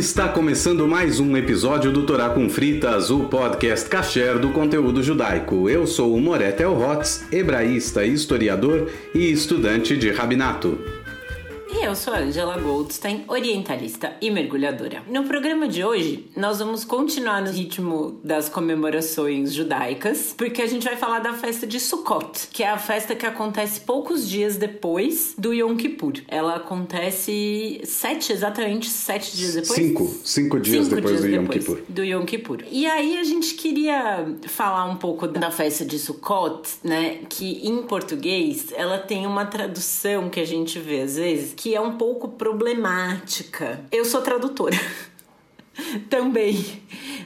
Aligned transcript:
está 0.00 0.30
começando 0.30 0.88
mais 0.88 1.20
um 1.20 1.36
episódio 1.36 1.92
do 1.92 2.06
Torá 2.06 2.30
com 2.30 2.48
Fritas, 2.48 3.10
o 3.10 3.24
podcast 3.24 3.86
kasher 3.86 4.38
do 4.38 4.48
conteúdo 4.48 5.02
judaico. 5.02 5.68
Eu 5.68 5.86
sou 5.86 6.14
o 6.14 6.20
Moret 6.20 6.58
Elhotz, 6.58 7.26
hebraísta, 7.30 8.02
historiador 8.06 8.90
e 9.14 9.30
estudante 9.30 9.98
de 9.98 10.10
rabinato. 10.10 10.78
Eu 11.90 11.96
sou 11.96 12.14
a 12.14 12.20
Angela 12.20 12.56
Goldstein, 12.56 13.24
orientalista 13.26 14.14
e 14.20 14.30
mergulhadora. 14.30 15.02
No 15.08 15.24
programa 15.24 15.66
de 15.66 15.84
hoje, 15.84 16.30
nós 16.36 16.60
vamos 16.60 16.84
continuar 16.84 17.42
no 17.42 17.50
ritmo 17.50 18.20
das 18.22 18.48
comemorações 18.48 19.52
judaicas, 19.52 20.32
porque 20.38 20.62
a 20.62 20.68
gente 20.68 20.84
vai 20.84 20.94
falar 20.94 21.18
da 21.18 21.32
festa 21.32 21.66
de 21.66 21.80
Sukkot, 21.80 22.46
que 22.52 22.62
é 22.62 22.70
a 22.70 22.78
festa 22.78 23.16
que 23.16 23.26
acontece 23.26 23.80
poucos 23.80 24.28
dias 24.28 24.56
depois 24.56 25.34
do 25.36 25.52
Yom 25.52 25.74
Kippur. 25.74 26.12
Ela 26.28 26.54
acontece 26.54 27.80
sete, 27.82 28.32
exatamente 28.32 28.88
sete 28.88 29.36
dias 29.36 29.54
depois? 29.54 29.74
Cinco, 29.74 30.14
cinco 30.22 30.60
dias 30.60 30.84
Cinco 30.84 30.94
depois 30.94 31.20
dias 31.20 31.28
do 31.28 31.36
Yom 31.36 31.42
depois 31.42 31.58
Kippur. 31.58 31.82
do 31.88 32.04
Yom 32.04 32.24
Kippur. 32.24 32.58
E 32.70 32.86
aí 32.86 33.18
a 33.18 33.24
gente 33.24 33.54
queria 33.54 34.32
falar 34.46 34.84
um 34.84 34.94
pouco 34.94 35.26
da 35.26 35.50
festa 35.50 35.84
de 35.84 35.98
Sukkot, 35.98 36.70
né? 36.84 37.22
Que 37.28 37.66
em 37.66 37.82
português 37.82 38.66
ela 38.76 38.96
tem 38.96 39.26
uma 39.26 39.44
tradução 39.44 40.30
que 40.30 40.38
a 40.38 40.46
gente 40.46 40.78
vê 40.78 41.00
às 41.00 41.16
vezes 41.16 41.52
que 41.56 41.74
é 41.74 41.79
um 41.80 41.96
pouco 41.96 42.28
problemática. 42.28 43.80
Eu 43.90 44.04
sou 44.04 44.22
tradutora. 44.22 44.76
Também, 46.08 46.82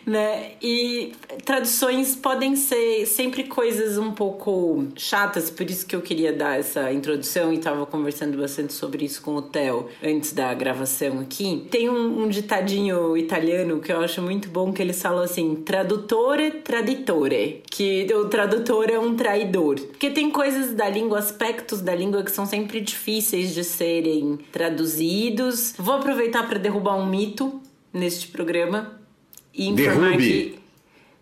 né? 0.07 0.53
E 0.63 1.13
traduções 1.45 2.15
podem 2.15 2.57
ser 2.57 3.07
sempre 3.07 3.45
coisas 3.45 3.99
um 3.99 4.13
pouco 4.13 4.87
chatas, 4.97 5.51
por 5.51 5.69
isso 5.69 5.87
que 5.87 5.97
eu 5.97 6.03
queria 6.03 6.33
dar 6.33 6.59
essa 6.59 6.93
introdução 6.93 7.53
e 7.53 7.57
estava 7.57 7.87
conversando 7.87 8.37
bastante 8.39 8.73
sobre 8.73 9.05
isso 9.05 9.23
com 9.23 9.37
o 9.37 9.43
Theo 9.43 9.89
antes 10.03 10.33
da 10.33 10.53
gravação 10.55 11.21
aqui. 11.21 11.67
Tem 11.71 11.89
um, 11.89 12.23
um 12.23 12.29
ditadinho 12.29 13.17
italiano 13.17 13.81
que 13.81 13.93
eu 13.93 14.01
acho 14.01 14.21
muito 14.23 14.49
bom 14.49 14.73
que 14.73 14.83
eles 14.83 15.01
falam 15.01 15.25
assim: 15.25 15.57
tradutore 15.57 16.51
traditore, 16.51 17.63
que 17.71 18.07
o 18.15 18.29
tradutor 18.29 18.91
é 18.91 18.99
um 18.99 19.15
traidor. 19.15 19.81
Porque 19.81 20.11
tem 20.11 20.31
coisas 20.31 20.75
da 20.75 20.89
língua, 20.89 21.19
aspectos 21.19 21.81
da 21.81 21.95
língua 21.95 22.23
que 22.23 22.31
são 22.31 22.47
sempre 22.47 22.81
difíceis 22.81 23.55
de 23.55 23.65
serem 23.65 24.39
traduzidos. 24.53 25.75
Vou 25.79 25.97
aproveitar 25.97 26.47
para 26.49 26.59
derrubar 26.59 26.97
um 26.97 27.07
mito 27.07 27.61
neste 27.95 28.29
programa 28.29 29.01
e 29.55 29.69
informar 29.69 30.17
Derrube. 30.17 30.27
que 30.27 30.59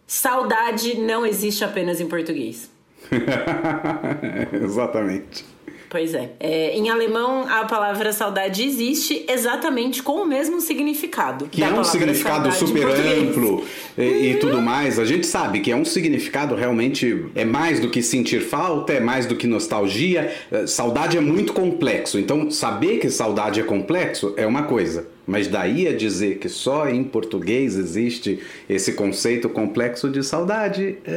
saudade 0.06 0.98
não 0.98 1.24
existe 1.26 1.62
apenas 1.62 2.00
em 2.00 2.08
português. 2.08 2.70
Exatamente. 4.52 5.51
Pois 5.92 6.14
é. 6.14 6.30
É, 6.40 6.74
Em 6.74 6.88
alemão, 6.88 7.46
a 7.46 7.66
palavra 7.66 8.14
saudade 8.14 8.64
existe 8.64 9.26
exatamente 9.28 10.02
com 10.02 10.22
o 10.22 10.26
mesmo 10.26 10.58
significado. 10.58 11.46
Que 11.50 11.62
é 11.62 11.70
um 11.70 11.84
significado 11.84 12.50
super 12.50 12.86
amplo 12.86 13.62
e, 13.98 14.30
e 14.30 14.36
tudo 14.38 14.62
mais. 14.62 14.98
A 14.98 15.04
gente 15.04 15.26
sabe 15.26 15.60
que 15.60 15.70
é 15.70 15.76
um 15.76 15.84
significado 15.84 16.54
realmente 16.54 17.26
é 17.34 17.44
mais 17.44 17.78
do 17.78 17.90
que 17.90 18.00
sentir 18.02 18.40
falta, 18.40 18.94
é 18.94 19.00
mais 19.00 19.26
do 19.26 19.36
que 19.36 19.46
nostalgia. 19.46 20.32
Eh, 20.50 20.66
Saudade 20.66 21.18
é 21.18 21.20
muito 21.20 21.52
complexo. 21.52 22.18
Então, 22.18 22.50
saber 22.50 22.96
que 22.98 23.10
saudade 23.10 23.60
é 23.60 23.62
complexo 23.62 24.32
é 24.38 24.46
uma 24.46 24.62
coisa. 24.62 25.06
Mas 25.26 25.46
daí 25.46 25.86
a 25.86 25.94
dizer 25.94 26.38
que 26.38 26.48
só 26.48 26.88
em 26.88 27.04
português 27.04 27.76
existe 27.76 28.40
esse 28.66 28.94
conceito 28.94 29.46
complexo 29.50 30.08
de 30.08 30.22
saudade 30.22 30.96
é, 31.04 31.10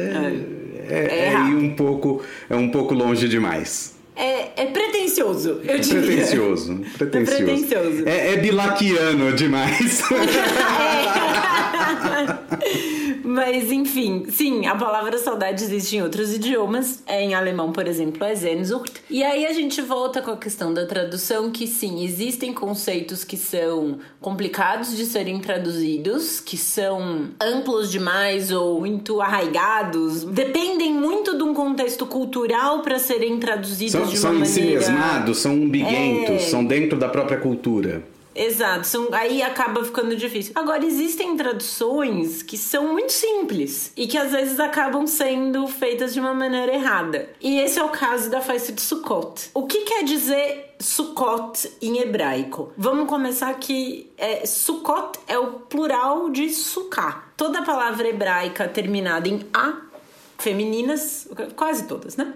é, 0.88 0.96
É 0.96 1.28
é 1.28 1.32
ir 1.32 1.56
um 1.56 1.74
pouco 1.74 2.22
é 2.48 2.54
um 2.54 2.68
pouco 2.68 2.92
longe 2.92 3.26
demais. 3.26 3.95
É, 4.16 4.62
é 4.62 4.66
pretencioso, 4.66 5.60
eu 5.62 5.74
É 5.74 5.78
diria. 5.78 6.02
pretencioso, 6.02 6.80
pretencioso. 6.96 7.44
pretencioso. 7.44 8.02
É, 8.08 8.32
é 8.32 8.36
bilaquiano 8.38 9.32
demais. 9.34 10.02
Mas 13.36 13.70
enfim, 13.70 14.24
sim, 14.30 14.66
a 14.66 14.74
palavra 14.74 15.18
saudade 15.18 15.62
existe 15.62 15.96
em 15.96 16.02
outros 16.02 16.32
idiomas. 16.32 17.02
É, 17.06 17.22
em 17.22 17.34
alemão, 17.34 17.70
por 17.70 17.86
exemplo, 17.86 18.24
é 18.24 18.34
Sehnsucht. 18.34 18.94
E 19.10 19.22
aí 19.22 19.44
a 19.46 19.52
gente 19.52 19.82
volta 19.82 20.22
com 20.22 20.30
a 20.30 20.36
questão 20.38 20.72
da 20.72 20.86
tradução, 20.86 21.50
que 21.50 21.66
sim, 21.66 22.02
existem 22.02 22.54
conceitos 22.54 23.24
que 23.24 23.36
são 23.36 23.98
complicados 24.22 24.96
de 24.96 25.04
serem 25.04 25.38
traduzidos, 25.38 26.40
que 26.40 26.56
são 26.56 27.28
amplos 27.38 27.90
demais 27.90 28.50
ou 28.50 28.80
muito 28.80 29.20
arraigados, 29.20 30.24
dependem 30.24 30.94
muito 30.94 31.36
de 31.36 31.42
um 31.42 31.52
contexto 31.52 32.06
cultural 32.06 32.80
para 32.80 32.98
serem 32.98 33.38
traduzidos 33.38 33.92
São, 33.92 34.06
de 34.06 34.16
são 34.16 34.30
uma 34.32 34.40
em 34.40 34.44
si 34.46 34.60
maneira. 34.60 34.80
mesmados, 34.80 35.38
são 35.38 35.52
umbiguentos, 35.52 36.36
É. 36.36 36.38
são 36.38 36.64
dentro 36.64 36.98
da 36.98 37.08
própria 37.08 37.36
cultura. 37.38 38.02
Exato, 38.36 38.86
são, 38.86 39.08
aí 39.12 39.42
acaba 39.42 39.82
ficando 39.84 40.14
difícil. 40.14 40.52
Agora, 40.54 40.84
existem 40.84 41.36
traduções 41.36 42.42
que 42.42 42.58
são 42.58 42.92
muito 42.92 43.12
simples 43.12 43.92
e 43.96 44.06
que 44.06 44.18
às 44.18 44.32
vezes 44.32 44.60
acabam 44.60 45.06
sendo 45.06 45.66
feitas 45.66 46.12
de 46.12 46.20
uma 46.20 46.34
maneira 46.34 46.74
errada. 46.74 47.30
E 47.40 47.58
esse 47.58 47.78
é 47.78 47.84
o 47.84 47.88
caso 47.88 48.30
da 48.30 48.40
festa 48.40 48.72
de 48.72 48.80
Sukkot. 48.80 49.50
O 49.54 49.66
que 49.66 49.80
quer 49.82 50.04
dizer 50.04 50.74
Sukkot 50.78 51.72
em 51.80 51.98
hebraico? 51.98 52.72
Vamos 52.76 53.08
começar 53.08 53.54
que 53.54 54.10
é, 54.18 54.44
Sukkot 54.44 55.18
é 55.26 55.38
o 55.38 55.52
plural 55.60 56.28
de 56.28 56.50
Sukkah. 56.50 57.24
Toda 57.36 57.62
palavra 57.62 58.08
hebraica 58.08 58.68
terminada 58.68 59.28
em 59.28 59.46
A, 59.54 59.80
femininas, 60.38 61.28
quase 61.56 61.86
todas, 61.86 62.16
né? 62.16 62.34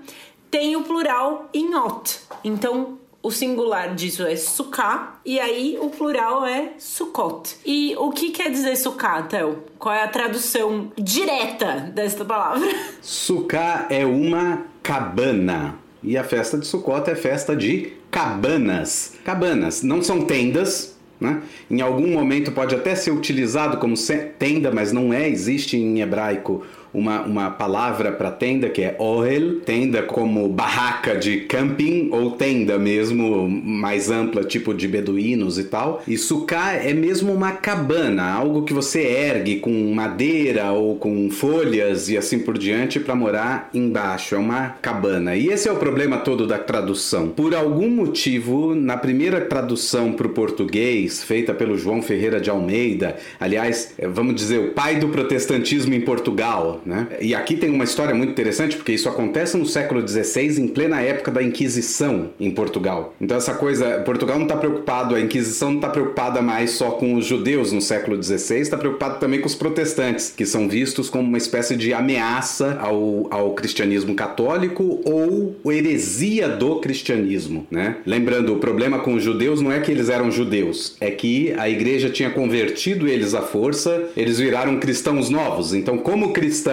Tem 0.51 0.75
o 0.75 0.83
plural 0.83 1.49
em 1.55 1.75
ot. 1.75 2.21
Então, 2.43 2.99
o 3.23 3.31
singular 3.31 3.95
disso 3.95 4.27
é 4.27 4.35
sukkah 4.37 5.21
e 5.25 5.39
aí 5.39 5.79
o 5.81 5.91
plural 5.91 6.45
é 6.47 6.73
sukkot. 6.79 7.57
E 7.65 7.95
o 7.99 8.11
que 8.11 8.31
quer 8.31 8.51
dizer 8.51 8.77
sukkah, 8.77 9.23
Theo? 9.23 9.65
Qual 9.79 9.95
é 9.95 10.03
a 10.03 10.09
tradução 10.09 10.91
direta 10.97 11.91
desta 11.95 12.25
palavra? 12.25 12.69
Sukkah 13.03 13.87
é 13.91 14.07
uma 14.07 14.65
cabana. 14.83 15.79
E 16.03 16.17
a 16.17 16.25
festa 16.25 16.57
de 16.57 16.67
Sukkot 16.67 17.11
é 17.11 17.15
festa 17.15 17.55
de 17.55 17.93
cabanas. 18.11 19.15
Cabanas 19.23 19.83
não 19.83 20.03
são 20.03 20.23
tendas, 20.23 20.97
né? 21.21 21.43
Em 21.71 21.83
algum 21.83 22.09
momento 22.09 22.53
pode 22.53 22.75
até 22.75 22.95
ser 22.95 23.11
utilizado 23.11 23.77
como 23.77 23.95
tenda, 24.39 24.71
mas 24.71 24.93
não 24.93 25.13
é. 25.13 25.29
Existe 25.29 25.77
em 25.77 26.01
hebraico 26.01 26.65
uma, 26.93 27.23
uma 27.23 27.51
palavra 27.51 28.13
para 28.13 28.31
tenda 28.31 28.69
que 28.69 28.83
é 28.83 28.97
ohel, 28.99 29.61
tenda 29.61 30.03
como 30.03 30.49
barraca 30.49 31.17
de 31.17 31.41
camping 31.41 32.09
ou 32.13 32.33
tenda 32.33 32.79
mesmo 32.79 33.49
mais 33.49 34.11
ampla, 34.11 34.45
tipo 34.45 34.75
de 34.75 34.89
beduínos 34.89 35.59
e 35.59 35.65
tal. 35.65 36.03
E 36.07 36.17
sukkah 36.17 36.75
é 36.75 36.93
mesmo 36.93 37.33
uma 37.33 37.53
cabana, 37.53 38.33
algo 38.33 38.65
que 38.65 38.73
você 38.73 39.01
ergue 39.03 39.57
com 39.57 39.71
madeira 39.95 40.73
ou 40.73 40.97
com 40.97 41.31
folhas 41.31 42.09
e 42.09 42.17
assim 42.17 42.39
por 42.39 42.59
diante 42.59 43.01
para 43.01 43.15
morar 43.15 43.71
embaixo. 43.73 44.35
É 44.35 44.39
uma 44.39 44.71
cabana. 44.83 45.37
E 45.37 45.49
esse 45.49 45.69
é 45.69 45.73
o 45.73 45.77
problema 45.77 46.19
todo 46.19 46.47
da 46.47 46.59
tradução. 46.59 47.29
Por 47.29 47.55
algum 47.55 47.89
motivo, 47.89 48.75
na 48.75 48.97
primeira 48.97 49.41
tradução 49.41 50.13
para 50.13 50.27
o 50.27 50.31
português, 50.31 51.23
feita 51.23 51.55
pelo 51.55 51.77
João 51.77 52.03
Ferreira 52.03 52.41
de 52.41 52.51
Almeida, 52.51 53.17
aliás, 53.39 53.95
vamos 54.13 54.35
dizer, 54.35 54.59
o 54.59 54.71
pai 54.73 54.97
do 54.97 55.09
protestantismo 55.09 55.95
em 55.95 56.01
Portugal, 56.01 56.80
né? 56.85 57.07
E 57.21 57.35
aqui 57.35 57.57
tem 57.57 57.71
uma 57.71 57.85
história 57.85 58.15
muito 58.15 58.31
interessante, 58.31 58.77
porque 58.77 58.93
isso 58.93 59.09
acontece 59.09 59.57
no 59.57 59.67
século 59.67 60.07
XVI, 60.07 60.61
em 60.61 60.69
plena 60.69 61.01
época 61.01 61.31
da 61.31 61.43
Inquisição 61.43 62.31
em 62.39 62.51
Portugal. 62.51 63.15
Então 63.21 63.37
essa 63.37 63.55
coisa, 63.55 64.01
Portugal 64.01 64.37
não 64.37 64.47
está 64.47 64.57
preocupado, 64.57 65.15
a 65.15 65.21
Inquisição 65.21 65.71
não 65.71 65.77
está 65.77 65.89
preocupada 65.89 66.43
mais 66.43 66.73
só 66.73 66.93
com 66.93 67.15
os 67.15 67.27
judeus 67.27 67.73
no 67.73 67.81
século 67.81 68.23
XVI, 68.23 68.61
está 68.61 68.77
preocupado 68.77 69.19
também 69.19 69.41
com 69.41 69.47
os 69.47 69.55
protestantes, 69.55 70.33
que 70.37 70.47
são 70.47 70.69
vistos 70.69 71.11
como 71.11 71.27
uma 71.27 71.39
espécie 71.39 71.77
de 71.77 71.93
ameaça 71.93 72.79
ao, 72.81 73.27
ao 73.31 73.55
cristianismo 73.55 74.15
católico 74.15 75.01
ou 75.05 75.57
heresia 75.71 76.49
do 76.49 76.77
cristianismo, 76.81 77.67
né? 77.71 77.97
Lembrando, 78.07 78.55
o 78.55 78.59
problema 78.59 78.99
com 79.01 79.15
os 79.15 79.23
judeus 79.23 79.61
não 79.61 79.73
é 79.73 79.81
que 79.81 79.91
eles 79.91 80.09
eram 80.09 80.31
judeus, 80.31 80.97
é 81.01 81.11
que 81.11 81.55
a 81.59 81.69
igreja 81.69 82.11
tinha 82.11 82.31
convertido 82.31 83.09
eles 83.09 83.35
à 83.35 83.43
força, 83.43 84.11
eles 84.17 84.39
viraram 84.39 84.79
cristãos 84.79 85.29
novos. 85.29 85.75
Então, 85.75 85.99
como 85.99 86.33
cristãos, 86.33 86.70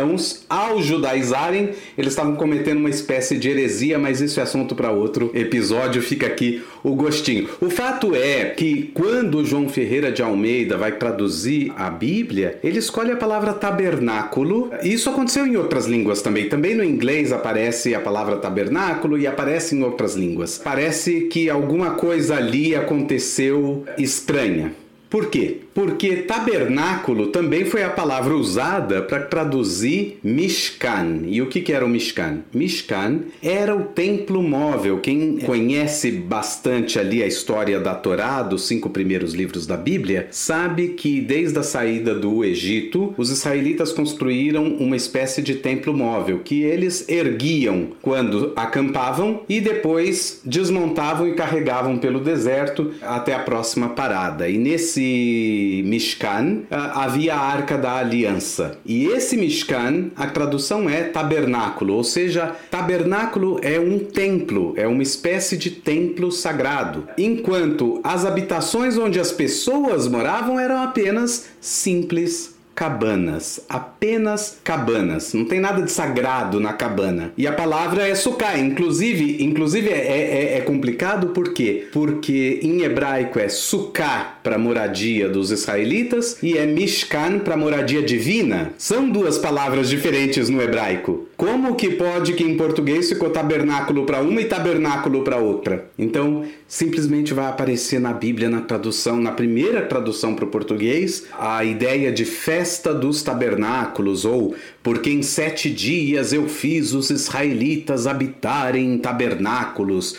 ao 0.49 0.81
judaizarem, 0.81 1.71
eles 1.97 2.13
estavam 2.13 2.35
cometendo 2.35 2.79
uma 2.79 2.89
espécie 2.89 3.37
de 3.37 3.49
heresia, 3.49 3.97
mas 3.97 4.21
isso 4.21 4.39
é 4.39 4.43
assunto 4.43 4.75
para 4.75 4.91
outro 4.91 5.31
episódio, 5.33 6.01
fica 6.01 6.27
aqui 6.27 6.61
o 6.83 6.95
gostinho. 6.95 7.49
O 7.61 7.69
fato 7.69 8.15
é 8.15 8.45
que 8.45 8.91
quando 8.93 9.45
João 9.45 9.69
Ferreira 9.69 10.11
de 10.11 10.21
Almeida 10.21 10.77
vai 10.77 10.93
traduzir 10.93 11.71
a 11.75 11.89
Bíblia, 11.89 12.59
ele 12.63 12.79
escolhe 12.79 13.11
a 13.11 13.17
palavra 13.17 13.53
tabernáculo. 13.53 14.71
Isso 14.83 15.09
aconteceu 15.09 15.45
em 15.45 15.57
outras 15.57 15.85
línguas 15.85 16.21
também. 16.21 16.49
Também 16.49 16.75
no 16.75 16.83
inglês 16.83 17.31
aparece 17.31 17.93
a 17.93 17.99
palavra 17.99 18.37
tabernáculo 18.37 19.17
e 19.17 19.27
aparece 19.27 19.75
em 19.75 19.83
outras 19.83 20.15
línguas. 20.15 20.59
Parece 20.63 21.21
que 21.21 21.49
alguma 21.49 21.91
coisa 21.91 22.35
ali 22.35 22.75
aconteceu 22.75 23.85
estranha. 23.97 24.73
Por 25.09 25.27
quê? 25.27 25.61
Porque 25.77 26.23
tabernáculo 26.23 27.27
também 27.27 27.63
foi 27.63 27.83
a 27.83 27.89
palavra 27.91 28.33
usada 28.33 29.03
para 29.03 29.19
traduzir 29.19 30.17
Mishkan. 30.23 31.19
E 31.27 31.39
o 31.39 31.45
que, 31.45 31.61
que 31.61 31.71
era 31.71 31.85
o 31.85 31.87
Mishkan? 31.87 32.39
Mishkan 32.51 33.19
era 33.43 33.75
o 33.75 33.83
templo 33.83 34.41
móvel. 34.41 34.97
Quem 34.97 35.37
conhece 35.37 36.09
bastante 36.09 36.97
ali 36.97 37.21
a 37.21 37.27
história 37.27 37.79
da 37.79 37.93
Torá, 37.93 38.41
dos 38.41 38.65
cinco 38.65 38.89
primeiros 38.89 39.35
livros 39.35 39.67
da 39.67 39.77
Bíblia, 39.77 40.29
sabe 40.31 40.95
que 40.95 41.21
desde 41.21 41.59
a 41.59 41.63
saída 41.63 42.15
do 42.15 42.43
Egito, 42.43 43.13
os 43.15 43.29
israelitas 43.29 43.91
construíram 43.91 44.65
uma 44.79 44.95
espécie 44.95 45.43
de 45.43 45.53
templo 45.53 45.93
móvel 45.93 46.39
que 46.43 46.63
eles 46.63 47.07
erguiam 47.07 47.89
quando 48.01 48.51
acampavam 48.55 49.41
e 49.47 49.61
depois 49.61 50.41
desmontavam 50.43 51.27
e 51.27 51.35
carregavam 51.35 51.99
pelo 51.99 52.19
deserto 52.19 52.93
até 52.99 53.35
a 53.35 53.39
próxima 53.39 53.89
parada. 53.89 54.49
E 54.49 54.57
nesse 54.57 55.66
Mishkan 55.83 56.63
ah, 56.69 57.03
havia 57.03 57.35
a 57.35 57.39
Arca 57.39 57.77
da 57.77 57.97
Aliança. 57.97 58.77
E 58.85 59.05
esse 59.05 59.37
Mishkan, 59.37 60.11
a 60.15 60.27
tradução 60.27 60.89
é 60.89 61.03
tabernáculo, 61.03 61.93
ou 61.93 62.03
seja, 62.03 62.55
tabernáculo 62.69 63.59
é 63.61 63.79
um 63.79 63.99
templo, 63.99 64.73
é 64.75 64.87
uma 64.87 65.03
espécie 65.03 65.57
de 65.57 65.71
templo 65.71 66.31
sagrado. 66.31 67.07
Enquanto 67.17 67.99
as 68.03 68.25
habitações 68.25 68.97
onde 68.97 69.19
as 69.19 69.31
pessoas 69.31 70.07
moravam 70.07 70.59
eram 70.59 70.81
apenas 70.81 71.47
simples 71.61 72.56
cabanas, 72.77 73.59
apenas 73.67 74.59
cabanas. 74.63 75.33
Não 75.33 75.45
tem 75.45 75.59
nada 75.59 75.81
de 75.81 75.91
sagrado 75.91 76.59
na 76.59 76.73
cabana. 76.73 77.33
E 77.35 77.47
a 77.47 77.51
palavra 77.51 78.07
é 78.07 78.13
suká. 78.13 78.55
Inclusive, 78.55 79.43
inclusive 79.43 79.89
é, 79.89 80.53
é, 80.53 80.57
é 80.59 80.61
complicado 80.61 81.29
por 81.29 81.53
quê? 81.53 81.87
Porque 81.91 82.59
em 82.61 82.83
hebraico 82.83 83.39
é 83.39 83.49
suká 83.49 84.37
para 84.43 84.59
moradia 84.59 85.27
dos 85.27 85.49
israelitas 85.49 86.37
e 86.43 86.55
é 86.55 86.67
mishkan 86.67 87.39
para 87.39 87.57
moradia 87.57 88.03
divina. 88.03 88.71
São 88.77 89.09
duas 89.09 89.39
palavras 89.39 89.89
diferentes 89.89 90.47
no 90.47 90.61
hebraico. 90.61 91.27
Como 91.35 91.75
que 91.75 91.89
pode 91.89 92.33
que 92.33 92.43
em 92.43 92.57
português 92.57 93.09
ficou 93.09 93.31
tabernáculo 93.31 94.05
para 94.05 94.21
uma 94.21 94.39
e 94.39 94.45
tabernáculo 94.45 95.23
para 95.23 95.37
outra? 95.37 95.89
Então, 95.97 96.45
simplesmente 96.67 97.33
vai 97.33 97.47
aparecer 97.47 97.99
na 97.99 98.13
Bíblia, 98.13 98.49
na 98.49 98.61
tradução, 98.61 99.19
na 99.19 99.31
primeira 99.31 99.81
tradução 99.81 100.35
para 100.35 100.45
o 100.45 100.49
português, 100.49 101.25
a 101.39 101.63
ideia 101.63 102.11
de 102.11 102.25
festa 102.25 102.66
dos 102.93 103.21
tabernáculos, 103.21 104.25
ou 104.25 104.55
porque 104.83 105.09
em 105.09 105.21
sete 105.21 105.69
dias 105.69 106.33
eu 106.33 106.47
fiz 106.47 106.93
os 106.93 107.09
israelitas 107.09 108.07
habitarem 108.07 108.93
em 108.93 108.97
tabernáculos. 108.97 110.15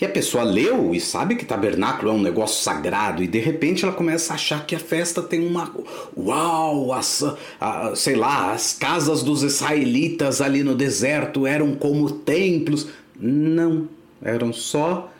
E 0.00 0.04
a 0.04 0.08
pessoa 0.08 0.44
leu 0.44 0.94
e 0.94 1.00
sabe 1.00 1.34
que 1.34 1.44
tabernáculo 1.44 2.12
é 2.12 2.14
um 2.14 2.22
negócio 2.22 2.62
sagrado, 2.62 3.22
e 3.22 3.26
de 3.26 3.40
repente 3.40 3.84
ela 3.84 3.92
começa 3.92 4.32
a 4.32 4.36
achar 4.36 4.64
que 4.64 4.76
a 4.76 4.78
festa 4.78 5.20
tem 5.20 5.44
uma. 5.44 5.74
Uau! 6.16 6.92
As, 6.92 7.24
a, 7.60 7.96
sei 7.96 8.14
lá, 8.14 8.52
as 8.52 8.72
casas 8.72 9.24
dos 9.24 9.42
israelitas 9.42 10.40
ali 10.40 10.62
no 10.62 10.76
deserto 10.76 11.46
eram 11.46 11.74
como 11.74 12.08
templos. 12.10 12.86
Não, 13.18 13.88
eram 14.22 14.52
só 14.52 15.12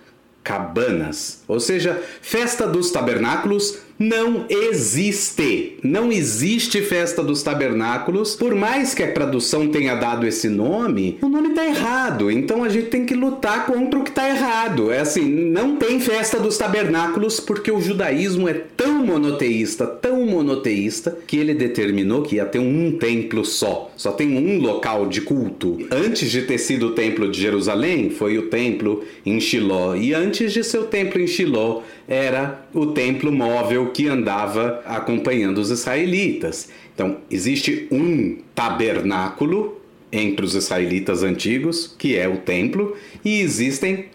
cabanas. 0.45 1.43
Ou 1.49 1.59
seja, 1.59 2.01
festa 2.23 2.65
dos 2.67 2.93
tabernáculos 2.93 3.79
não 3.99 4.47
existe. 4.49 5.77
Não 5.83 6.13
existe 6.13 6.81
festa 6.83 7.23
dos 7.23 7.43
tabernáculos. 7.43 8.37
Por 8.37 8.55
mais 8.55 8.95
que 8.95 9.03
a 9.03 9.13
tradução 9.13 9.69
tenha 9.69 9.95
dado 9.97 10.27
esse 10.27 10.49
nome, 10.49 11.19
o 11.21 11.29
nome 11.29 11.49
está 11.49 11.67
errado. 11.67 12.31
Então 12.31 12.63
a 12.63 12.69
gente 12.69 12.89
tem 12.89 13.05
que 13.05 13.15
lutar 13.15 13.67
contra 13.67 13.99
o 13.99 14.05
que 14.05 14.11
está 14.11 14.29
errado. 14.29 14.93
É 14.93 15.01
assim, 15.01 15.25
não 15.29 15.77
tem 15.77 15.99
festa 15.99 16.39
dos 16.39 16.57
tabernáculos 16.57 17.41
porque 17.41 17.71
o 17.71 17.81
judaísmo 17.81 18.49
é 18.49 18.55
tão 18.55 19.05
monoteísta, 19.05 19.87
tão 19.87 20.25
monoteísta, 20.25 21.19
que 21.27 21.37
ele 21.37 21.55
determinou 21.55 22.23
que 22.23 22.37
ia 22.37 22.47
ter 22.47 22.59
um 22.59 22.97
templo 22.99 23.45
só. 23.45 23.91
Só 23.97 24.13
tem 24.13 24.37
um 24.37 24.61
local 24.61 25.09
de 25.09 25.23
culto. 25.23 25.79
Antes 25.91 26.31
de 26.31 26.43
ter 26.43 26.59
sido 26.59 26.89
o 26.89 26.93
templo 26.93 27.31
de 27.31 27.41
Jerusalém, 27.41 28.11
foi 28.11 28.39
o 28.39 28.49
templo 28.49 29.05
em 29.27 29.41
Shiló. 29.41 29.97
E 29.97 30.15
antes 30.15 30.53
de 30.53 30.63
ser 30.63 30.79
o 30.79 30.85
templo 30.85 31.21
em 31.21 31.27
Shiló, 31.27 31.83
era 32.09 32.67
o 32.73 32.87
templo 32.87 33.31
móvel 33.31 33.91
que 33.91 34.09
andava 34.09 34.83
acompanhando 34.87 35.59
os 35.59 35.71
israelitas. 35.71 36.71
Então, 36.95 37.19
existe 37.31 37.87
um 37.93 38.39
tabernáculo 38.55 39.79
entre 40.11 40.45
os 40.45 40.55
israelitas 40.55 41.23
antigos, 41.23 41.95
que 41.99 42.17
é 42.17 42.27
o 42.27 42.39
templo, 42.39 42.97
e 43.23 43.41
existem 43.41 44.07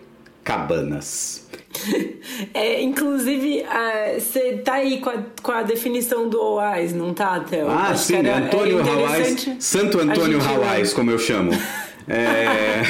cabanas. 0.44 1.48
É, 2.54 2.82
inclusive, 2.82 3.64
você 4.18 4.54
uh, 4.54 4.64
tá 4.64 4.74
aí 4.76 5.00
com 5.00 5.10
a, 5.10 5.24
com 5.42 5.52
a 5.52 5.64
definição 5.64 6.30
do 6.30 6.40
OAS, 6.42 6.94
não 6.94 7.14
tá, 7.14 7.40
Théo? 7.42 7.68
Ah, 7.68 7.90
Acho 7.90 8.04
sim, 8.04 8.16
Antônio 8.16 8.80
é 8.80 8.90
Hawais, 8.90 9.50
Santo 9.60 10.00
Antônio 10.00 10.40
Hawais, 10.42 10.94
como 10.94 11.12
eu 11.12 11.20
chamo. 11.20 11.52
É, 12.08 12.82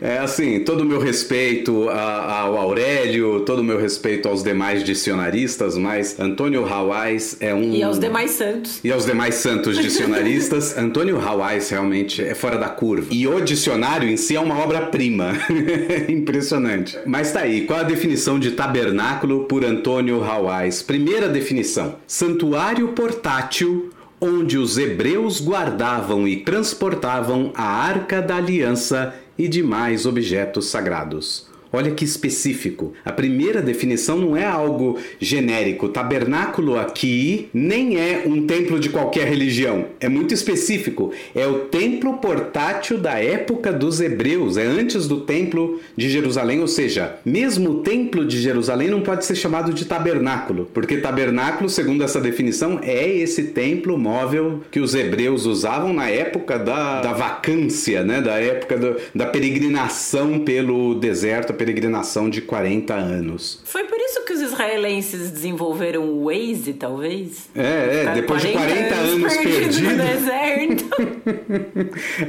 é 0.00 0.18
assim, 0.18 0.60
todo 0.60 0.82
o 0.82 0.84
meu 0.84 1.00
respeito 1.00 1.88
ao 1.88 2.56
Aurélio, 2.56 3.40
todo 3.40 3.60
o 3.60 3.64
meu 3.64 3.78
respeito 3.78 4.28
aos 4.28 4.42
demais 4.42 4.84
dicionaristas, 4.84 5.76
mas 5.76 6.18
Antônio 6.18 6.66
Hawais 6.66 7.36
é 7.40 7.54
um. 7.54 7.74
E 7.74 7.82
aos 7.82 7.98
demais 7.98 8.32
santos. 8.32 8.80
E 8.84 8.92
aos 8.92 9.04
demais 9.04 9.36
santos 9.36 9.78
dicionaristas, 9.78 10.76
Antônio 10.78 11.20
Hawais 11.20 11.70
realmente 11.70 12.22
é 12.22 12.34
fora 12.34 12.58
da 12.58 12.68
curva. 12.68 13.08
E 13.10 13.26
o 13.26 13.40
dicionário 13.40 14.08
em 14.08 14.16
si 14.16 14.36
é 14.36 14.40
uma 14.40 14.58
obra-prima. 14.58 15.32
Impressionante. 16.08 16.98
Mas 17.06 17.32
tá 17.32 17.40
aí, 17.40 17.62
qual 17.62 17.80
a 17.80 17.84
definição 17.84 18.38
de 18.38 18.52
tabernáculo 18.52 19.44
por 19.44 19.64
Antônio 19.64 20.22
Hawais? 20.22 20.82
Primeira 20.82 21.28
definição: 21.28 21.96
santuário 22.06 22.88
portátil 22.88 23.90
onde 24.24 24.56
os 24.56 24.78
hebreus 24.78 25.38
guardavam 25.38 26.26
e 26.26 26.36
transportavam 26.36 27.52
a 27.54 27.62
arca 27.62 28.22
da 28.22 28.36
aliança 28.36 29.14
e 29.36 29.46
demais 29.46 30.06
objetos 30.06 30.66
sagrados. 30.66 31.46
Olha 31.74 31.90
que 31.90 32.04
específico. 32.04 32.92
A 33.04 33.10
primeira 33.10 33.60
definição 33.60 34.16
não 34.16 34.36
é 34.36 34.44
algo 34.44 34.96
genérico. 35.18 35.88
Tabernáculo 35.88 36.78
aqui 36.78 37.48
nem 37.52 37.98
é 37.98 38.22
um 38.24 38.46
templo 38.46 38.78
de 38.78 38.90
qualquer 38.90 39.26
religião. 39.26 39.86
É 39.98 40.08
muito 40.08 40.32
específico. 40.32 41.10
É 41.34 41.48
o 41.48 41.64
templo 41.64 42.18
portátil 42.18 42.96
da 42.96 43.18
época 43.18 43.72
dos 43.72 44.00
hebreus. 44.00 44.56
É 44.56 44.64
antes 44.64 45.08
do 45.08 45.22
templo 45.22 45.80
de 45.96 46.08
Jerusalém. 46.08 46.60
Ou 46.60 46.68
seja, 46.68 47.16
mesmo 47.24 47.70
o 47.70 47.82
templo 47.82 48.24
de 48.24 48.40
Jerusalém 48.40 48.88
não 48.88 49.00
pode 49.00 49.24
ser 49.24 49.34
chamado 49.34 49.72
de 49.72 49.84
tabernáculo. 49.84 50.70
Porque 50.72 50.98
tabernáculo, 50.98 51.68
segundo 51.68 52.04
essa 52.04 52.20
definição, 52.20 52.78
é 52.84 53.08
esse 53.08 53.46
templo 53.46 53.98
móvel 53.98 54.60
que 54.70 54.78
os 54.78 54.94
hebreus 54.94 55.44
usavam 55.44 55.92
na 55.92 56.08
época 56.08 56.56
da, 56.56 57.00
da 57.00 57.12
vacância, 57.12 58.04
né? 58.04 58.20
da 58.20 58.38
época 58.38 58.78
do, 58.78 58.96
da 59.12 59.26
peregrinação 59.26 60.38
pelo 60.38 60.94
deserto 60.94 61.52
peregrinação 61.64 62.28
de 62.28 62.42
40 62.42 62.92
anos. 62.92 63.60
Foi 63.64 63.84
por 63.84 63.98
isso 63.98 64.22
que 64.24 64.34
os 64.34 64.40
israelenses 64.42 65.30
desenvolveram 65.30 66.02
o 66.02 66.26
Waze, 66.26 66.74
talvez? 66.74 67.48
É, 67.54 68.04
é 68.06 68.12
depois 68.12 68.42
40 68.42 68.58
de 68.58 68.74
40 68.74 68.94
anos, 68.94 69.12
anos 69.12 69.36
perdidos. 69.38 69.80
No 69.80 69.96
deserto. 69.96 70.84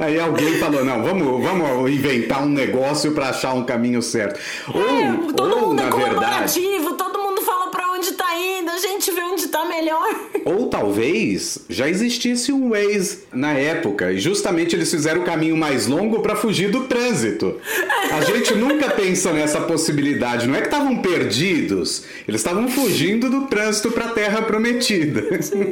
Aí 0.00 0.18
alguém 0.18 0.54
falou: 0.54 0.84
não, 0.84 1.02
vamos, 1.02 1.42
vamos 1.42 1.90
inventar 1.90 2.42
um 2.42 2.48
negócio 2.48 3.12
para 3.12 3.28
achar 3.28 3.52
um 3.52 3.64
caminho 3.64 4.00
certo. 4.00 4.40
É, 4.74 5.12
ou, 5.12 5.32
todo 5.34 5.54
ou, 5.54 5.60
mundo 5.68 5.82
na 5.82 5.88
é 5.88 5.90
colaborativo, 5.90 6.70
verdade, 6.70 6.96
todo 6.96 7.05
a 8.84 8.88
gente 8.88 9.10
vê 9.10 9.20
onde 9.22 9.48
tá 9.48 9.64
melhor. 9.64 10.08
Ou 10.44 10.68
talvez 10.68 11.58
já 11.68 11.88
existisse 11.88 12.52
um 12.52 12.70
Waze 12.70 13.24
na 13.32 13.52
época 13.52 14.12
e 14.12 14.18
justamente 14.18 14.74
eles 14.74 14.90
fizeram 14.90 15.22
o 15.22 15.24
caminho 15.24 15.56
mais 15.56 15.86
longo 15.86 16.20
para 16.20 16.36
fugir 16.36 16.70
do 16.70 16.84
trânsito. 16.84 17.60
A 18.12 18.20
gente 18.22 18.54
nunca 18.54 18.90
pensa 18.90 19.32
nessa 19.32 19.60
possibilidade. 19.60 20.46
Não 20.46 20.54
é 20.54 20.60
que 20.60 20.66
estavam 20.66 20.98
perdidos, 20.98 22.04
eles 22.26 22.40
estavam 22.40 22.68
fugindo 22.68 23.28
do 23.30 23.42
trânsito 23.42 23.90
para 23.90 24.06
a 24.06 24.08
Terra 24.08 24.42
Prometida. 24.42 25.22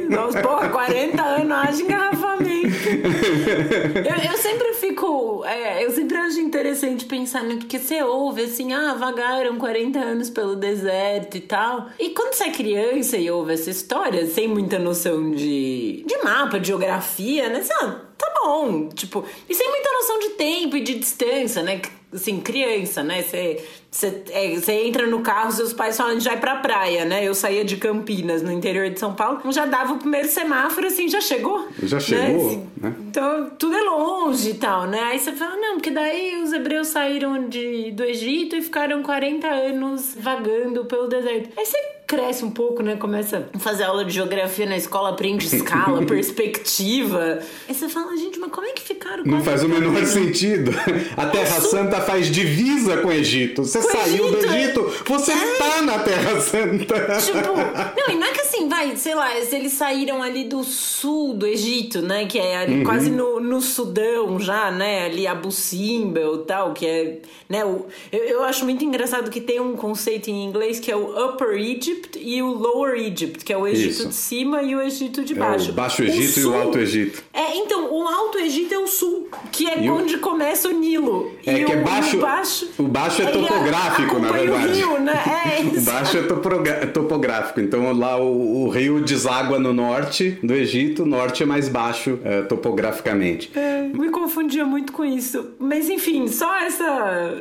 Nossa, 0.09 0.41
porra, 0.41 0.69
40 0.69 1.21
anos, 1.21 1.51
haja 1.51 1.81
engarrafamento. 1.81 2.64
Eu, 4.05 4.31
eu 4.31 4.37
sempre 4.37 4.73
fico. 4.73 5.43
É, 5.45 5.83
eu 5.83 5.91
sempre 5.91 6.17
acho 6.17 6.39
interessante 6.39 7.05
pensar, 7.05 7.43
né? 7.43 7.55
Porque 7.55 7.79
você 7.79 8.01
ouve 8.03 8.43
assim, 8.43 8.73
ah, 8.73 8.93
vagaram 8.93 9.57
40 9.57 9.99
anos 9.99 10.29
pelo 10.29 10.55
deserto 10.55 11.37
e 11.37 11.41
tal. 11.41 11.89
E 11.99 12.09
quando 12.11 12.33
você 12.33 12.45
é 12.45 12.51
criança 12.51 13.17
e 13.17 13.29
ouve 13.29 13.53
essa 13.53 13.69
história, 13.69 14.25
sem 14.27 14.47
muita 14.47 14.79
noção 14.79 15.31
de, 15.31 16.03
de 16.05 16.17
mapa, 16.23 16.59
de 16.59 16.67
geografia, 16.67 17.49
né? 17.49 17.61
Você, 17.61 17.73
ah, 17.73 18.01
tá 18.17 18.33
bom. 18.43 18.89
Tipo, 18.89 19.25
e 19.49 19.53
sem 19.53 19.69
muita 19.69 19.91
noção 19.91 20.19
de 20.19 20.29
tempo 20.29 20.77
e 20.77 20.81
de 20.81 20.95
distância, 20.95 21.63
né? 21.63 21.81
Assim, 22.15 22.39
criança, 22.39 23.03
né? 23.03 23.21
Você 23.21 23.63
você 23.95 24.25
é, 24.31 24.85
entra 24.87 25.07
no 25.07 25.21
carro, 25.21 25.53
seus 25.53 25.71
pais 25.71 25.95
falam 25.95 26.19
já 26.19 26.33
ir 26.33 26.41
pra 26.41 26.57
praia, 26.57 27.05
né? 27.05 27.25
Eu 27.25 27.33
saía 27.33 27.63
de 27.63 27.77
Campinas, 27.77 28.41
no 28.41 28.51
interior 28.51 28.89
de 28.89 28.99
São 28.99 29.15
Paulo, 29.15 29.39
já 29.53 29.65
dava 29.65 29.93
o 29.93 29.97
primeiro 29.97 30.27
semáforo, 30.27 30.87
assim, 30.87 31.07
já 31.07 31.21
chegou. 31.21 31.65
Já 31.81 31.97
chegou, 31.97 32.27
né? 32.27 32.35
Assim, 32.35 32.69
né? 32.75 32.95
Então, 33.07 33.49
tudo 33.57 33.73
é 33.73 33.81
longe 33.81 34.49
e 34.49 34.53
tal, 34.55 34.85
né? 34.85 35.01
Aí 35.01 35.19
você 35.19 35.31
fala, 35.31 35.55
não, 35.55 35.75
porque 35.75 35.91
daí 35.91 36.41
os 36.43 36.51
hebreus 36.51 36.89
saíram 36.89 37.47
de, 37.47 37.91
do 37.91 38.03
Egito 38.03 38.57
e 38.57 38.61
ficaram 38.61 39.01
40 39.01 39.47
anos 39.47 40.13
vagando 40.19 40.83
pelo 40.83 41.07
deserto. 41.07 41.51
Aí 41.57 41.65
você 41.65 41.94
cresce 42.07 42.45
um 42.45 42.51
pouco, 42.51 42.83
né? 42.83 42.95
Começa 42.95 43.49
a 43.53 43.59
fazer 43.59 43.83
aula 43.83 44.05
de 44.05 44.13
geografia 44.13 44.65
na 44.65 44.77
escola, 44.77 45.09
aprende 45.09 45.45
escala, 45.45 46.03
perspectiva. 46.05 47.39
Aí 47.67 47.73
você 47.73 47.89
fala, 47.89 48.15
gente, 48.15 48.39
mas 48.39 48.51
como 48.51 48.67
é 48.67 48.71
que 48.71 48.81
ficaram? 48.81 49.23
Não 49.25 49.43
faz 49.43 49.63
o 49.63 49.69
menor 49.69 50.05
sentido. 50.05 50.71
A 51.17 51.25
Terra 51.27 51.57
Isso... 51.57 51.69
Santa 51.69 52.01
faz 52.01 52.27
divisa 52.27 52.97
com 52.97 53.07
o 53.07 53.11
Egito. 53.11 53.63
Você 53.63 53.79
com 53.79 53.89
saiu 53.89 54.27
Egito, 54.27 54.47
do 54.47 54.55
Egito, 54.55 55.03
você 55.05 55.31
é... 55.31 55.55
tá 55.57 55.81
na 55.81 55.99
Terra 55.99 56.39
Santa. 56.39 57.19
Tipo, 57.19 57.55
não, 57.97 58.09
e 58.09 58.15
não 58.15 58.27
é 58.27 58.31
que 58.31 58.41
assim, 58.41 58.69
vai, 58.69 58.95
sei 58.95 59.15
lá, 59.15 59.35
eles 59.35 59.73
saíram 59.73 60.21
ali 60.21 60.43
do 60.43 60.63
sul 60.63 61.33
do 61.33 61.47
Egito, 61.47 62.01
né? 62.01 62.25
Que 62.25 62.37
é 62.37 62.57
ali 62.57 62.77
uhum. 62.79 62.83
quase 62.83 63.09
no, 63.09 63.39
no 63.39 63.61
Sudão 63.61 64.39
já, 64.39 64.69
né? 64.69 65.05
Ali 65.05 65.25
Abu 65.25 65.51
Simbel 65.51 66.35
e 66.35 66.45
tal, 66.45 66.73
que 66.73 66.85
é, 66.85 67.19
né? 67.49 67.65
O, 67.65 67.85
eu, 68.11 68.19
eu 68.19 68.43
acho 68.43 68.63
muito 68.63 68.83
engraçado 68.85 69.31
que 69.31 69.41
tem 69.41 69.59
um 69.59 69.75
conceito 69.75 70.29
em 70.29 70.45
inglês 70.45 70.79
que 70.79 70.91
é 70.91 70.95
o 70.95 71.25
Upper 71.25 71.55
Egypt 71.55 71.94
e 72.17 72.41
o 72.41 72.47
Lower 72.47 72.95
Egypt, 72.95 73.43
que 73.43 73.53
é 73.53 73.57
o 73.57 73.67
Egito 73.67 73.89
Isso. 73.89 74.07
de 74.07 74.15
cima 74.15 74.61
e 74.63 74.75
o 74.75 74.81
Egito 74.81 75.23
de 75.23 75.35
baixo. 75.35 75.69
É 75.69 75.71
o 75.71 75.75
Baixo 75.75 76.03
Egito 76.03 76.39
sul, 76.39 76.43
e 76.43 76.45
o 76.45 76.61
Alto 76.61 76.79
Egito. 76.79 77.23
É, 77.33 77.57
então, 77.57 77.93
o 77.93 78.07
Alto 78.07 78.37
Egito 78.39 78.73
é 78.73 78.79
o 78.79 78.87
sul, 78.87 79.29
que 79.51 79.67
é 79.67 79.83
e 79.83 79.89
onde 79.89 80.15
o... 80.15 80.19
começa 80.19 80.67
o 80.69 80.71
Nilo. 80.71 81.31
É 81.45 81.53
e 81.53 81.65
que 81.65 81.71
o, 81.71 81.75
é 81.75 81.81
baixo, 81.81 82.17
o 82.17 82.21
baixo. 82.21 82.69
O 82.77 82.83
baixo 82.83 83.21
é 83.21 83.25
topográfico, 83.25 84.19
na 84.19 84.31
verdade. 84.31 84.65
O 84.65 84.73
rio, 84.73 84.99
né? 84.99 85.23
É, 85.45 85.61
o 85.61 85.81
baixo 85.81 86.17
é 86.17 86.85
topográfico. 86.87 87.59
Então 87.59 87.91
lá 87.93 88.17
o, 88.17 88.65
o, 88.65 88.69
rio 88.69 89.01
deságua 89.01 89.59
no 89.59 89.73
norte 89.73 90.37
do 90.41 90.53
Egito, 90.53 91.03
o 91.03 91.05
norte 91.05 91.43
é 91.43 91.45
mais 91.45 91.69
baixo 91.69 92.19
é, 92.23 92.41
topograficamente. 92.41 93.51
É, 93.55 93.83
me 93.83 94.09
confundia 94.09 94.65
muito 94.65 94.91
com 94.91 95.03
isso. 95.03 95.51
Mas 95.59 95.89
enfim, 95.89 96.27
só 96.27 96.57
essa. 96.57 96.83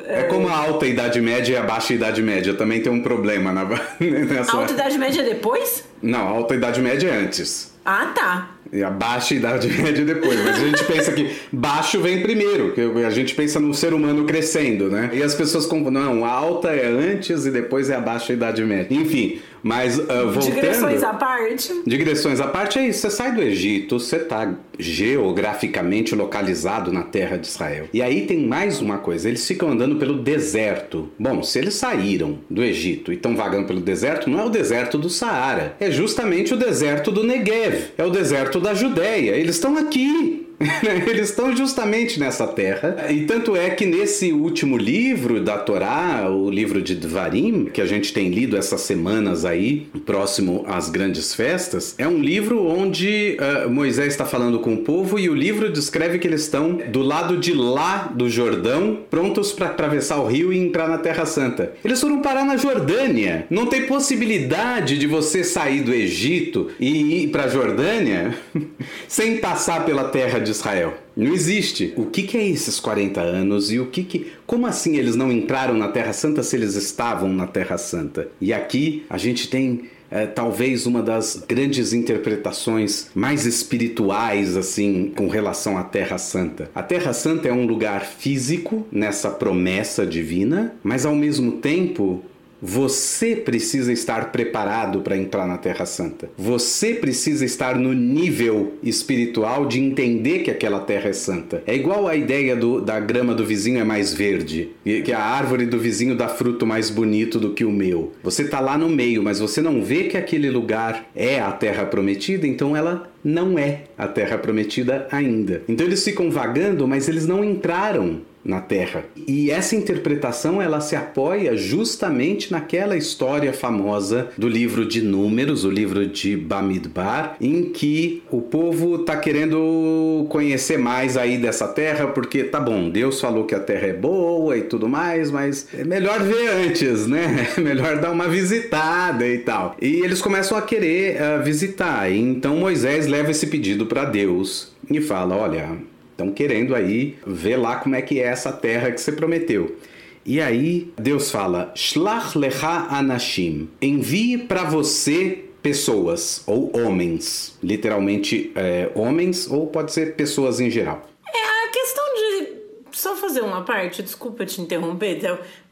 É, 0.07 0.21
é 0.21 0.23
como 0.25 0.49
a 0.49 0.57
alta 0.57 0.87
Idade 0.87 1.21
Média 1.21 1.55
e 1.55 1.57
a 1.57 1.63
baixa 1.63 1.95
Idade 1.95 2.23
Média. 2.23 2.55
Também 2.55 2.81
tem 2.81 2.93
um 2.93 3.03
problema 3.03 3.53
na, 3.53 3.65
A 4.49 4.57
alta 4.57 4.73
Idade 4.73 4.99
Média 4.99 5.21
é 5.21 5.25
depois? 5.25 5.85
Não, 6.03 6.19
a 6.19 6.31
alta 6.31 6.55
Idade 6.55 6.81
Média 6.81 7.09
é 7.09 7.17
antes. 7.17 7.73
Ah, 7.85 8.07
tá. 8.15 8.51
E 8.73 8.83
a 8.83 8.91
baixa 8.91 9.35
idade 9.35 9.69
média 9.81 10.05
depois. 10.05 10.43
Mas 10.43 10.57
a 10.57 10.67
gente 10.67 10.85
pensa 10.85 11.13
que 11.13 11.37
baixo 11.53 12.01
vem 12.01 12.23
primeiro, 12.23 12.73
que 12.73 12.81
a 12.81 13.11
gente 13.11 13.35
pensa 13.35 13.61
no 13.61 13.75
ser 13.75 13.93
humano 13.93 14.25
crescendo, 14.25 14.91
né? 14.91 15.11
E 15.13 15.23
as 15.23 15.35
pessoas 15.35 15.67
confundem, 15.67 16.03
não, 16.03 16.25
a 16.25 16.31
alta 16.31 16.71
é 16.71 16.87
antes 16.87 17.45
e 17.45 17.51
depois 17.51 17.91
é 17.91 17.95
a 17.95 18.01
baixa 18.01 18.33
idade 18.33 18.65
média. 18.65 18.97
Enfim, 18.97 19.41
mas 19.65 19.99
uh, 19.99 20.31
voltando... 20.31 20.55
Digressões 20.55 21.03
à 21.03 21.15
parte. 21.15 21.83
Digressões 21.87 22.39
à 22.39 22.47
parte 22.47 22.79
é 22.79 22.87
isso. 22.87 23.01
Você 23.01 23.11
sai 23.11 23.33
do 23.33 23.41
Egito, 23.41 23.99
você 23.99 24.17
está 24.17 24.55
geograficamente 24.79 26.15
localizado 26.15 26.93
na 26.93 27.03
terra 27.03 27.39
de 27.39 27.47
Israel. 27.47 27.89
E 27.93 28.03
aí 28.03 28.27
tem 28.27 28.47
mais 28.47 28.83
uma 28.83 28.99
coisa. 28.99 29.27
Eles 29.27 29.47
ficam 29.47 29.71
andando 29.71 29.97
pelo 29.97 30.19
deserto. 30.19 31.09
Bom, 31.19 31.43
se 31.43 31.59
eles 31.59 31.75
saíram 31.75 32.39
do 32.51 32.63
Egito 32.63 33.11
e 33.11 33.17
estão 33.17 33.35
vagando 33.35 33.67
pelo 33.67 33.81
deserto, 33.81 34.29
não 34.29 34.39
é 34.39 34.45
o 34.45 34.51
deserto 34.51 34.99
do 34.99 35.09
Saara. 35.09 35.77
É 35.81 35.91
justamente 35.91 36.53
o 36.53 36.57
deserto 36.59 37.11
do 37.11 37.25
Negev. 37.25 37.93
É 37.97 38.05
o 38.05 38.11
deserto 38.11 38.61
da 38.61 38.75
Judéia. 38.75 39.31
Eles 39.31 39.57
estão 39.57 39.79
aqui. 39.79 40.44
Eles 41.09 41.31
estão 41.31 41.55
justamente 41.57 42.19
nessa 42.19 42.47
terra. 42.47 43.07
E 43.11 43.25
tanto 43.25 43.57
é 43.57 43.71
que 43.71 43.87
nesse 43.87 44.33
último 44.33 44.77
livro 44.77 45.41
da 45.41 45.59
Torá, 45.59 46.29
o 46.31 46.51
livro 46.51 46.81
de 46.81 46.95
Dvarim, 46.95 47.67
que 47.67 47.81
a 47.81 47.87
gente 47.87 48.13
tem 48.13 48.29
lido 48.29 48.57
essas 48.57 48.83
semanas 48.83 49.45
aí, 49.45 49.87
próximo 50.05 50.65
às 50.67 50.89
grandes 50.89 51.35
festas, 51.35 51.95
é 51.99 52.07
um 52.07 52.19
livro 52.19 52.67
onde 52.67 53.37
uh, 53.41 53.71
Moisés 53.71 54.09
está 54.09 54.25
falando 54.25 54.59
com 54.61 54.75
o 54.75 54.79
povo 54.79 55.19
e 55.19 55.29
o 55.29 55.35
livro 55.35 55.73
descreve 55.73 56.19
que 56.19 56.27
eles 56.27 56.43
estão 56.43 56.79
do 56.89 57.03
lado 57.03 57.37
de 57.37 57.53
lá 57.53 58.13
do 58.15 58.29
Jordão, 58.29 58.99
prontos 59.11 59.53
para 59.53 59.67
atravessar 59.67 60.19
o 60.19 60.27
rio 60.27 60.53
e 60.53 60.59
entrar 60.59 60.89
na 60.89 60.99
Terra 60.99 61.27
Santa. 61.27 61.73
Eles 61.85 62.01
foram 62.01 62.21
parar 62.21 62.45
na 62.45 62.57
Jordânia. 62.57 63.47
Não 63.51 63.67
tem 63.67 63.87
possibilidade 63.87 64.99
de 64.99 65.07
você 65.07 65.43
sair 65.43 65.83
do 65.83 65.93
Egito 65.93 66.71
e 66.79 67.25
ir 67.25 67.29
para 67.29 67.45
a 67.45 67.49
Jordânia 67.49 68.35
sem 69.09 69.39
passar 69.39 69.85
pela 69.85 70.05
terra 70.05 70.44
de 70.45 70.51
Israel. 70.53 70.95
Não 71.17 71.33
existe. 71.33 71.93
O 71.97 72.07
que, 72.07 72.23
que 72.23 72.37
é 72.37 72.47
esses 72.47 72.79
40 72.79 73.21
anos 73.21 73.73
e 73.73 73.81
o 73.81 73.87
que 73.87 74.05
que. 74.05 74.33
Como 74.47 74.67
assim 74.67 74.97
eles 74.97 75.17
não 75.17 75.33
entraram 75.33 75.75
na 75.75 75.89
Terra 75.89 76.13
Santa 76.13 76.43
se 76.43 76.55
eles 76.57 76.75
estavam 76.75 77.33
na 77.33 77.47
Terra 77.47 77.79
Santa? 77.79 78.29
E 78.41 78.53
aqui 78.53 79.05
a 79.09 79.19
gente 79.19 79.49
tem 79.49 79.89
é, 80.11 80.27
talvez 80.27 80.87
uma 80.87 81.03
das 81.03 81.43
grandes 81.49 81.93
interpretações 81.93 83.11
mais 83.15 83.47
espirituais 83.47 84.57
assim 84.57 85.13
com 85.17 85.29
relação 85.29 85.77
à 85.77 85.83
Terra 85.83 86.19
Santa. 86.19 86.71
A 86.73 86.83
Terra 86.85 87.13
Santa 87.13 87.49
é 87.49 87.53
um 87.53 87.67
lugar 87.67 88.05
físico 88.05 88.87
nessa 88.93 89.31
promessa 89.31 90.07
divina, 90.07 90.75
mas 90.85 91.05
ao 91.05 91.17
mesmo 91.17 91.53
tempo 91.53 92.23
você 92.67 93.37
precisa 93.37 93.93
estar 93.93 94.33
preparado 94.33 95.03
para 95.03 95.19
entrar 95.19 95.47
na 95.47 95.59
Terra 95.59 95.85
Santa. 95.85 96.31
Você 96.39 96.95
precisa 96.95 97.45
estar 97.45 97.79
no 97.79 97.93
nível 97.93 98.73
espiritual 98.83 99.67
de 99.67 99.79
entender 99.79 100.39
que 100.39 100.51
aquela 100.51 100.81
terra 100.81 101.11
é 101.11 101.13
santa. 101.13 101.63
É 101.67 101.75
igual 101.75 102.09
a 102.09 102.17
ideia 102.17 102.57
do, 102.57 102.81
da 102.81 102.99
grama 102.99 103.35
do 103.35 103.45
vizinho 103.45 103.81
é 103.81 103.85
mais 103.85 104.15
verde, 104.15 104.71
que 104.83 105.13
a 105.13 105.21
árvore 105.21 105.67
do 105.67 105.79
vizinho 105.79 106.17
dá 106.17 106.27
fruto 106.27 106.67
mais 106.67 106.89
bonito 106.89 107.39
do 107.39 107.53
que 107.53 107.67
o 107.67 107.71
meu. 107.71 108.13
Você 108.23 108.45
está 108.45 108.61
lá 108.61 108.79
no 108.79 108.89
meio, 108.89 109.23
mas 109.23 109.41
você 109.41 109.61
não 109.61 109.83
vê 109.83 110.05
que 110.05 110.17
aquele 110.17 110.49
lugar 110.49 111.11
é 111.15 111.41
a 111.41 111.53
terra 111.53 111.85
prometida, 111.85 112.47
então 112.47 112.75
ela 112.75 113.13
não 113.23 113.59
é 113.59 113.83
a 113.99 114.09
terra 114.09 114.39
prometida 114.39 115.07
ainda. 115.11 115.63
Então 115.69 115.87
eles 115.87 116.03
ficam 116.03 116.31
vagando, 116.31 116.89
mas 116.89 117.09
eles 117.09 117.27
não 117.27 117.45
entraram 117.45 118.23
na 118.45 118.61
Terra. 118.61 119.05
E 119.27 119.51
essa 119.51 119.75
interpretação 119.75 120.61
ela 120.61 120.81
se 120.81 120.95
apoia 120.95 121.57
justamente 121.57 122.53
naquela 122.53 122.97
história 122.97 123.53
famosa 123.53 124.29
do 124.37 124.49
livro 124.49 124.87
de 124.87 125.01
Números, 125.03 125.65
o 125.65 125.71
livro 125.71 126.07
de 126.07 126.37
Bamidbar, 126.37 127.37
em 127.41 127.71
que 127.71 128.23
o 128.31 128.43
povo 128.43 128.97
está 128.97 129.17
querendo 129.17 130.27
conhecer 130.29 130.79
mais 130.79 131.17
aí 131.17 131.39
dessa 131.39 131.69
terra, 131.69 132.09
porque 132.09 132.45
tá 132.45 132.61
bom, 132.61 132.91
Deus 132.91 133.21
falou 133.21 133.45
que 133.45 133.55
a 133.55 133.61
terra 133.61 133.87
é 133.87 133.93
boa 133.93 134.57
e 134.57 134.63
tudo 134.63 134.89
mais, 134.89 135.31
mas 135.31 135.67
é 135.73 135.85
melhor 135.85 136.21
ver 136.21 136.49
antes, 136.49 137.07
né? 137.07 137.49
É 137.57 137.61
melhor 137.63 137.99
dar 137.99 138.11
uma 138.11 138.29
visitada 138.29 139.27
e 139.27 139.39
tal. 139.39 139.77
E 139.81 140.01
eles 140.01 140.21
começam 140.21 140.57
a 140.59 140.63
querer 140.63 141.17
uh, 141.17 141.43
visitar. 141.43 142.11
E 142.11 142.19
então 142.19 142.57
Moisés 142.57 143.07
leva 143.07 143.31
esse 143.31 143.47
pedido 143.47 143.87
para 143.87 144.05
Deus 144.05 144.73
e 144.91 145.01
fala: 145.01 145.37
olha 145.37 145.71
Estão 146.15 146.31
querendo 146.31 146.77
aí 146.77 147.19
ver 147.27 147.57
lá 147.57 147.75
como 147.75 147.97
é 147.97 148.01
que 148.01 148.21
é 148.21 148.27
essa 148.27 148.53
terra 148.53 148.93
que 148.93 149.01
você 149.01 149.11
prometeu. 149.11 149.77
E 150.25 150.41
aí 150.41 150.93
Deus 150.97 151.29
fala: 151.29 151.73
Shlach 151.75 152.39
lecha 152.39 152.87
anashim. 152.89 153.69
Envie 153.83 154.39
para 154.39 154.63
você 154.63 155.45
pessoas 155.61 156.45
ou 156.47 156.71
homens, 156.77 157.59
literalmente 157.61 158.53
é, 158.55 158.93
homens 158.95 159.51
ou 159.51 159.67
pode 159.67 159.93
ser 159.93 160.15
pessoas 160.15 160.61
em 160.61 160.71
geral. 160.71 161.09
É 161.27 161.67
a 161.67 161.71
questão 161.73 162.05
de 162.15 162.55
só 162.93 163.17
fazer 163.17 163.41
uma 163.41 163.63
parte, 163.63 164.03
desculpa 164.03 164.47
te 164.47 164.61
interromper, 164.61 165.19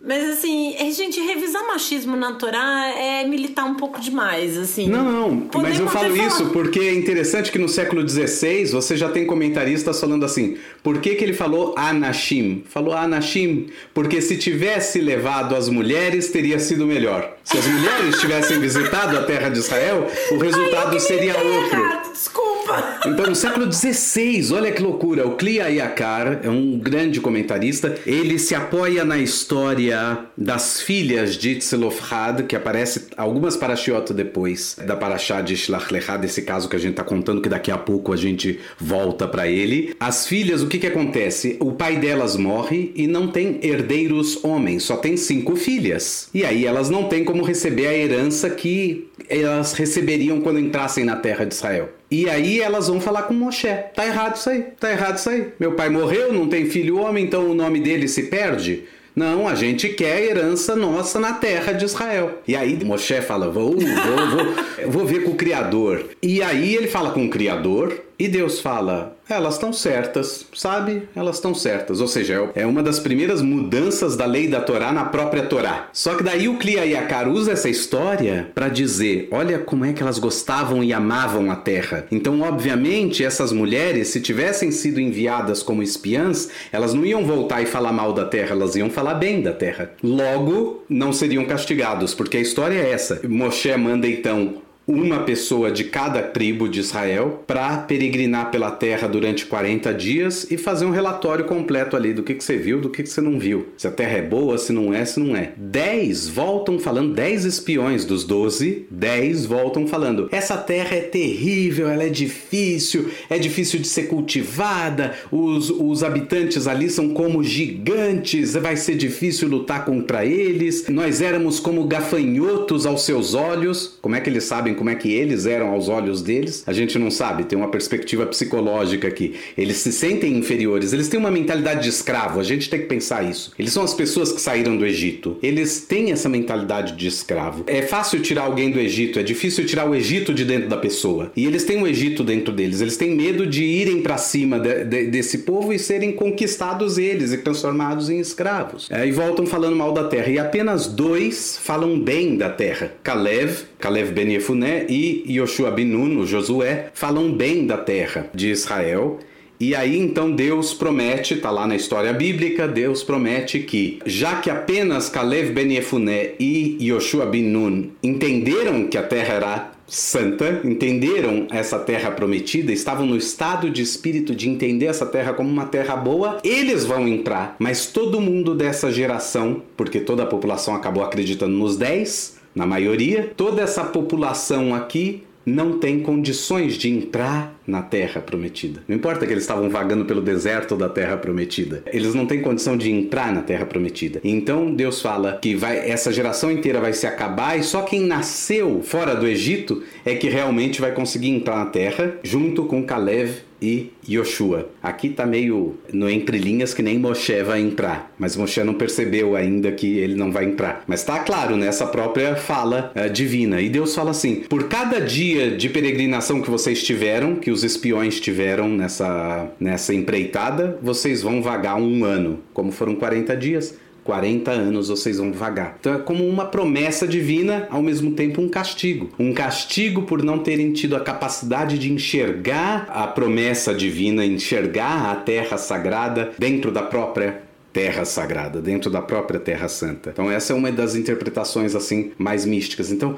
mas 0.04 0.30
assim, 0.30 0.74
a 0.78 0.90
gente 0.90 1.20
revisar 1.20 1.64
machismo 1.64 2.16
na 2.16 2.32
Torá 2.32 2.88
é 2.88 3.24
militar 3.24 3.64
um 3.64 3.76
pouco 3.76 4.00
demais, 4.00 4.58
assim. 4.58 4.88
Não, 4.88 5.04
não, 5.04 5.48
mas 5.62 5.78
eu 5.78 5.86
falo 5.86 6.16
isso 6.16 6.38
falar... 6.38 6.50
porque 6.50 6.80
é 6.80 6.92
interessante 6.92 7.52
que 7.52 7.58
no 7.58 7.68
século 7.68 8.06
XVI 8.06 8.66
você 8.66 8.96
já 8.96 9.08
tem 9.08 9.24
comentaristas 9.24 10.00
falando 10.00 10.24
assim, 10.24 10.56
por 10.82 10.98
que, 10.98 11.14
que 11.14 11.22
ele 11.22 11.32
falou 11.32 11.74
Anashim? 11.78 12.64
Falou 12.68 12.94
Anashim 12.94 13.68
porque 13.94 14.20
se 14.20 14.36
tivesse 14.36 15.00
levado 15.00 15.54
as 15.54 15.68
mulheres 15.68 16.30
teria 16.30 16.58
sido 16.58 16.84
melhor. 16.84 17.36
Se 17.44 17.58
as 17.58 17.66
mulheres 17.66 18.18
tivessem 18.18 18.58
visitado 18.58 19.16
a 19.16 19.22
terra 19.22 19.50
de 19.50 19.60
Israel, 19.60 20.08
o 20.32 20.36
resultado 20.38 20.94
Ai, 20.94 21.00
seria 21.00 21.38
outro. 21.38 21.78
Errado, 21.78 22.12
desculpa. 22.12 23.00
Então, 23.06 23.26
no 23.26 23.34
século 23.34 23.72
XVI, 23.72 24.52
olha 24.52 24.72
que 24.72 24.82
loucura, 24.82 25.26
o 25.26 25.36
Kli 25.36 25.60
Ayakar 25.60 26.40
é 26.42 26.48
um 26.48 26.78
grande 26.78 27.20
comentarista, 27.20 27.98
ele 28.06 28.38
se 28.38 28.54
apoia 28.54 29.04
na 29.04 29.18
história 29.18 29.91
das 30.36 30.80
filhas 30.80 31.36
de 31.36 31.56
Tzelofhad, 31.56 32.44
que 32.44 32.56
aparece 32.56 33.06
algumas 33.16 33.56
parashiotas 33.56 34.16
depois 34.16 34.76
da 34.86 34.96
parashá 34.96 35.40
de 35.40 35.54
Shlach 35.54 35.92
Lechá, 35.92 36.16
desse 36.16 36.42
caso 36.42 36.68
que 36.68 36.76
a 36.76 36.78
gente 36.78 36.92
está 36.92 37.04
contando, 37.04 37.40
que 37.40 37.48
daqui 37.48 37.70
a 37.70 37.78
pouco 37.78 38.12
a 38.12 38.16
gente 38.16 38.60
volta 38.78 39.26
para 39.26 39.48
ele. 39.48 39.94
As 39.98 40.26
filhas, 40.26 40.62
o 40.62 40.68
que 40.68 40.78
que 40.78 40.86
acontece? 40.86 41.56
O 41.60 41.72
pai 41.72 41.96
delas 41.96 42.36
morre 42.36 42.92
e 42.94 43.06
não 43.06 43.28
tem 43.28 43.58
herdeiros 43.62 44.44
homens, 44.44 44.82
só 44.82 44.96
tem 44.96 45.16
cinco 45.16 45.56
filhas. 45.56 46.28
E 46.34 46.44
aí 46.44 46.66
elas 46.66 46.90
não 46.90 47.04
têm 47.04 47.24
como 47.24 47.42
receber 47.42 47.86
a 47.86 47.94
herança 47.94 48.50
que 48.50 49.08
elas 49.28 49.72
receberiam 49.72 50.40
quando 50.40 50.58
entrassem 50.58 51.04
na 51.04 51.16
terra 51.16 51.44
de 51.44 51.54
Israel. 51.54 51.90
E 52.10 52.28
aí 52.28 52.60
elas 52.60 52.88
vão 52.88 53.00
falar 53.00 53.22
com 53.22 53.32
Moshe. 53.32 53.68
Tá 53.94 54.06
errado 54.06 54.36
isso 54.36 54.50
aí, 54.50 54.62
tá 54.78 54.90
errado 54.90 55.16
isso 55.16 55.30
aí. 55.30 55.48
Meu 55.58 55.72
pai 55.72 55.88
morreu, 55.88 56.32
não 56.32 56.46
tem 56.46 56.66
filho 56.66 56.98
homem, 56.98 57.24
então 57.24 57.50
o 57.50 57.54
nome 57.54 57.80
dele 57.80 58.06
se 58.06 58.24
perde. 58.24 58.84
Não, 59.14 59.46
a 59.46 59.54
gente 59.54 59.90
quer 59.90 60.14
a 60.14 60.20
herança 60.20 60.74
nossa 60.74 61.20
na 61.20 61.34
terra 61.34 61.72
de 61.72 61.84
Israel. 61.84 62.38
E 62.48 62.56
aí 62.56 62.82
Moshe 62.84 63.20
fala: 63.20 63.50
vou, 63.50 63.72
vou, 63.72 63.78
vou, 63.78 64.90
vou 64.90 65.06
ver 65.06 65.24
com 65.24 65.32
o 65.32 65.36
Criador. 65.36 66.06
E 66.22 66.42
aí 66.42 66.74
ele 66.74 66.88
fala 66.88 67.10
com 67.10 67.24
o 67.26 67.30
Criador 67.30 67.92
e 68.18 68.28
Deus 68.28 68.60
fala: 68.60 69.16
elas 69.28 69.54
estão 69.54 69.72
certas, 69.72 70.46
sabe? 70.54 71.08
Elas 71.14 71.36
estão 71.36 71.54
certas. 71.54 72.00
Ou 72.00 72.06
seja, 72.06 72.50
é 72.54 72.66
uma 72.66 72.82
das 72.82 73.00
primeiras 73.00 73.40
mudanças 73.40 74.16
da 74.16 74.26
lei 74.26 74.48
da 74.48 74.60
Torá 74.60 74.92
na 74.92 75.04
própria 75.04 75.44
Torá. 75.44 75.88
Só 75.92 76.14
que 76.14 76.22
daí 76.22 76.48
o 76.48 76.58
Klia 76.58 76.84
Yakar 76.84 77.28
usa 77.28 77.52
essa 77.52 77.68
história 77.68 78.50
para 78.54 78.68
dizer: 78.68 79.28
olha 79.30 79.58
como 79.58 79.84
é 79.84 79.92
que 79.92 80.02
elas 80.02 80.18
gostavam 80.18 80.82
e 80.84 80.92
amavam 80.92 81.50
a 81.50 81.56
terra. 81.56 82.06
Então, 82.10 82.40
obviamente, 82.42 83.24
essas 83.24 83.52
mulheres, 83.52 84.08
se 84.08 84.20
tivessem 84.20 84.70
sido 84.70 85.00
enviadas 85.00 85.62
como 85.62 85.82
espiãs, 85.82 86.48
elas 86.70 86.94
não 86.94 87.04
iam 87.04 87.24
voltar 87.24 87.62
e 87.62 87.66
falar 87.66 87.92
mal 87.92 88.12
da 88.12 88.24
terra, 88.24 88.52
elas 88.52 88.76
iam 88.76 88.90
falar 88.90 89.14
bem 89.14 89.40
da 89.40 89.52
terra. 89.52 89.92
Logo, 90.02 90.84
não 90.88 91.12
seriam 91.12 91.44
castigados, 91.44 92.14
porque 92.14 92.36
a 92.36 92.40
história 92.40 92.78
é 92.78 92.90
essa. 92.90 93.20
Moshe 93.26 93.72
manda 93.76 94.06
então 94.06 94.61
uma 94.86 95.20
pessoa 95.20 95.70
de 95.70 95.84
cada 95.84 96.22
tribo 96.22 96.68
de 96.68 96.80
Israel 96.80 97.44
para 97.46 97.78
peregrinar 97.78 98.50
pela 98.50 98.70
terra 98.70 99.06
durante 99.06 99.46
40 99.46 99.92
dias 99.94 100.50
e 100.50 100.56
fazer 100.56 100.84
um 100.84 100.90
relatório 100.90 101.44
completo 101.44 101.96
ali 101.96 102.12
do 102.12 102.22
que, 102.22 102.34
que 102.34 102.44
você 102.44 102.56
viu, 102.56 102.80
do 102.80 102.90
que, 102.90 103.02
que 103.02 103.08
você 103.08 103.20
não 103.20 103.38
viu. 103.38 103.68
Se 103.76 103.86
a 103.86 103.90
terra 103.90 104.18
é 104.18 104.22
boa, 104.22 104.58
se 104.58 104.72
não 104.72 104.92
é, 104.92 105.04
se 105.04 105.20
não 105.20 105.36
é. 105.36 105.52
10 105.56 106.28
voltam 106.28 106.78
falando, 106.78 107.14
10 107.14 107.44
espiões 107.44 108.04
dos 108.04 108.24
12, 108.24 108.86
10 108.90 109.46
voltam 109.46 109.86
falando: 109.86 110.28
essa 110.32 110.56
terra 110.56 110.96
é 110.96 111.00
terrível, 111.00 111.88
ela 111.88 112.04
é 112.04 112.08
difícil, 112.08 113.10
é 113.30 113.38
difícil 113.38 113.80
de 113.80 113.86
ser 113.86 114.04
cultivada, 114.04 115.14
os, 115.30 115.70
os 115.70 116.02
habitantes 116.02 116.66
ali 116.66 116.90
são 116.90 117.10
como 117.10 117.42
gigantes, 117.44 118.54
vai 118.54 118.76
ser 118.76 118.96
difícil 118.96 119.48
lutar 119.48 119.84
contra 119.84 120.24
eles, 120.24 120.88
nós 120.88 121.20
éramos 121.20 121.60
como 121.60 121.84
gafanhotos 121.84 122.86
aos 122.86 123.04
seus 123.04 123.34
olhos. 123.34 123.98
Como 124.00 124.14
é 124.14 124.20
que 124.20 124.28
eles 124.28 124.44
sabem? 124.44 124.71
Sabem 124.72 124.74
como 124.74 124.90
é 124.90 124.94
que 124.94 125.12
eles 125.12 125.46
eram 125.46 125.68
aos 125.68 125.88
olhos 125.88 126.22
deles, 126.22 126.64
a 126.66 126.72
gente 126.72 126.98
não 126.98 127.10
sabe, 127.10 127.44
tem 127.44 127.58
uma 127.58 127.68
perspectiva 127.68 128.26
psicológica 128.26 129.06
aqui. 129.06 129.34
Eles 129.56 129.76
se 129.76 129.92
sentem 129.92 130.36
inferiores, 130.36 130.92
eles 130.92 131.08
têm 131.08 131.20
uma 131.20 131.30
mentalidade 131.30 131.82
de 131.82 131.88
escravo, 131.88 132.40
a 132.40 132.42
gente 132.42 132.68
tem 132.68 132.80
que 132.80 132.86
pensar 132.86 133.22
isso. 133.22 133.52
Eles 133.58 133.72
são 133.72 133.82
as 133.82 133.94
pessoas 133.94 134.32
que 134.32 134.40
saíram 134.40 134.76
do 134.76 134.84
Egito. 134.84 135.36
Eles 135.42 135.80
têm 135.80 136.10
essa 136.10 136.28
mentalidade 136.28 136.96
de 136.96 137.06
escravo. 137.06 137.64
É 137.66 137.82
fácil 137.82 138.20
tirar 138.20 138.42
alguém 138.42 138.70
do 138.70 138.80
Egito, 138.80 139.18
é 139.18 139.22
difícil 139.22 139.66
tirar 139.66 139.88
o 139.88 139.94
Egito 139.94 140.32
de 140.32 140.44
dentro 140.44 140.68
da 140.68 140.76
pessoa. 140.76 141.30
E 141.36 141.46
eles 141.46 141.64
têm 141.64 141.80
o 141.80 141.86
Egito 141.86 142.24
dentro 142.24 142.52
deles, 142.52 142.80
eles 142.80 142.96
têm 142.96 143.14
medo 143.14 143.46
de 143.46 143.62
irem 143.62 144.02
para 144.02 144.16
cima 144.16 144.58
de, 144.58 144.84
de, 144.84 145.06
desse 145.06 145.38
povo 145.38 145.72
e 145.72 145.78
serem 145.78 146.12
conquistados 146.12 146.98
eles 146.98 147.32
e 147.32 147.38
transformados 147.38 148.08
em 148.08 148.18
escravos. 148.18 148.88
É, 148.90 149.06
e 149.06 149.12
voltam 149.12 149.46
falando 149.46 149.76
mal 149.76 149.92
da 149.92 150.04
terra. 150.04 150.28
E 150.28 150.38
apenas 150.38 150.86
dois 150.86 151.58
falam 151.62 151.98
bem 151.98 152.36
da 152.36 152.48
terra: 152.48 152.92
Caleb, 153.02 153.52
Caleb 153.78 154.12
Ben 154.12 154.32
Jefuné 154.62 154.86
e 154.88 155.24
Yoshua 155.26 155.70
Binun, 155.70 156.20
o 156.20 156.26
Josué, 156.26 156.90
falam 156.94 157.32
bem 157.32 157.66
da 157.66 157.76
terra 157.76 158.30
de 158.32 158.50
Israel. 158.50 159.18
E 159.58 159.74
aí 159.74 159.98
então 159.98 160.32
Deus 160.32 160.74
promete, 160.74 161.36
tá 161.36 161.50
lá 161.50 161.66
na 161.66 161.76
história 161.76 162.12
bíblica, 162.12 162.66
Deus 162.66 163.02
promete 163.04 163.60
que, 163.60 164.00
já 164.04 164.36
que 164.36 164.50
apenas 164.50 165.08
Caleb 165.08 165.52
Ben 165.52 165.72
Yefuné 165.72 166.32
e 166.38 166.76
Yoshua 166.80 167.26
bin 167.26 167.44
Nun 167.44 167.90
entenderam 168.02 168.86
que 168.88 168.98
a 168.98 169.02
terra 169.02 169.34
era 169.34 169.72
santa, 169.86 170.60
entenderam 170.64 171.46
essa 171.50 171.78
terra 171.78 172.10
prometida, 172.10 172.72
estavam 172.72 173.06
no 173.06 173.16
estado 173.16 173.70
de 173.70 173.82
espírito 173.82 174.34
de 174.34 174.48
entender 174.48 174.86
essa 174.86 175.06
terra 175.06 175.32
como 175.32 175.48
uma 175.48 175.66
terra 175.66 175.94
boa, 175.94 176.38
eles 176.42 176.84
vão 176.84 177.06
entrar. 177.06 177.54
Mas 177.58 177.86
todo 177.86 178.20
mundo 178.20 178.54
dessa 178.54 178.90
geração, 178.90 179.62
porque 179.76 180.00
toda 180.00 180.22
a 180.22 180.26
população 180.26 180.74
acabou 180.74 181.04
acreditando 181.04 181.52
nos 181.52 181.76
10, 181.76 182.41
na 182.54 182.66
maioria, 182.66 183.32
toda 183.36 183.62
essa 183.62 183.84
população 183.84 184.74
aqui 184.74 185.24
não 185.44 185.78
tem 185.78 186.00
condições 186.00 186.74
de 186.74 186.88
entrar 186.88 187.58
na 187.66 187.82
terra 187.82 188.20
prometida. 188.20 188.82
Não 188.86 188.96
importa 188.96 189.26
que 189.26 189.32
eles 189.32 189.42
estavam 189.44 189.68
vagando 189.68 190.04
pelo 190.04 190.20
deserto 190.20 190.76
da 190.76 190.88
terra 190.88 191.16
prometida. 191.16 191.82
Eles 191.92 192.14
não 192.14 192.26
têm 192.26 192.40
condição 192.40 192.76
de 192.76 192.90
entrar 192.90 193.32
na 193.32 193.42
terra 193.42 193.66
prometida. 193.66 194.20
Então 194.22 194.72
Deus 194.72 195.00
fala 195.02 195.38
que 195.40 195.54
vai 195.54 195.90
essa 195.90 196.12
geração 196.12 196.50
inteira 196.50 196.80
vai 196.80 196.92
se 196.92 197.06
acabar 197.06 197.58
e 197.58 197.62
só 197.62 197.82
quem 197.82 198.02
nasceu 198.02 198.82
fora 198.82 199.14
do 199.14 199.26
Egito 199.26 199.82
é 200.04 200.14
que 200.14 200.28
realmente 200.28 200.80
vai 200.80 200.92
conseguir 200.92 201.30
entrar 201.30 201.56
na 201.56 201.66
terra 201.66 202.14
junto 202.22 202.64
com 202.64 202.84
Caleb 202.84 203.32
e 203.62 203.92
Yoshua. 204.08 204.68
Aqui 204.82 205.10
tá 205.10 205.24
meio 205.24 205.78
no 205.92 206.10
entre 206.10 206.38
linhas 206.38 206.74
que 206.74 206.82
nem 206.82 206.98
Moshe 206.98 207.42
vai 207.44 207.60
entrar, 207.60 208.12
mas 208.18 208.36
Moshe 208.36 208.62
não 208.64 208.74
percebeu 208.74 209.36
ainda 209.36 209.70
que 209.70 209.98
ele 209.98 210.16
não 210.16 210.32
vai 210.32 210.44
entrar. 210.44 210.82
Mas 210.86 211.04
tá 211.04 211.20
claro 211.20 211.56
nessa 211.56 211.86
própria 211.86 212.34
fala 212.34 212.92
uh, 212.96 213.08
divina. 213.08 213.60
E 213.60 213.68
Deus 213.68 213.94
fala 213.94 214.10
assim: 214.10 214.42
por 214.48 214.64
cada 214.64 215.00
dia 215.00 215.52
de 215.52 215.68
peregrinação 215.68 216.42
que 216.42 216.50
vocês 216.50 216.82
tiveram, 216.82 217.36
que 217.36 217.50
os 217.50 217.62
espiões 217.62 218.18
tiveram 218.18 218.68
nessa, 218.68 219.48
nessa 219.60 219.94
empreitada, 219.94 220.78
vocês 220.82 221.22
vão 221.22 221.40
vagar 221.40 221.76
um 221.76 222.04
ano. 222.04 222.40
Como 222.52 222.72
foram 222.72 222.96
40 222.96 223.36
dias, 223.36 223.78
40 224.04 224.50
anos 224.50 224.88
vocês 224.88 225.18
vão 225.18 225.32
vagar. 225.32 225.76
Então 225.78 225.94
é 225.94 225.98
como 225.98 226.26
uma 226.26 226.46
promessa 226.46 227.06
divina, 227.06 227.66
ao 227.70 227.82
mesmo 227.82 228.12
tempo 228.12 228.40
um 228.40 228.48
castigo. 228.48 229.10
Um 229.18 229.32
castigo 229.32 230.02
por 230.02 230.22
não 230.22 230.38
terem 230.38 230.72
tido 230.72 230.96
a 230.96 231.00
capacidade 231.00 231.78
de 231.78 231.92
enxergar 231.92 232.86
a 232.88 233.06
promessa 233.06 233.72
divina, 233.72 234.24
enxergar 234.24 235.10
a 235.10 235.16
terra 235.16 235.56
sagrada 235.56 236.32
dentro 236.38 236.70
da 236.70 236.82
própria 236.82 237.42
terra 237.72 238.04
sagrada, 238.04 238.60
dentro 238.60 238.90
da 238.90 239.00
própria 239.00 239.40
terra 239.40 239.66
santa. 239.66 240.10
Então 240.10 240.30
essa 240.30 240.52
é 240.52 240.56
uma 240.56 240.70
das 240.70 240.94
interpretações 240.94 241.74
assim 241.74 242.12
mais 242.18 242.44
místicas. 242.44 242.90
Então 242.92 243.16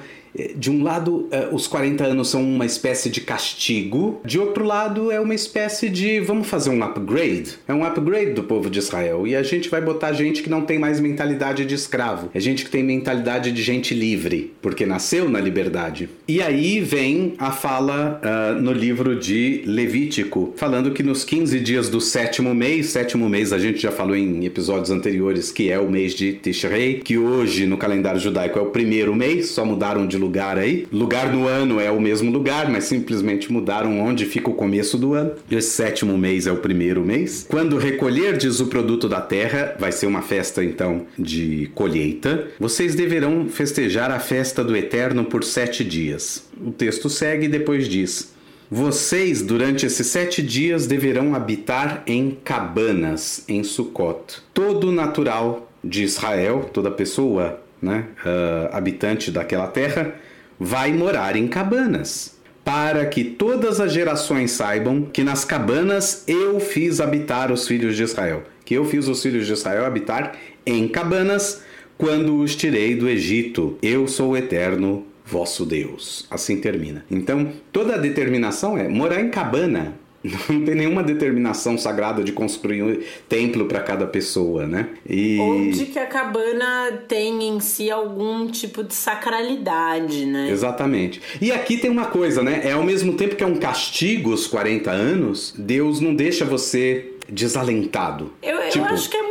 de 0.57 0.71
um 0.71 0.83
lado, 0.83 1.29
é, 1.31 1.49
os 1.53 1.67
40 1.67 2.05
anos 2.05 2.29
são 2.29 2.43
uma 2.43 2.67
espécie 2.67 3.09
de 3.09 3.21
castigo, 3.21 4.21
de 4.25 4.39
outro 4.39 4.65
lado, 4.65 5.11
é 5.11 5.21
uma 5.21 5.35
espécie 5.35 5.89
de 5.89 6.21
vamos 6.21 6.49
fazer 6.49 6.71
um 6.71 6.83
upgrade. 6.83 7.57
É 7.69 7.75
um 7.75 7.85
upgrade 7.85 8.33
do 8.33 8.43
povo 8.43 8.69
de 8.69 8.79
Israel. 8.79 9.27
E 9.27 9.37
a 9.37 9.43
gente 9.43 9.69
vai 9.69 9.81
botar 9.81 10.13
gente 10.13 10.43
que 10.43 10.51
não 10.51 10.63
tem 10.63 10.79
mais 10.79 10.99
mentalidade 11.01 11.65
de 11.65 11.75
escravo, 11.75 12.31
é 12.35 12.41
gente 12.41 12.65
que 12.65 12.71
tem 12.71 12.83
mentalidade 12.83 13.53
de 13.53 13.63
gente 13.63 13.95
livre, 13.95 14.53
porque 14.61 14.85
nasceu 14.85 15.29
na 15.29 15.41
liberdade. 15.41 16.09
E 16.27 16.43
aí 16.43 16.81
vem 16.81 17.35
a 17.39 17.51
fala 17.51 18.21
uh, 18.23 18.61
no 18.61 18.73
livro 18.73 19.19
de 19.19 19.63
Levítico, 19.67 20.53
falando 20.57 20.91
que 20.91 21.03
nos 21.03 21.25
15 21.25 21.61
dias 21.61 21.89
do 21.89 22.01
sétimo 22.01 22.55
mês, 22.55 22.87
sétimo 22.87 23.29
mês 23.29 23.53
a 23.53 23.59
gente 23.59 23.81
já 23.81 23.93
falou 23.93 24.17
em 24.17 24.45
episódios 24.45 24.91
anteriores 24.91 25.53
que 25.53 25.71
é 25.71 25.79
o 25.79 25.91
mês 25.91 26.15
de 26.15 26.33
Tishrei, 26.33 27.01
que 27.01 27.17
hoje 27.19 27.67
no 27.67 27.77
calendário 27.77 28.21
judaico 28.21 28.59
é 28.59 28.63
o 28.63 28.67
primeiro 28.67 29.15
mês, 29.15 29.51
só 29.51 29.65
mudaram 29.65 30.07
de 30.07 30.19
lugar 30.25 30.59
aí. 30.59 30.87
Lugar 30.91 31.33
no 31.33 31.47
ano 31.47 31.79
é 31.79 31.91
o 31.91 32.01
mesmo 32.01 32.31
lugar, 32.31 32.71
mas 32.71 32.85
simplesmente 32.85 33.53
mudaram 33.53 34.01
onde 34.01 34.25
fica 34.25 34.51
o 34.51 34.55
começo 34.55 34.97
do 34.97 35.15
ano. 35.15 35.33
E 35.51 35.55
esse 35.55 35.71
sétimo 35.71 36.17
mês 36.17 36.47
é 36.47 36.53
o 36.53 36.57
primeiro 36.57 37.05
mês. 37.05 37.47
Quando 37.49 37.77
recolherdes 37.77 38.61
o 38.61 38.67
produto 38.67 39.09
da 39.09 39.21
terra, 39.21 39.77
vai 39.79 39.93
ser 39.93 40.07
uma 40.07 40.23
festa 40.23 40.65
então 40.65 41.07
de 41.19 41.71
colheita. 41.75 42.49
Vocês 42.59 42.95
deverão 42.95 43.49
festejar 43.49 44.11
a 44.11 44.19
festa 44.19 44.65
do 44.65 44.77
Eterno 44.77 45.25
por 45.25 45.45
sete 45.45 45.85
dias. 45.85 46.47
O 46.65 46.71
texto 46.71 47.11
segue 47.11 47.47
e 47.47 47.49
depois 47.49 47.89
diz: 47.89 48.35
vocês, 48.71 49.43
durante 49.43 49.87
esses 49.87 50.07
sete 50.07 50.43
dias, 50.43 50.87
deverão 50.87 51.35
habitar 51.35 52.03
em 52.07 52.37
cabanas, 52.43 53.45
em 53.47 53.63
Sucot. 53.63 54.43
Todo 54.53 54.91
natural 54.91 55.71
de 55.83 56.03
Israel, 56.03 56.71
toda 56.73 56.91
pessoa 56.91 57.61
né, 57.81 58.05
uh, 58.25 58.75
habitante 58.75 59.31
daquela 59.31 59.67
terra, 59.67 60.15
vai 60.59 60.93
morar 60.93 61.37
em 61.37 61.49
cabanas, 61.49 62.37
para 62.65 63.05
que 63.07 63.25
todas 63.25 63.81
as 63.81 63.93
gerações 63.93 64.53
saibam 64.53 65.03
que 65.03 65.23
nas 65.23 65.45
cabanas 65.45 66.25
eu 66.27 66.59
fiz 66.61 67.01
habitar 67.01 67.53
os 67.53 67.67
filhos 67.67 67.97
de 67.97 68.03
Israel, 68.03 68.45
que 68.65 68.75
eu 68.75 68.85
fiz 68.85 69.09
os 69.09 69.23
filhos 69.23 69.47
de 69.47 69.53
Israel 69.53 69.85
habitar 69.85 70.33
em 70.65 70.89
cabanas 70.89 71.63
quando 71.99 72.39
os 72.39 72.57
tirei 72.57 72.95
do 72.95 73.09
Egito. 73.09 73.79
Eu 73.83 74.09
sou 74.09 74.31
o 74.31 74.37
eterno 74.37 75.07
vosso 75.25 75.65
Deus. 75.65 76.27
Assim 76.31 76.61
termina. 76.61 77.05
Então, 77.11 77.53
toda 77.73 77.95
a 77.95 77.99
determinação 77.99 78.77
é 78.77 78.89
morar 78.89 79.21
em 79.21 79.31
cabana, 79.31 79.95
não 80.49 80.65
tem 80.65 80.75
nenhuma 80.75 81.03
determinação 81.03 81.77
sagrada 81.77 82.25
de 82.25 82.33
construir 82.33 82.83
um 82.83 82.99
templo 83.29 83.67
para 83.67 83.81
cada 83.81 84.07
pessoa, 84.07 84.67
né? 84.67 84.89
E... 85.09 85.39
Ou 85.39 85.71
de 85.71 85.87
que 85.87 85.99
a 85.99 86.07
cabana 86.07 87.05
tem 87.07 87.47
em 87.47 87.61
si 87.61 87.91
algum 87.91 88.47
tipo 88.47 88.83
de 88.83 88.95
sacralidade, 88.95 90.25
né? 90.25 90.51
Exatamente. 90.51 91.21
E 91.41 91.53
aqui 91.53 91.77
tem 91.77 91.91
uma 91.91 92.07
coisa, 92.07 92.43
né? 92.43 92.63
É 92.65 92.73
ao 92.73 92.83
mesmo 92.83 93.15
tempo 93.15 93.37
que 93.37 93.45
é 93.45 93.47
um 93.47 93.57
castigo 93.57 94.31
os 94.31 94.47
40 94.47 94.91
anos, 94.91 95.55
Deus 95.59 96.01
não 96.01 96.15
deixa 96.15 96.45
você 96.45 97.11
desalentado. 97.29 98.33
Eu, 98.43 98.69
tipo... 98.69 98.85
eu 98.85 98.93
acho 98.93 99.09
que 99.09 99.17
é 99.17 99.23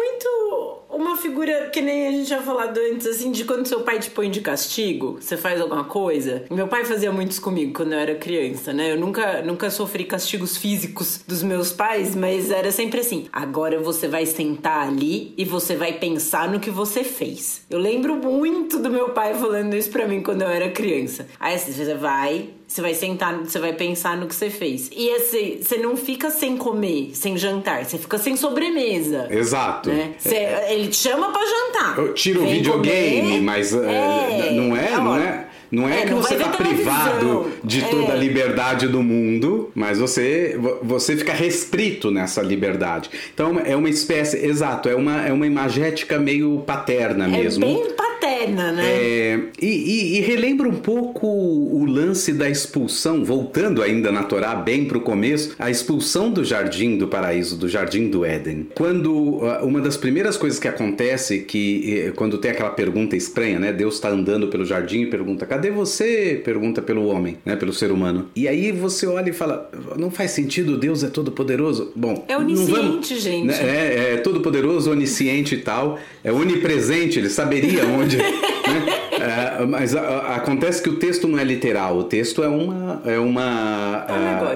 figura 1.34 1.68
que 1.72 1.82
nem 1.82 2.08
a 2.08 2.12
gente 2.12 2.28
tinha 2.28 2.44
falado 2.44 2.78
antes, 2.78 3.08
assim, 3.08 3.32
de 3.32 3.44
quando 3.44 3.66
seu 3.66 3.82
pai 3.82 3.98
te 3.98 4.12
põe 4.12 4.30
de 4.30 4.40
castigo, 4.40 5.18
você 5.20 5.36
faz 5.36 5.60
alguma 5.60 5.84
coisa. 5.84 6.44
Meu 6.52 6.68
pai 6.68 6.86
fazia 6.86 7.12
muitos 7.12 7.40
comigo 7.40 7.74
quando 7.74 7.94
eu 7.94 7.98
era 7.98 8.14
criança, 8.14 8.72
né? 8.72 8.92
Eu 8.92 9.00
nunca, 9.00 9.42
nunca 9.42 9.72
sofri 9.72 10.04
castigos 10.04 10.56
físicos 10.56 11.24
dos 11.28 11.42
meus 11.42 11.72
pais, 11.72 12.16
mas 12.16 12.52
era 12.52 12.72
sempre 12.72 13.00
assim: 13.00 13.28
agora 13.34 13.80
você 13.80 14.08
vai 14.08 14.28
sentar 14.28 14.88
ali 14.88 15.34
e 15.36 15.44
você 15.44 15.76
vai 15.76 15.94
pensar 15.94 16.48
no 16.48 16.60
que 16.60 16.70
você 16.70 17.04
fez. 17.04 17.64
Eu 17.68 17.80
lembro 17.80 18.16
muito 18.16 18.78
do 18.78 18.92
meu 18.92 19.10
pai 19.10 19.34
falando 19.34 19.76
isso 19.76 19.90
pra 19.90 20.08
mim 20.08 20.22
quando 20.22 20.44
eu 20.44 20.50
era 20.50 20.70
criança. 20.70 21.26
Aí 21.40 21.58
você 21.58 21.96
vai, 21.96 22.50
você 22.74 22.82
vai 22.82 22.96
sentar, 22.96 23.38
você 23.38 23.60
vai 23.60 23.72
pensar 23.74 24.18
no 24.18 24.26
que 24.26 24.34
você 24.34 24.50
fez. 24.50 24.90
E 24.92 25.12
assim, 25.12 25.60
você 25.62 25.78
não 25.78 25.96
fica 25.96 26.32
sem 26.32 26.58
comer, 26.58 27.12
sem 27.14 27.38
jantar, 27.38 27.86
você 27.86 28.00
fica 28.00 28.18
sem 28.18 28.36
sobremesa. 28.36 29.28
Exato. 29.30 29.90
Né? 29.90 30.14
Você, 30.18 30.36
ele 30.70 30.88
te 30.88 30.98
chama 30.98 31.32
pra 31.32 31.42
jantar. 31.46 32.00
Eu 32.00 32.16
tiro 32.16 32.44
o 32.44 32.48
videogame, 32.48 33.22
comer. 33.22 33.42
mas 33.42 33.74
é, 33.76 34.52
não 34.54 34.76
é, 34.76 34.92
não 34.98 35.16
é. 35.16 35.48
Não 35.74 35.90
é, 35.90 36.02
é 36.02 36.06
que 36.06 36.12
não 36.12 36.22
você 36.22 36.36
está 36.36 36.50
privado 36.50 37.52
de 37.64 37.84
é. 37.84 37.88
toda 37.88 38.14
a 38.14 38.16
liberdade 38.16 38.88
do 38.88 39.02
mundo, 39.02 39.72
mas 39.74 39.98
você, 39.98 40.56
você 40.84 41.18
fica 41.18 41.34
restrito 41.34 42.12
nessa 42.12 42.44
liberdade. 42.44 43.10
Então 43.34 43.60
é 43.60 43.76
uma 43.76 43.90
espécie, 43.90 44.38
exato, 44.38 44.88
é 44.88 44.96
uma, 44.96 45.26
é 45.26 45.34
uma 45.34 45.48
imagética 45.48 46.20
meio 46.20 46.60
paterna 46.60 47.28
mesmo. 47.28 47.66
É 47.66 47.68
bem 47.68 47.92
paterna, 48.24 48.72
né? 48.72 48.86
É, 48.86 49.40
e, 49.62 49.68
e, 49.68 50.18
e, 50.18 50.22
relembra 50.22 50.68
um 50.68 50.76
pouco 50.76 51.28
o 51.28 51.86
lance 51.86 52.32
da 52.32 52.50
expulsão, 52.50 53.24
voltando 53.24 53.84
ainda 53.84 54.12
na 54.12 54.24
Torá, 54.24 54.56
bem 54.56 54.86
para 54.86 54.98
o 54.98 55.02
começo, 55.02 55.56
a 55.60 55.70
expulsão 55.70 56.32
do 56.32 56.44
jardim 56.44 56.98
do 56.98 57.08
paraíso, 57.08 57.58
do 57.58 57.68
jardim 57.68 58.10
do 58.10 58.24
Éden. 58.24 58.68
Quando 58.76 59.14
uma 59.62 59.82
das 59.82 59.98
primeiras 59.98 60.38
coisas 60.38 60.58
que 60.58 60.68
acontece, 60.68 61.40
que 61.40 62.14
quando 62.16 62.38
tem 62.38 62.52
aquela 62.52 62.70
pergunta 62.70 63.16
estranha, 63.16 63.60
né? 63.60 63.74
Deus 63.74 63.96
está 63.96 64.10
andando 64.10 64.48
pelo 64.48 64.66
jardim 64.66 65.02
e 65.02 65.06
pergunta: 65.08 65.46
cadê 65.46 65.70
você? 65.70 66.42
Pergunta 66.44 66.82
pelo 66.82 67.08
homem, 67.08 67.38
né? 67.46 67.56
Pelo 67.56 67.74
ser 67.74 67.92
humano. 67.92 68.30
E 68.36 68.48
aí 68.48 68.72
você 68.72 69.06
olha 69.06 69.30
e 69.30 69.34
fala: 69.34 69.70
não 69.98 70.10
faz 70.10 70.32
sentido, 70.32 70.78
Deus 70.78 71.04
é 71.04 71.08
todo 71.08 71.32
poderoso. 71.32 71.92
Bom, 71.96 72.24
é 72.28 72.38
onisciente, 72.38 72.72
vamos, 72.72 73.08
gente. 73.08 73.48
Né, 73.48 73.58
é, 73.62 74.14
é 74.14 74.18
todo 74.18 74.42
poderoso, 74.42 74.92
onisciente 74.92 75.56
e 75.56 75.58
tal. 75.60 76.00
É 76.24 76.32
onipresente, 76.32 77.20
ele 77.20 77.30
saberia 77.30 77.86
onde. 77.86 78.13
né? 78.86 79.03
É, 79.24 79.66
mas 79.66 79.96
a, 79.96 80.02
a, 80.02 80.36
acontece 80.36 80.82
que 80.82 80.90
o 80.90 80.96
texto 80.98 81.28
não 81.28 81.40
é 81.40 81.44
literal, 81.44 81.98
o 81.98 82.04
texto 82.04 82.44
é 82.44 82.48
uma, 82.48 83.02
é 83.06 83.18
uma 83.18 84.06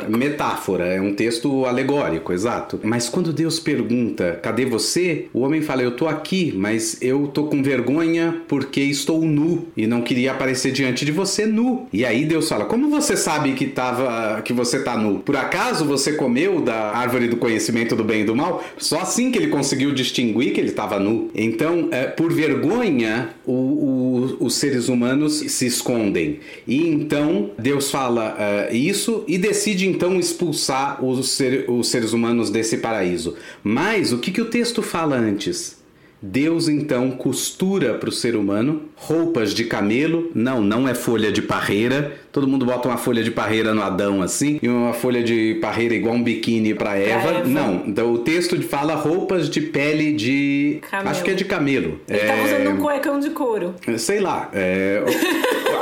uh, 0.07 0.17
metáfora, 0.17 0.85
é 0.85 1.01
um 1.01 1.13
texto 1.13 1.65
alegórico, 1.65 2.33
exato. 2.33 2.79
Mas 2.83 3.07
quando 3.07 3.31
Deus 3.31 3.59
pergunta, 3.59 4.39
cadê 4.41 4.65
você? 4.65 5.27
O 5.33 5.41
homem 5.41 5.61
fala, 5.61 5.81
eu 5.81 5.91
tô 5.91 6.07
aqui, 6.07 6.53
mas 6.55 6.97
eu 7.01 7.27
tô 7.27 7.45
com 7.45 7.63
vergonha 7.63 8.41
porque 8.47 8.81
estou 8.81 9.21
nu 9.21 9.67
e 9.75 9.87
não 9.87 10.01
queria 10.01 10.31
aparecer 10.31 10.71
diante 10.71 11.05
de 11.05 11.11
você 11.11 11.45
nu. 11.45 11.87
E 11.93 12.05
aí 12.05 12.25
Deus 12.25 12.49
fala, 12.49 12.65
como 12.65 12.89
você 12.89 13.15
sabe 13.15 13.53
que, 13.53 13.67
tava, 13.67 14.41
que 14.41 14.53
você 14.53 14.83
tá 14.83 14.97
nu? 14.97 15.19
Por 15.19 15.35
acaso 15.35 15.85
você 15.85 16.13
comeu 16.13 16.61
da 16.61 16.91
árvore 16.91 17.27
do 17.27 17.37
conhecimento 17.37 17.95
do 17.95 18.03
bem 18.03 18.21
e 18.21 18.25
do 18.25 18.35
mal? 18.35 18.63
Só 18.77 18.99
assim 18.99 19.31
que 19.31 19.37
ele 19.37 19.47
conseguiu 19.47 19.93
distinguir 19.93 20.53
que 20.53 20.59
ele 20.59 20.69
estava 20.69 20.99
nu. 20.99 21.29
Então, 21.33 21.87
é, 21.91 22.05
por 22.05 22.33
vergonha, 22.33 23.29
o, 23.45 23.53
o, 23.53 24.37
os 24.39 24.56
seres 24.57 24.89
humanos 24.89 25.33
se 25.33 25.65
escondem. 25.65 26.39
E 26.67 26.87
então 26.87 27.51
Deus 27.57 27.89
fala 27.89 28.35
uh, 28.35 28.75
isso 28.75 29.23
e 29.27 29.37
decide 29.37 29.87
então 29.87 30.19
expulsar 30.19 31.03
os, 31.03 31.29
ser, 31.29 31.69
os 31.69 31.87
seres 31.87 32.13
humanos 32.13 32.49
desse 32.49 32.77
paraíso. 32.77 33.35
Mas 33.63 34.11
o 34.11 34.17
que, 34.17 34.31
que 34.31 34.41
o 34.41 34.49
texto 34.49 34.81
fala 34.81 35.15
antes? 35.15 35.77
Deus 36.21 36.67
então 36.67 37.11
costura 37.11 37.93
para 37.93 38.09
o 38.09 38.11
ser 38.11 38.35
humano 38.35 38.83
roupas 38.95 39.53
de 39.53 39.65
camelo. 39.65 40.31
Não, 40.33 40.61
não 40.61 40.87
é 40.87 40.95
folha 40.95 41.31
de 41.31 41.43
parreira. 41.43 42.17
Todo 42.37 42.47
mundo 42.47 42.67
bota 42.67 42.87
uma 42.87 42.97
folha 42.97 43.23
de 43.23 43.31
parreira 43.31 43.73
no 43.73 43.81
Adão 43.81 44.21
assim 44.21 44.59
e 44.61 44.69
uma 44.69 44.93
folha 44.93 45.23
de 45.23 45.57
parreira 45.59 45.95
igual 45.95 46.13
um 46.13 46.21
biquíni 46.21 46.75
para 46.75 46.95
Eva. 46.95 47.29
Eva. 47.29 47.47
Não, 47.47 47.81
então 47.87 48.13
o 48.13 48.19
texto 48.19 48.61
fala 48.61 48.93
roupas 48.93 49.49
de 49.49 49.59
pele 49.59 50.13
de 50.13 50.79
camelo. 50.87 51.09
acho 51.09 51.23
que 51.23 51.31
é 51.31 51.33
de 51.33 51.43
camelo. 51.43 51.99
Ele 52.07 52.19
tá 52.19 52.25
é... 52.25 52.37
tá 52.37 52.43
usando 52.43 52.69
um 52.75 52.77
cuecão 52.77 53.19
de 53.19 53.31
couro. 53.31 53.73
Sei 53.97 54.19
lá. 54.19 54.51
É... 54.53 55.01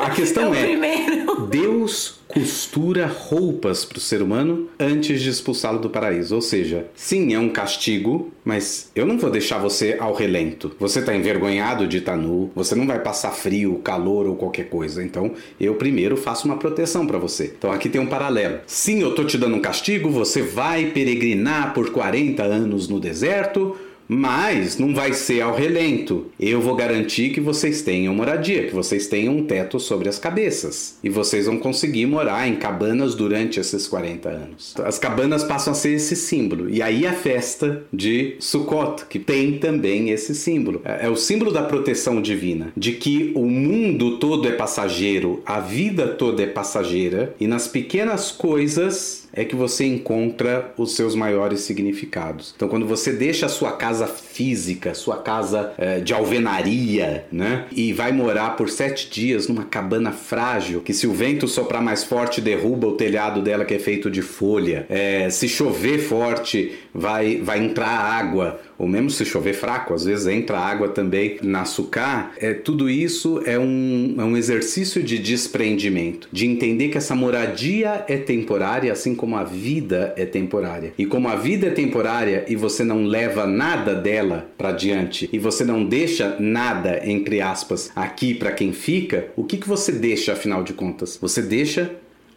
A 0.01 0.11
questão 0.11 0.55
é, 0.55 0.71
é 0.71 1.07
Deus 1.49 2.21
costura 2.35 3.07
roupas 3.07 3.85
para 3.85 3.97
o 3.97 4.01
ser 4.01 4.21
humano 4.21 4.67
antes 4.77 5.21
de 5.21 5.29
expulsá-lo 5.29 5.79
do 5.79 5.89
paraíso. 5.89 6.35
Ou 6.35 6.41
seja, 6.41 6.85
sim, 6.93 7.33
é 7.33 7.39
um 7.39 7.47
castigo, 7.47 8.29
mas 8.43 8.91
eu 8.93 9.05
não 9.05 9.17
vou 9.17 9.31
deixar 9.31 9.57
você 9.57 9.95
ao 9.97 10.13
relento. 10.13 10.75
Você 10.77 10.99
está 10.99 11.15
envergonhado 11.15 11.87
de 11.87 11.99
estar 11.99 12.17
nu, 12.17 12.51
você 12.53 12.75
não 12.75 12.85
vai 12.85 12.99
passar 12.99 13.31
frio, 13.31 13.79
calor 13.79 14.27
ou 14.27 14.35
qualquer 14.35 14.67
coisa. 14.67 15.01
Então, 15.01 15.31
eu 15.57 15.75
primeiro 15.75 16.17
faço 16.17 16.45
uma 16.45 16.57
proteção 16.57 17.07
para 17.07 17.17
você. 17.17 17.53
Então, 17.57 17.71
aqui 17.71 17.87
tem 17.87 18.01
um 18.01 18.07
paralelo. 18.07 18.59
Sim, 18.67 19.01
eu 19.01 19.15
tô 19.15 19.23
te 19.23 19.37
dando 19.37 19.55
um 19.55 19.61
castigo, 19.61 20.09
você 20.09 20.41
vai 20.41 20.87
peregrinar 20.87 21.73
por 21.73 21.89
40 21.91 22.43
anos 22.43 22.89
no 22.89 22.99
deserto 22.99 23.77
mas 24.07 24.77
não 24.77 24.93
vai 24.93 25.13
ser 25.13 25.41
ao 25.41 25.55
relento. 25.55 26.27
Eu 26.39 26.61
vou 26.61 26.75
garantir 26.75 27.31
que 27.31 27.41
vocês 27.41 27.81
tenham 27.81 28.13
moradia, 28.13 28.67
que 28.67 28.73
vocês 28.73 29.07
tenham 29.07 29.37
um 29.37 29.45
teto 29.45 29.79
sobre 29.79 30.09
as 30.09 30.19
cabeças. 30.19 30.97
E 31.03 31.09
vocês 31.09 31.45
vão 31.45 31.57
conseguir 31.57 32.05
morar 32.05 32.47
em 32.47 32.55
cabanas 32.55 33.15
durante 33.15 33.59
esses 33.59 33.87
40 33.87 34.29
anos. 34.29 34.75
As 34.83 34.99
cabanas 34.99 35.43
passam 35.43 35.71
a 35.73 35.75
ser 35.75 35.93
esse 35.93 36.15
símbolo. 36.15 36.69
E 36.69 36.81
aí 36.81 37.05
a 37.05 37.13
festa 37.13 37.83
de 37.91 38.35
Sukkot, 38.39 39.05
que 39.09 39.19
tem 39.19 39.57
também 39.57 40.09
esse 40.09 40.35
símbolo. 40.35 40.81
É, 40.83 41.05
é 41.05 41.09
o 41.09 41.15
símbolo 41.15 41.51
da 41.51 41.63
proteção 41.63 42.21
divina, 42.21 42.71
de 42.75 42.93
que 42.93 43.31
o 43.35 43.45
mundo 43.45 44.17
todo 44.17 44.47
é 44.47 44.51
passageiro, 44.51 45.41
a 45.45 45.59
vida 45.59 46.07
toda 46.07 46.43
é 46.43 46.47
passageira, 46.47 47.33
e 47.39 47.47
nas 47.47 47.67
pequenas 47.67 48.31
coisas 48.31 49.24
é 49.33 49.43
que 49.43 49.55
você 49.55 49.85
encontra 49.85 50.73
os 50.77 50.95
seus 50.95 51.15
maiores 51.15 51.61
significados. 51.61 52.53
Então, 52.55 52.67
quando 52.67 52.85
você 52.85 53.11
deixa 53.11 53.45
a 53.45 53.49
sua 53.49 53.73
casa 53.73 54.07
física, 54.07 54.93
sua 54.93 55.17
casa 55.17 55.73
é, 55.77 55.99
de 55.99 56.13
alvenaria, 56.13 57.25
né, 57.31 57.65
e 57.71 57.93
vai 57.93 58.11
morar 58.11 58.55
por 58.55 58.69
sete 58.69 59.09
dias 59.09 59.47
numa 59.47 59.63
cabana 59.63 60.11
frágil, 60.11 60.81
que 60.81 60.93
se 60.93 61.07
o 61.07 61.13
vento 61.13 61.47
soprar 61.47 61.81
mais 61.81 62.03
forte 62.03 62.41
derruba 62.41 62.87
o 62.87 62.93
telhado 62.93 63.41
dela 63.41 63.65
que 63.65 63.73
é 63.73 63.79
feito 63.79 64.09
de 64.09 64.21
folha, 64.21 64.85
é, 64.89 65.29
se 65.29 65.47
chover 65.47 65.99
forte 65.99 66.73
vai 66.93 67.37
vai 67.37 67.59
entrar 67.59 67.87
água 67.87 68.59
ou 68.77 68.87
mesmo 68.87 69.09
se 69.09 69.25
chover 69.25 69.53
fraco, 69.53 69.93
às 69.93 70.05
vezes 70.05 70.27
entra 70.27 70.57
água 70.57 70.89
também 70.89 71.37
na 71.41 71.61
açúcar, 71.61 72.31
é, 72.37 72.53
tudo 72.53 72.89
isso 72.89 73.41
é 73.45 73.57
um, 73.57 74.15
é 74.17 74.23
um 74.23 74.37
exercício 74.37 75.03
de 75.03 75.17
desprendimento, 75.17 76.27
de 76.31 76.45
entender 76.45 76.89
que 76.89 76.97
essa 76.97 77.15
moradia 77.15 78.05
é 78.07 78.17
temporária, 78.17 78.91
assim 78.91 79.15
como 79.15 79.35
a 79.35 79.43
vida 79.43 80.13
é 80.17 80.25
temporária. 80.25 80.93
E 80.97 81.05
como 81.05 81.27
a 81.27 81.35
vida 81.35 81.67
é 81.67 81.71
temporária 81.71 82.45
e 82.47 82.55
você 82.55 82.83
não 82.83 83.05
leva 83.05 83.45
nada 83.45 83.95
dela 83.95 84.49
para 84.57 84.71
diante, 84.71 85.29
e 85.31 85.39
você 85.39 85.63
não 85.63 85.85
deixa 85.85 86.35
nada, 86.39 87.01
entre 87.03 87.41
aspas, 87.41 87.91
aqui 87.95 88.33
para 88.33 88.51
quem 88.51 88.73
fica, 88.73 89.27
o 89.35 89.43
que, 89.43 89.57
que 89.57 89.67
você 89.67 89.91
deixa 89.91 90.33
afinal 90.33 90.63
de 90.63 90.73
contas? 90.73 91.17
Você 91.21 91.41
deixa 91.41 91.91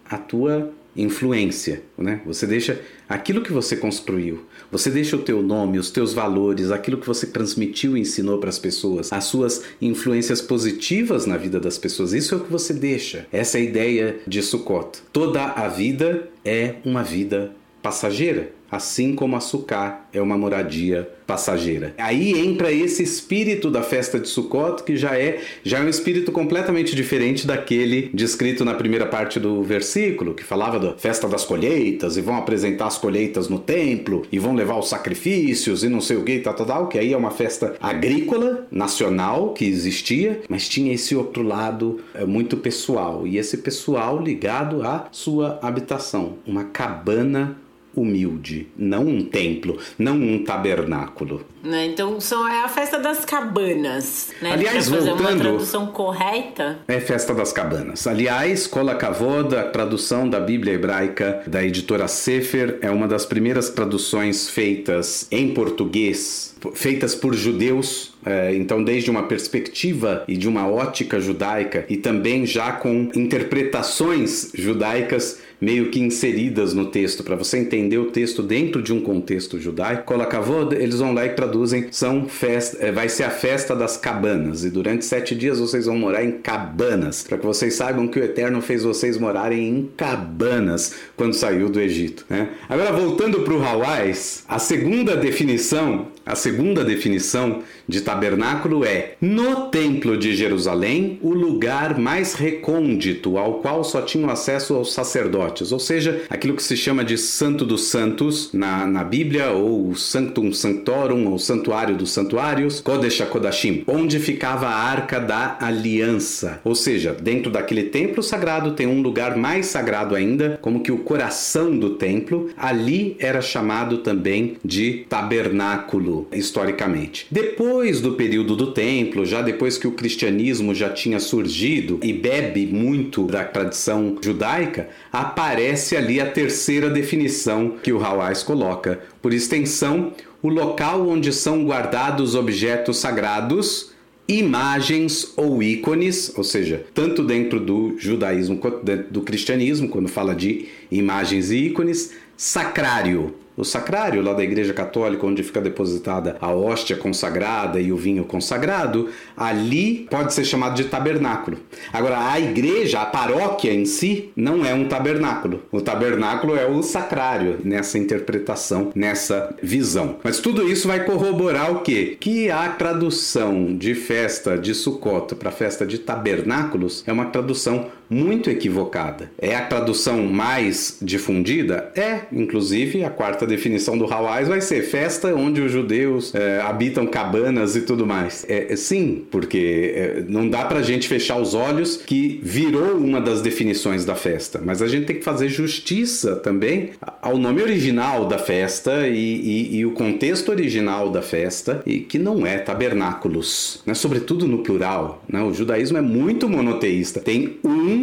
a 0.09 0.16
tua 0.16 0.72
influência, 0.96 1.83
né? 1.96 2.20
Você 2.27 2.46
deixa 2.46 2.81
aquilo 3.09 3.42
que 3.42 3.53
você 3.53 3.77
construiu, 3.77 4.44
você 4.70 4.90
deixa 4.90 5.16
o 5.16 5.22
teu 5.22 5.42
nome, 5.42 5.79
os 5.79 5.90
teus 5.90 6.12
valores, 6.12 6.70
aquilo 6.70 6.98
que 6.98 7.07
você 7.07 7.27
transmitiu 7.27 7.96
e 7.96 8.01
ensinou 8.01 8.38
para 8.38 8.48
as 8.48 8.59
pessoas, 8.59 9.12
as 9.12 9.24
suas 9.24 9.62
influências 9.81 10.40
positivas 10.40 11.27
na 11.27 11.37
vida 11.37 11.61
das 11.61 11.79
pessoas. 11.79 12.12
Isso 12.12 12.35
é 12.35 12.38
o 12.38 12.40
que 12.40 12.51
você 12.51 12.74
deixa. 12.74 13.27
Essa 13.33 13.59
é 13.59 13.61
a 13.61 13.64
ideia 13.64 14.16
de 14.27 14.42
Sukkot. 14.42 15.01
Toda 15.12 15.44
a 15.44 15.68
vida 15.68 16.29
é 16.44 16.77
uma 16.85 17.03
vida 17.03 17.53
passageira 17.83 18.58
assim 18.70 19.14
como 19.14 19.37
açúcar 19.37 20.09
é 20.12 20.20
uma 20.20 20.37
moradia 20.37 21.09
passageira. 21.26 21.94
Aí 21.98 22.33
entra 22.33 22.72
esse 22.72 23.02
espírito 23.02 23.70
da 23.70 23.83
festa 23.83 24.18
de 24.18 24.28
Sukkot, 24.28 24.83
que 24.83 24.96
já 24.96 25.14
é 25.14 25.40
já 25.62 25.78
é 25.78 25.83
um 25.83 25.88
espírito 25.88 26.33
completamente 26.33 26.96
diferente 26.96 27.46
daquele 27.46 28.11
descrito 28.14 28.64
na 28.64 28.74
primeira 28.74 29.04
parte 29.04 29.38
do 29.38 29.62
versículo, 29.62 30.35
que 30.35 30.42
falava 30.42 30.78
da 30.78 30.94
festa 30.94 31.28
das 31.28 31.44
colheitas 31.44 32.16
e 32.16 32.22
vão 32.22 32.37
apresentar 32.37 32.87
as 32.87 32.96
colheitas 32.96 33.48
no 33.48 33.59
templo 33.59 34.22
e 34.33 34.38
vão 34.38 34.54
levar 34.54 34.78
os 34.78 34.88
sacrifícios 34.88 35.85
e 35.85 35.88
não 35.88 36.00
sei 36.00 36.16
o 36.16 36.24
que, 36.24 36.38
tal, 36.38 36.54
tal, 36.54 36.66
tal, 36.66 36.88
que 36.88 36.98
aí 36.98 37.12
é 37.12 37.16
uma 37.16 37.31
festa 37.31 37.76
agrícola 37.81 38.66
nacional 38.70 39.52
que 39.52 39.66
existia, 39.66 40.40
mas 40.48 40.66
tinha 40.66 40.94
esse 40.94 41.14
outro 41.14 41.42
lado 41.42 42.00
é, 42.14 42.24
muito 42.24 42.57
pessoal 42.57 43.26
e 43.26 43.37
esse 43.37 43.59
pessoal 43.59 44.18
ligado 44.18 44.83
à 44.83 45.09
sua 45.12 45.59
habitação, 45.61 46.38
uma 46.46 46.64
cabana 46.64 47.57
humilde, 48.00 48.68
não 48.76 49.06
um 49.06 49.24
templo, 49.24 49.78
não 49.98 50.16
um 50.16 50.44
tabernáculo. 50.44 51.44
Né? 51.62 51.87
Então 51.87 52.20
são, 52.20 52.46
é 52.46 52.64
a 52.64 52.68
festa 52.68 52.98
das 52.98 53.24
cabanas. 53.24 54.30
Né? 54.40 54.52
Aliás, 54.52 54.88
pra 54.88 54.98
fazer 54.98 55.11
voltando, 55.11 55.30
uma 55.30 55.38
tradução 55.38 55.87
correta. 55.88 56.78
É 56.87 57.00
festa 57.00 57.34
das 57.34 57.52
cabanas. 57.52 58.06
Aliás, 58.06 58.66
Kola 58.66 58.94
Kavod, 58.94 59.54
a 59.56 59.64
tradução 59.64 60.28
da 60.28 60.40
Bíblia 60.40 60.74
hebraica 60.74 61.42
da 61.46 61.64
editora 61.64 62.08
Sefer, 62.08 62.78
é 62.80 62.90
uma 62.90 63.08
das 63.08 63.26
primeiras 63.26 63.70
traduções 63.70 64.48
feitas 64.48 65.26
em 65.30 65.52
português, 65.52 66.56
feitas 66.74 67.14
por 67.14 67.34
judeus 67.34 68.17
é, 68.24 68.54
então 68.54 68.83
desde 68.83 69.11
uma 69.11 69.24
perspectiva 69.24 70.24
e 70.26 70.37
de 70.37 70.48
uma 70.48 70.68
ótica 70.68 71.20
judaica 71.20 71.85
e 71.88 71.96
também 71.96 72.46
já 72.46 72.72
com 72.72 73.11
interpretações 73.14 74.50
judaicas 74.54 75.40
meio 75.61 75.90
que 75.90 76.00
inseridas 76.00 76.72
no 76.72 76.87
texto, 76.87 77.24
para 77.24 77.35
você 77.35 77.59
entender 77.59 77.98
o 77.98 78.11
texto 78.11 78.42
dentro 78.42 78.83
de 78.83 78.92
um 78.92 79.00
contexto 79.00 79.59
judaico. 79.59 80.04
Kolakavod, 80.04 80.74
eles 80.74 81.00
vão 81.00 81.12
lá 81.12 81.26
e 81.26 81.31
traduzem, 81.31 81.88
são 81.90 82.28
festa, 82.28 82.78
é, 82.81 82.92
vai 82.92 83.09
ser 83.09 83.24
a 83.24 83.31
festa 83.31 83.74
das 83.74 83.96
cabanas, 83.96 84.64
e 84.64 84.70
durante 84.70 85.04
sete 85.04 85.35
dias 85.35 85.59
vocês 85.59 85.87
vão 85.87 85.98
morar 85.98 86.24
em 86.24 86.33
cabanas, 86.33 87.22
para 87.22 87.38
que 87.38 87.44
vocês 87.44 87.74
saibam 87.74 88.07
que 88.07 88.18
o 88.18 88.24
Eterno 88.24 88.61
fez 88.62 88.85
vocês 88.85 89.18
morarem 89.18 89.68
em 89.68 89.90
cabanas 89.96 90.94
quando 91.16 91.35
saiu 91.35 91.68
do 91.68 91.81
Egito. 91.81 92.24
Né? 92.28 92.50
Agora, 92.68 92.92
voltando 92.92 93.40
para 93.40 93.54
o 93.54 93.62
Hawaii, 93.62 94.14
a 94.48 94.59
segunda 94.59 95.16
definição 95.16 96.07
a 96.28 96.35
segunda 96.35 96.85
definição 96.85 97.62
de 97.88 98.02
tabernáculo 98.09 98.87
é: 98.87 99.16
no 99.21 99.66
Templo 99.66 100.16
de 100.16 100.35
Jerusalém, 100.35 101.18
o 101.21 101.35
lugar 101.35 101.99
mais 101.99 102.33
recôndito 102.33 103.37
ao 103.37 103.55
qual 103.61 103.85
só 103.85 104.01
tinham 104.01 104.31
acesso 104.31 104.79
os 104.79 104.94
sacerdotes, 104.94 105.73
ou 105.73 105.79
seja, 105.79 106.23
aquilo 106.31 106.55
que 106.55 106.62
se 106.62 106.75
chama 106.75 107.05
de 107.05 107.18
Santo 107.18 107.66
dos 107.66 107.88
Santos 107.88 108.51
na, 108.55 108.87
na 108.87 109.05
Bíblia, 109.05 109.51
ou 109.51 109.94
Sanctum 109.94 110.55
Sanctorum, 110.55 111.27
ou 111.29 111.38
Santuário 111.38 111.97
dos 111.97 112.11
Santuários, 112.11 112.81
Kodesh 112.81 113.21
Kodashim, 113.31 113.85
onde 113.87 114.18
ficava 114.18 114.68
a 114.68 114.75
Arca 114.75 115.21
da 115.21 115.59
Aliança. 115.61 116.62
Ou 116.64 116.75
seja, 116.75 117.12
dentro 117.12 117.53
daquele 117.53 117.85
templo 117.85 118.23
sagrado 118.23 118.73
tem 118.73 118.87
um 118.87 119.03
lugar 119.03 119.37
mais 119.37 119.66
sagrado 119.66 120.14
ainda, 120.14 120.59
como 120.62 120.83
que 120.83 120.90
o 120.90 120.99
coração 120.99 121.77
do 121.77 121.90
templo, 121.90 122.49
ali 122.57 123.16
era 123.18 123.42
chamado 123.42 123.99
também 123.99 124.57
de 124.64 125.05
tabernáculo 125.11 126.27
historicamente. 126.33 127.27
Depois 127.31 127.97
do 128.00 128.12
período 128.12 128.56
do 128.56 128.72
templo, 128.72 129.24
já 129.24 129.42
depois 129.42 129.78
que 129.78 129.87
o 129.87 129.92
cristianismo 129.92 130.74
já 130.74 130.90
tinha 130.90 131.20
surgido 131.20 131.98
e 132.02 132.12
bebe 132.12 132.66
muito 132.66 133.24
da 133.26 133.44
tradição 133.44 134.16
judaica, 134.22 134.88
aparece 135.12 135.96
ali 135.96 136.20
a 136.20 136.30
terceira 136.30 136.88
definição 136.88 137.74
que 137.82 137.92
o 137.92 138.04
Hawais 138.04 138.42
coloca. 138.42 139.00
Por 139.20 139.32
extensão, 139.32 140.12
o 140.42 140.48
local 140.48 141.08
onde 141.08 141.32
são 141.32 141.64
guardados 141.64 142.34
objetos 142.34 142.98
sagrados 142.98 143.92
imagens 144.28 145.32
ou 145.37 145.62
ícones, 145.62 146.30
ou 146.37 146.44
seja, 146.44 146.84
tanto 146.92 147.24
dentro 147.24 147.58
do 147.58 147.96
judaísmo 147.98 148.58
quanto 148.58 148.84
dentro 148.84 149.11
do 149.11 149.22
cristianismo, 149.22 149.88
quando 149.88 150.06
fala 150.06 150.34
de 150.34 150.66
imagens 150.90 151.50
e 151.50 151.56
ícones, 151.56 152.12
sacrário, 152.37 153.34
o 153.59 153.64
sacrário 153.64 154.23
lá 154.23 154.33
da 154.33 154.44
Igreja 154.44 154.73
Católica, 154.73 155.27
onde 155.27 155.42
fica 155.42 155.61
depositada 155.61 156.37
a 156.40 156.53
hóstia 156.53 156.97
consagrada 156.97 157.81
e 157.81 157.90
o 157.90 157.97
vinho 157.97 158.25
consagrado, 158.25 159.09
ali 159.37 160.07
pode 160.09 160.33
ser 160.33 160.44
chamado 160.44 160.77
de 160.77 160.85
tabernáculo. 160.85 161.59
Agora, 161.92 162.31
a 162.31 162.38
igreja, 162.38 163.01
a 163.01 163.07
paróquia 163.07 163.75
em 163.75 163.85
si, 163.85 164.31
não 164.37 164.64
é 164.64 164.73
um 164.73 164.87
tabernáculo. 164.87 165.62
O 165.73 165.81
tabernáculo 165.81 166.57
é 166.57 166.66
o 166.66 166.83
sacrário 166.85 167.59
nessa 167.64 167.99
interpretação, 167.99 168.92
nessa 168.94 169.53
visão. 169.61 170.18
Mas 170.23 170.38
tudo 170.38 170.71
isso 170.71 170.87
vai 170.87 171.05
corroborar 171.05 171.73
o 171.73 171.81
quê? 171.81 172.16
Que 172.21 172.51
a 172.51 172.68
tradução 172.68 173.77
de 173.77 173.94
festa 173.97 174.57
de 174.57 174.73
Sukkot 174.73 175.35
para 175.35 175.51
festa 175.51 175.85
de 175.85 175.99
tabernáculos 175.99 177.03
é 177.07 177.12
uma 177.12 177.27
tradução 177.27 177.87
muito 178.09 178.51
equivocada. 178.51 179.31
É 179.38 179.55
a 179.55 179.62
tradução 179.62 180.23
mais 180.25 180.99
difundida? 181.01 181.90
É, 181.94 182.21
inclusive 182.33 183.05
a 183.05 183.11
quarta 183.11 183.47
definição 183.47 183.97
do 183.99 184.12
Hawaii 184.12 184.44
vai 184.47 184.61
ser 184.61 184.83
festa 184.83 185.35
onde 185.35 185.61
os 185.61 185.71
judeus 185.71 186.35
é, 186.35 186.61
habitam 186.61 187.07
cabanas 187.07 187.77
e 187.77 187.83
tudo 187.83 188.07
mais. 188.07 188.44
É, 188.49 188.75
sim, 188.77 189.25
porque 189.31 189.92
é, 189.94 190.25
não 190.29 190.49
dá 190.49 190.64
pra 190.64 190.83
gente 190.83 191.09
fechar 191.09 191.37
os 191.40 191.55
olhos 191.55 191.97
que 191.97 192.40
virou 192.42 192.97
uma 192.97 193.21
das 193.21 193.42
definições 193.42 194.05
da 194.05 194.14
festa, 194.14 194.61
mas 194.64 194.81
a 194.81 194.87
gente 194.87 195.07
tem 195.07 195.16
que 195.16 195.25
fazer 195.25 195.49
justiça 195.49 196.37
também 196.37 196.90
ao 197.21 197.37
nome 197.37 197.62
original 197.62 198.27
da 198.27 198.38
festa 198.38 199.07
e, 199.09 199.14
e, 199.14 199.77
e 199.79 199.87
o 199.87 199.92
contexto 199.92 200.51
original 200.51 201.11
da 201.11 201.23
festa, 201.23 201.83
e 201.85 202.01
que 202.01 202.18
não 202.18 202.47
é 202.47 202.59
tabernáculos, 202.59 203.83
né? 203.87 203.94
sobretudo 203.94 204.47
no 204.47 204.59
plural. 204.59 205.23
Né? 205.29 205.42
O 205.42 205.53
judaísmo 205.53 205.99
é 205.99 206.03
muito 206.03 206.49
monoteísta, 206.49 207.21
tem 207.21 207.59
um 207.64 207.97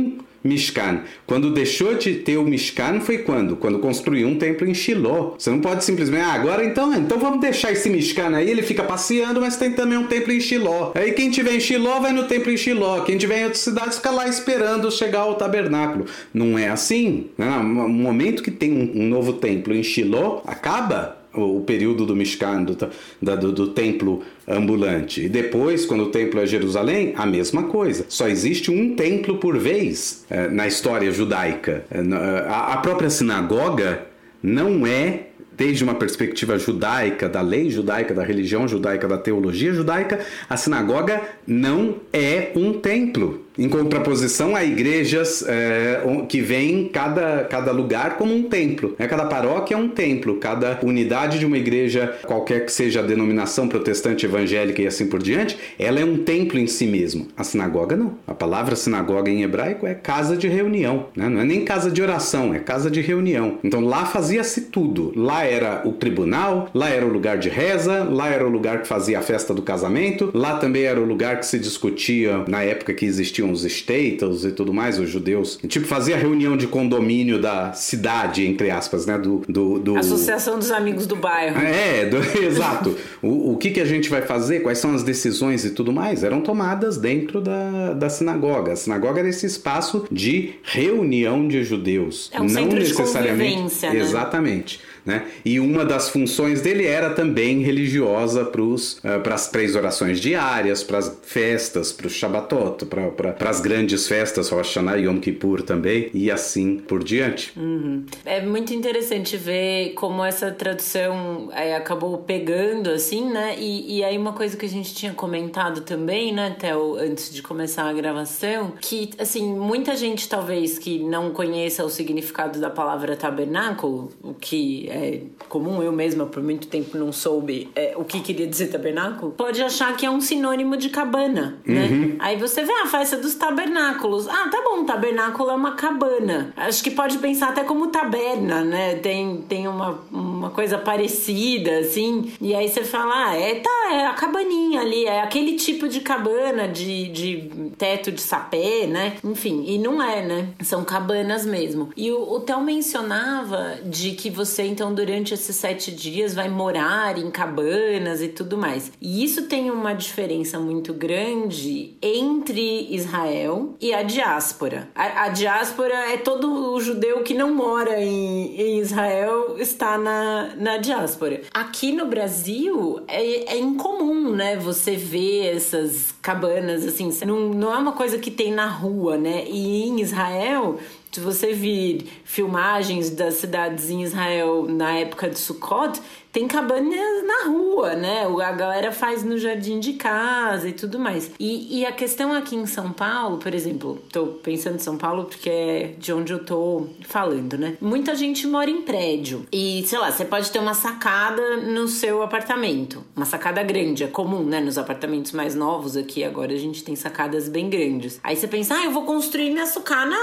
Mishkan. 0.46 1.02
Quando 1.26 1.52
deixou 1.52 1.96
de 1.96 2.14
ter 2.16 2.38
o 2.38 2.44
Mishkan 2.44 3.00
foi 3.02 3.18
quando? 3.18 3.56
Quando 3.56 3.80
construiu 3.80 4.28
um 4.28 4.38
templo 4.38 4.68
em 4.68 4.76
Shiloh. 4.76 5.36
Você 5.38 5.50
não 5.50 5.60
pode 5.60 5.84
simplesmente, 5.84 6.22
ah, 6.22 6.34
agora 6.34 6.64
então, 6.64 6.94
então 6.94 7.18
vamos 7.18 7.42
deixar 7.42 7.72
esse 7.72 7.90
Mishkan 7.90 8.36
aí, 8.36 8.50
ele 8.50 8.62
fica 8.62 8.84
passeando, 8.84 9.42
mas 9.42 9.58
tem 9.58 9.72
também 9.72 9.98
um 9.98 10.06
templo 10.06 10.32
em 10.32 10.40
Shiloh. 10.40 10.92
Aí 10.94 11.14
quem 11.14 11.32
tiver 11.32 11.56
em 11.56 11.60
Shiloh 11.60 12.00
vai 12.00 12.14
no 12.14 12.26
templo 12.26 12.52
em 12.52 12.58
Shiloh, 12.58 13.04
quem 13.04 13.18
tiver 13.18 13.40
em 13.40 13.44
outras 13.46 13.64
cidades 13.64 13.98
fica 13.98 14.12
lá 14.12 14.28
esperando 14.28 14.92
chegar 14.92 15.22
ao 15.22 15.36
tabernáculo. 15.36 16.06
Não 16.32 16.60
é 16.60 16.70
assim. 16.70 17.28
Né? 17.38 17.48
No 17.48 17.90
momento 17.90 18.44
que 18.44 18.52
tem 18.52 18.72
um 18.72 19.08
novo 19.08 19.34
templo 19.34 19.74
em 19.74 19.82
Shiloh, 19.82 20.44
acaba 20.46 21.25
o 21.36 21.62
período 21.62 22.06
do 22.06 22.16
Mishkan, 22.16 22.64
do, 22.64 22.78
do, 23.22 23.52
do, 23.52 23.68
templo 23.70 24.24
ambulante. 24.48 25.22
E 25.22 25.30
depois, 25.30 25.86
quando 25.86 26.06
o 26.06 26.10
templo 26.10 26.40
é 26.40 26.46
Jerusalém, 26.46 27.14
a 27.16 27.26
mesma 27.26 27.64
coisa. 27.64 28.06
Só 28.10 28.28
existe 28.28 28.72
um 28.72 28.96
templo 28.96 29.38
por 29.38 29.58
vez 29.58 30.26
é, 30.30 30.48
na 30.48 30.68
história 30.68 31.12
judaica. 31.12 31.86
É, 31.92 32.00
a, 32.48 32.74
a 32.74 32.78
própria 32.78 33.10
sinagoga 33.10 34.06
não 34.42 34.86
é 34.86 35.28
desde 35.56 35.84
uma 35.84 35.96
perspectiva 35.96 36.58
judaica, 36.60 37.30
da 37.30 37.42
lei 37.42 37.70
judaica, 37.70 38.14
da 38.14 38.24
religião 38.24 38.68
judaica, 38.68 39.08
da 39.08 39.18
teologia 39.18 39.74
judaica, 39.74 40.20
a 40.50 40.58
sinagoga 40.58 41.22
não 41.48 41.96
é 42.12 42.52
um 42.56 42.74
templo 42.74 43.45
em 43.58 43.70
contraposição 43.70 44.56
a 44.56 44.64
igrejas 44.64 45.44
é, 45.48 46.02
que 46.28 46.42
veem 46.42 46.88
cada, 46.88 47.44
cada 47.46 47.72
lugar 47.72 48.18
como 48.18 48.34
um 48.34 48.44
templo. 48.44 48.96
Né? 48.98 49.08
Cada 49.08 49.26
paróquia 49.26 49.76
é 49.76 49.78
um 49.78 49.90
templo, 49.90 50.36
cada 50.38 50.80
unidade 50.84 51.40
de 51.40 51.46
uma 51.46 51.58
igreja, 51.58 52.18
qualquer 52.26 52.66
que 52.66 52.72
seja 52.72 53.00
a 53.00 53.04
denominação 53.04 53.68
protestante, 53.68 54.26
evangélica 54.26 54.82
e 54.82 54.88
assim 54.88 55.08
por 55.08 55.22
diante, 55.22 55.58
ela 55.80 56.00
é 56.00 56.06
um 56.06 56.18
templo 56.18 56.60
em 56.60 56.68
si 56.68 56.86
mesmo. 56.86 57.28
A 57.36 57.44
sinagoga 57.44 57.96
não. 57.96 58.18
A 58.28 58.34
palavra 58.34 58.76
sinagoga 58.76 59.30
em 59.30 59.44
hebraico 59.44 59.88
é 59.88 59.94
casa 59.94 60.36
de 60.36 60.48
reunião, 60.48 61.08
né? 61.16 61.30
não 61.30 61.42
é 61.42 61.46
nem 61.46 61.64
casa 61.64 61.90
de 61.90 62.02
oração, 62.02 62.54
é 62.54 62.60
casa 62.60 62.90
de 62.90 63.02
reunião. 63.02 63.58
Então 63.64 63.82
lá 63.82 64.06
fazia-se 64.06 64.62
tudo. 64.62 65.14
Lá 65.16 65.44
era 65.44 65.82
o 65.86 65.94
tribunal, 65.94 66.70
lá 66.74 66.90
era 66.90 67.06
o 67.06 67.10
lugar 67.10 67.38
de 67.38 67.50
reza, 67.50 68.04
lá 68.04 68.28
era 68.28 68.46
o 68.46 68.50
lugar 68.50 68.82
que 68.82 68.88
fazia 68.88 69.20
a 69.20 69.22
festa 69.22 69.54
do 69.54 69.62
casamento, 69.62 70.32
lá 70.34 70.58
também 70.58 70.84
era 70.84 71.00
o 71.00 71.06
lugar 71.06 71.40
que 71.40 71.46
se 71.46 71.60
discutia 71.60 72.44
na 72.48 72.64
época 72.64 72.94
que 72.94 73.06
existia 73.06 73.45
os 73.52 73.64
status 73.64 74.46
e 74.46 74.52
tudo 74.52 74.74
mais, 74.74 75.00
os 75.00 75.10
judeus. 75.10 75.60
Tipo, 75.68 75.86
fazia 75.88 76.18
reunião 76.18 76.56
de 76.58 76.68
condomínio 76.68 77.40
da 77.40 77.74
cidade, 77.74 78.46
entre 78.46 78.72
aspas, 78.72 79.06
né? 79.06 79.18
Do, 79.18 79.44
do, 79.48 79.80
do... 79.80 79.98
Associação 79.98 80.58
dos 80.58 80.72
Amigos 80.72 81.08
do 81.08 81.16
Bairro. 81.16 81.60
É, 81.60 82.06
do... 82.06 82.18
exato. 82.44 82.96
o, 83.22 83.54
o 83.54 83.58
que, 83.58 83.72
que 83.72 83.82
a 83.82 83.86
gente 83.86 84.10
vai 84.10 84.22
fazer, 84.22 84.62
quais 84.62 84.80
são 84.80 84.94
as 84.94 85.04
decisões 85.04 85.66
e 85.66 85.72
tudo 85.72 85.92
mais, 85.92 86.24
eram 86.24 86.42
tomadas 86.42 86.98
dentro 86.98 87.42
da, 87.42 87.94
da 87.94 88.10
sinagoga. 88.10 88.74
A 88.74 88.76
sinagoga 88.76 89.20
era 89.20 89.30
esse 89.30 89.46
espaço 89.46 90.06
de 90.12 90.56
reunião 90.64 91.48
de 91.48 91.64
judeus. 91.64 92.30
É 92.34 92.40
um 92.40 92.44
não 92.44 92.50
centro 92.50 92.80
necessariamente. 92.80 93.86
Né? 93.86 93.98
Exatamente. 93.98 94.80
Né? 95.06 95.28
E 95.44 95.60
uma 95.60 95.86
das 95.86 96.10
funções 96.10 96.62
dele 96.62 96.86
era 96.86 97.12
também 97.12 97.62
religiosa 97.62 98.44
para 98.44 98.62
uh, 98.62 99.34
as 99.34 99.48
três 99.50 99.76
orações 99.76 100.20
diárias, 100.20 100.84
para 100.84 100.98
as 100.98 101.16
festas, 101.22 101.92
para 101.92 102.08
o 102.08 102.10
Shabbatot, 102.10 102.86
para 102.86 103.50
as 103.50 103.60
grandes 103.60 104.08
festas, 104.08 104.50
Rosh 104.50 104.76
Hashanah 104.76 104.98
e 104.98 105.06
Yom 105.06 105.20
Kippur 105.20 105.62
também, 105.62 106.10
e 106.14 106.32
assim 106.32 106.78
por 106.78 107.04
diante. 107.04 107.54
Uhum. 107.58 108.06
É 108.26 108.42
muito 108.42 108.74
interessante 108.74 109.38
ver 109.38 109.94
como 109.94 110.24
essa 110.24 110.52
tradução 110.52 111.50
é, 111.54 111.76
acabou 111.76 112.18
pegando, 112.18 112.90
assim, 112.90 113.30
né? 113.30 113.56
E, 113.58 113.98
e 113.98 114.04
aí 114.04 114.18
uma 114.18 114.34
coisa 114.34 114.58
que 114.58 114.66
a 114.66 114.70
gente 114.70 114.94
tinha 114.94 115.14
comentado 115.14 115.82
também, 115.82 116.34
né, 116.34 116.56
Theo, 116.60 116.96
antes 116.96 117.34
de 117.34 117.42
começar 117.42 117.84
a 117.84 117.94
gravação, 117.94 118.74
que, 118.82 119.12
assim, 119.18 119.54
muita 119.54 119.96
gente 119.96 120.28
talvez 120.28 120.78
que 120.78 121.00
não 121.00 121.32
conheça 121.32 121.84
o 121.86 121.90
significado 121.90 122.60
da 122.60 122.70
palavra 122.70 123.16
tabernáculo, 123.16 124.12
o 124.24 124.34
que 124.34 124.90
é 124.96 125.22
comum, 125.50 125.84
eu 125.84 125.92
mesma 125.92 126.26
por 126.26 126.42
muito 126.42 126.68
tempo 126.68 126.98
não 126.98 127.12
soube 127.12 127.70
é, 127.76 127.94
o 127.98 128.04
que 128.04 128.22
queria 128.22 128.48
dizer 128.48 128.68
tabernáculo, 128.68 129.32
pode 129.32 129.62
achar 129.62 129.96
que 129.96 130.06
é 130.06 130.10
um 130.10 130.22
sinônimo 130.22 130.78
de 130.78 130.90
cabana, 130.90 131.60
né? 131.66 131.88
Uhum. 131.88 132.16
Aí 132.20 132.38
você 132.38 132.64
vê 132.64 132.72
a 132.74 132.86
festa 132.86 133.18
dos 133.18 133.36
tabernáculos. 133.36 134.28
Ah, 134.28 134.50
tá 134.50 134.62
bom, 134.64 134.86
tabernáculo 134.86 135.50
é 135.50 135.54
uma 135.54 135.76
cabana. 135.76 136.54
Acho 136.56 136.84
que 136.84 136.92
pode 136.92 137.18
pensar 137.18 137.50
até 137.50 137.64
como 137.64 137.88
taberna, 137.88 138.64
né? 138.64 138.96
Tem, 138.96 139.44
tem 139.48 139.68
uma, 139.68 140.00
uma 140.12 140.50
coisa 140.50 140.78
parecida, 140.78 141.80
assim. 141.80 142.32
E 142.40 142.56
aí 142.56 142.70
você 142.70 142.84
fala, 142.84 143.30
ah, 143.30 143.36
é, 143.36 143.56
tá, 143.56 143.90
é 143.92 144.06
a 144.06 144.14
cabaninha 144.14 144.82
ali, 144.82 145.06
é 145.06 145.22
aquele 145.22 145.54
tipo 145.54 145.88
de 145.88 146.00
cabana 146.00 146.68
de, 146.68 147.10
de 147.10 147.72
teto 147.78 148.12
de 148.12 148.22
sapé, 148.22 148.88
né? 148.88 149.18
Enfim, 149.24 149.64
e 149.68 149.78
não 149.78 150.02
é, 150.02 150.26
né? 150.26 150.50
São 150.62 150.84
cabanas 150.84 151.46
mesmo. 151.46 151.90
E 151.96 152.12
o, 152.12 152.34
o 152.34 152.40
Theo 152.40 152.62
mencionava 152.62 153.78
de 153.84 154.12
que 154.12 154.30
você, 154.30 154.64
então, 154.64 154.85
durante 154.94 155.34
esses 155.34 155.56
sete 155.56 155.92
dias 155.92 156.34
vai 156.34 156.50
morar 156.50 157.18
em 157.18 157.30
cabanas 157.32 158.22
e 158.22 158.28
tudo 158.28 158.58
mais. 158.58 158.92
E 159.02 159.24
isso 159.24 159.44
tem 159.44 159.72
uma 159.72 159.94
diferença 159.94 160.60
muito 160.60 160.94
grande 160.94 161.96
entre 162.02 162.94
Israel 162.94 163.76
e 163.80 163.94
a 163.94 164.04
diáspora. 164.04 164.90
A, 164.96 165.26
a 165.26 165.30
diáspora 165.30 166.14
é 166.14 166.18
todo 166.18 166.74
o 166.74 166.80
judeu 166.80 167.24
que 167.24 167.34
não 167.34 167.54
mora 167.54 168.02
em, 168.02 168.56
em 168.60 168.80
Israel 168.80 169.58
está 169.60 169.98
na, 169.98 170.56
na 170.58 170.78
diáspora. 170.78 171.42
Aqui 171.54 171.92
no 171.92 172.06
Brasil 172.06 173.02
é, 173.08 173.54
é 173.54 173.58
incomum, 173.58 174.32
né? 174.32 174.58
Você 174.58 174.96
ver 174.96 175.56
essas 175.56 176.14
cabanas 176.22 176.86
assim, 176.86 177.10
não, 177.26 177.50
não 177.50 177.74
é 177.74 177.78
uma 177.78 177.94
coisa 177.94 178.18
que 178.18 178.32
tem 178.32 178.52
na 178.52 178.68
rua, 178.68 179.18
né? 179.18 179.46
E 179.48 179.88
em 179.88 180.02
Israel 180.02 180.78
se 181.16 181.22
você 181.22 181.54
vir 181.54 182.12
filmagens 182.26 183.10
das 183.10 183.36
cidades 183.36 183.90
em 183.90 184.04
Israel 184.04 184.66
na 184.68 184.98
época 184.98 185.30
de 185.30 185.40
Sukkot, 185.40 186.02
tem 186.36 186.50
cabanas 186.50 187.24
na 187.26 187.50
rua, 187.50 187.96
né? 187.96 188.26
A 188.26 188.52
galera 188.52 188.92
faz 188.92 189.24
no 189.24 189.38
jardim 189.38 189.80
de 189.80 189.94
casa 189.94 190.68
e 190.68 190.74
tudo 190.74 191.00
mais. 191.00 191.32
E, 191.40 191.80
e 191.80 191.86
a 191.86 191.94
questão 191.94 192.34
aqui 192.34 192.58
em 192.58 192.66
São 192.66 192.92
Paulo, 192.92 193.38
por 193.38 193.54
exemplo, 193.54 194.04
tô 194.12 194.28
pensando 194.44 194.76
em 194.76 194.80
São 194.80 194.98
Paulo 194.98 195.24
porque 195.24 195.50
é 195.50 195.94
de 195.98 196.12
onde 196.12 196.34
eu 196.34 196.44
tô 196.44 196.88
falando, 197.04 197.58
né? 197.58 197.78
Muita 197.80 198.14
gente 198.16 198.46
mora 198.48 198.70
em 198.70 198.82
prédio. 198.82 199.48
E, 199.50 199.86
sei 199.88 199.98
lá, 199.98 200.12
você 200.12 200.26
pode 200.26 200.52
ter 200.52 200.60
uma 200.60 200.74
sacada 200.74 201.56
no 201.56 201.88
seu 201.88 202.22
apartamento. 202.22 203.02
Uma 203.16 203.26
sacada 203.26 203.64
grande, 203.64 204.04
é 204.04 204.08
comum, 204.08 204.44
né? 204.44 204.60
Nos 204.60 204.78
apartamentos 204.78 205.32
mais 205.32 205.56
novos 205.56 205.96
aqui, 205.96 206.22
agora 206.22 206.52
a 206.52 206.58
gente 206.58 206.84
tem 206.84 206.98
sacadas 206.98 207.48
bem 207.48 207.70
grandes. 207.70 208.20
Aí 208.22 208.36
você 208.36 208.46
pensa, 208.46 208.76
ah, 208.76 208.84
eu 208.84 208.92
vou 208.92 209.06
construir 209.06 209.52
minha 209.52 209.66
sucana 209.66 210.18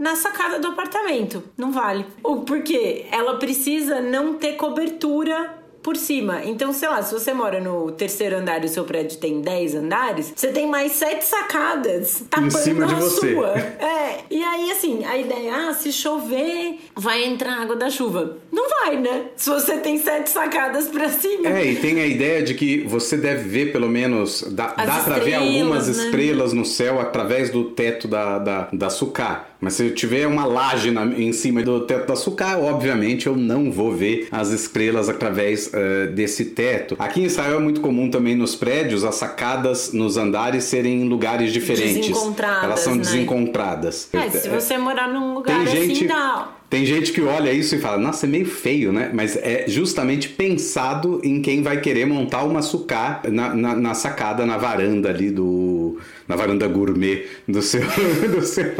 na 0.00 0.16
sacada 0.16 0.58
do 0.58 0.68
apartamento. 0.68 1.42
Não 1.58 1.70
vale. 1.70 2.06
O 2.24 2.36
porquê? 2.36 3.04
Ela 3.12 3.36
precisa 3.36 4.00
não 4.00 4.32
ter 4.32 4.54
cobertura 4.54 5.39
por 5.82 5.96
cima. 5.96 6.44
Então, 6.44 6.72
sei 6.72 6.88
lá, 6.88 7.02
se 7.02 7.12
você 7.12 7.32
mora 7.32 7.60
no 7.60 7.90
terceiro 7.92 8.36
andar 8.36 8.62
e 8.62 8.66
o 8.66 8.68
seu 8.68 8.84
prédio 8.84 9.18
tem 9.18 9.40
10 9.40 9.74
andares, 9.74 10.32
você 10.34 10.48
tem 10.48 10.66
mais 10.66 10.92
sete 10.92 11.24
sacadas 11.24 12.22
tapando 12.28 12.48
em 12.48 12.50
cima 12.50 12.86
de 12.86 12.94
você. 12.94 13.34
sua. 13.34 13.58
É. 13.58 14.20
E 14.30 14.42
aí, 14.42 14.70
assim, 14.70 15.04
a 15.04 15.16
ideia 15.16 15.40
é, 15.40 15.50
ah, 15.50 15.74
se 15.74 15.92
chover, 15.92 16.78
vai 16.94 17.24
entrar 17.24 17.62
água 17.62 17.76
da 17.76 17.90
chuva. 17.90 18.36
Não 18.52 18.68
vai, 18.68 18.96
né? 18.96 19.26
Se 19.36 19.48
você 19.48 19.78
tem 19.78 19.98
sete 19.98 20.30
sacadas 20.30 20.88
pra 20.88 21.08
cima. 21.08 21.48
É, 21.48 21.66
e 21.66 21.76
tem 21.76 22.00
a 22.00 22.06
ideia 22.06 22.42
de 22.42 22.54
que 22.54 22.82
você 22.82 23.16
deve 23.16 23.48
ver 23.48 23.72
pelo 23.72 23.88
menos, 23.88 24.42
dá, 24.52 24.74
dá 24.74 25.00
pra 25.02 25.18
ver 25.18 25.34
algumas 25.34 25.88
né? 25.88 26.04
estrelas 26.04 26.52
no 26.52 26.64
céu 26.64 27.00
através 27.00 27.50
do 27.50 27.70
teto 27.70 28.06
da, 28.06 28.38
da, 28.38 28.68
da 28.72 28.90
sucá. 28.90 29.49
Mas 29.60 29.74
se 29.74 29.84
eu 29.84 29.94
tiver 29.94 30.26
uma 30.26 30.44
laje 30.44 30.90
na, 30.90 31.04
em 31.04 31.32
cima 31.32 31.62
do 31.62 31.80
teto 31.80 32.08
da 32.08 32.16
sucá, 32.16 32.58
obviamente 32.58 33.26
eu 33.26 33.36
não 33.36 33.70
vou 33.70 33.92
ver 33.92 34.28
as 34.30 34.50
estrelas 34.50 35.08
através 35.08 35.68
uh, 35.68 36.10
desse 36.12 36.46
teto. 36.46 36.96
Aqui 36.98 37.20
em 37.20 37.24
Israel 37.24 37.56
é 37.56 37.60
muito 37.60 37.80
comum 37.80 38.10
também 38.10 38.34
nos 38.34 38.56
prédios 38.56 39.04
as 39.04 39.16
sacadas 39.16 39.92
nos 39.92 40.16
andares 40.16 40.64
serem 40.64 41.02
em 41.02 41.08
lugares 41.08 41.52
diferentes. 41.52 42.08
Desencontradas, 42.08 42.64
Elas 42.64 42.80
são 42.80 42.94
né? 42.94 43.02
desencontradas. 43.02 44.08
É, 44.12 44.30
se 44.30 44.48
você 44.48 44.78
morar 44.78 45.08
num 45.08 45.34
lugar 45.34 45.64
Tem 45.64 45.66
assim, 45.66 45.94
gente... 45.94 46.06
dá 46.06 46.48
tem 46.70 46.86
gente 46.86 47.12
que 47.12 47.20
olha 47.20 47.52
isso 47.52 47.74
e 47.74 47.80
fala, 47.80 47.98
nossa, 47.98 48.26
é 48.26 48.28
meio 48.28 48.46
feio, 48.46 48.92
né? 48.92 49.10
Mas 49.12 49.36
é 49.36 49.64
justamente 49.66 50.28
pensado 50.28 51.20
em 51.24 51.42
quem 51.42 51.62
vai 51.62 51.80
querer 51.80 52.06
montar 52.06 52.44
uma 52.44 52.62
sucá 52.62 53.20
na, 53.28 53.52
na, 53.52 53.74
na, 53.74 53.92
sacada, 53.92 54.46
na 54.46 54.56
varanda 54.56 55.08
ali 55.08 55.32
do. 55.32 55.98
na 56.28 56.36
varanda 56.36 56.68
gourmet 56.68 57.26
do 57.48 57.60
seu, 57.60 57.82
do 58.32 58.42
seu, 58.42 58.72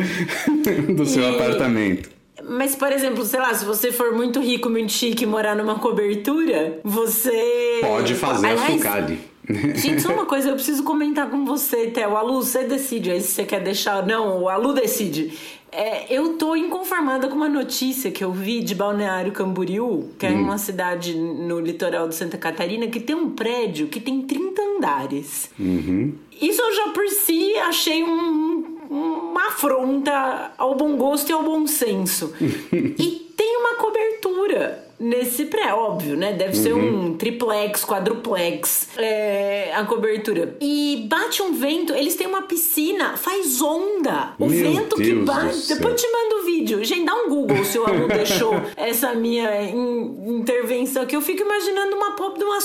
do 0.94 1.04
seu 1.04 1.24
e... 1.24 1.34
apartamento. 1.34 2.08
Mas, 2.48 2.76
por 2.76 2.92
exemplo, 2.92 3.24
sei 3.24 3.40
lá, 3.40 3.52
se 3.54 3.64
você 3.64 3.90
for 3.90 4.12
muito 4.12 4.40
rico, 4.40 4.70
muito 4.70 4.92
chique 4.92 5.24
e 5.24 5.26
morar 5.26 5.56
numa 5.56 5.80
cobertura, 5.80 6.78
você. 6.84 7.78
Pode 7.80 8.14
fazer 8.14 8.46
Aliás, 8.46 8.70
a 8.70 8.72
sucá 8.72 8.94
ali. 8.94 9.30
Gente, 9.74 10.00
só 10.00 10.12
uma 10.12 10.26
coisa, 10.26 10.50
eu 10.50 10.54
preciso 10.54 10.82
comentar 10.82 11.28
com 11.28 11.44
você, 11.44 11.88
Theo. 11.88 12.16
A 12.16 12.22
Lu, 12.22 12.42
você 12.42 12.64
decide 12.64 13.10
aí 13.10 13.20
se 13.20 13.28
você 13.28 13.44
quer 13.44 13.60
deixar. 13.60 14.06
Não, 14.06 14.48
a 14.48 14.56
Lu 14.56 14.72
decide. 14.72 15.32
É, 15.72 16.12
eu 16.12 16.36
tô 16.36 16.56
inconformada 16.56 17.28
com 17.28 17.34
uma 17.34 17.48
notícia 17.48 18.10
que 18.10 18.24
eu 18.24 18.32
vi 18.32 18.60
de 18.60 18.74
Balneário 18.74 19.32
Camboriú, 19.32 20.10
que 20.18 20.26
é 20.26 20.30
hum. 20.30 20.42
uma 20.42 20.58
cidade 20.58 21.14
no 21.14 21.60
litoral 21.60 22.08
de 22.08 22.14
Santa 22.14 22.36
Catarina, 22.36 22.88
que 22.88 22.98
tem 22.98 23.14
um 23.14 23.30
prédio 23.30 23.86
que 23.86 24.00
tem 24.00 24.22
30 24.22 24.60
andares. 24.60 25.50
Uhum. 25.58 26.14
Isso 26.40 26.60
eu 26.60 26.74
já 26.74 26.88
por 26.88 27.08
si 27.08 27.54
achei 27.56 28.02
um, 28.02 28.78
uma 28.90 29.48
afronta 29.48 30.52
ao 30.58 30.74
bom 30.74 30.96
gosto 30.96 31.30
e 31.30 31.32
ao 31.32 31.42
bom 31.42 31.66
senso. 31.66 32.34
e 32.40 33.32
tem 33.36 33.56
uma 33.58 33.76
cobertura 33.76 34.89
nesse 35.00 35.46
pré, 35.46 35.72
óbvio, 35.72 36.16
né? 36.16 36.34
Deve 36.34 36.56
uhum. 36.56 36.62
ser 36.62 36.72
um 36.74 37.14
triplex, 37.14 37.84
quadruplex 37.84 38.88
é, 38.98 39.72
a 39.74 39.84
cobertura. 39.84 40.56
E 40.60 41.06
bate 41.08 41.42
um 41.42 41.54
vento, 41.54 41.94
eles 41.94 42.14
têm 42.14 42.26
uma 42.26 42.42
piscina, 42.42 43.16
faz 43.16 43.62
onda. 43.62 44.34
O 44.38 44.46
Meu 44.46 44.72
vento 44.72 44.96
Deus 44.96 45.08
que 45.08 45.14
bate. 45.24 45.68
Depois 45.68 46.00
te 46.00 46.06
mando 46.10 46.34
o 46.36 46.44
vídeo. 46.44 46.84
Gente, 46.84 47.06
dá 47.06 47.14
um 47.14 47.28
Google 47.28 47.64
se 47.64 47.78
o 47.78 47.86
aluno 47.86 48.08
deixou 48.12 48.60
essa 48.76 49.14
minha 49.14 49.62
in 49.64 50.40
intervenção 50.40 51.02
aqui. 51.02 51.16
Eu 51.16 51.22
fico 51.22 51.42
imaginando 51.42 51.96
uma 51.96 52.12
pop 52.12 52.38
de 52.38 52.44
uma 52.44 52.60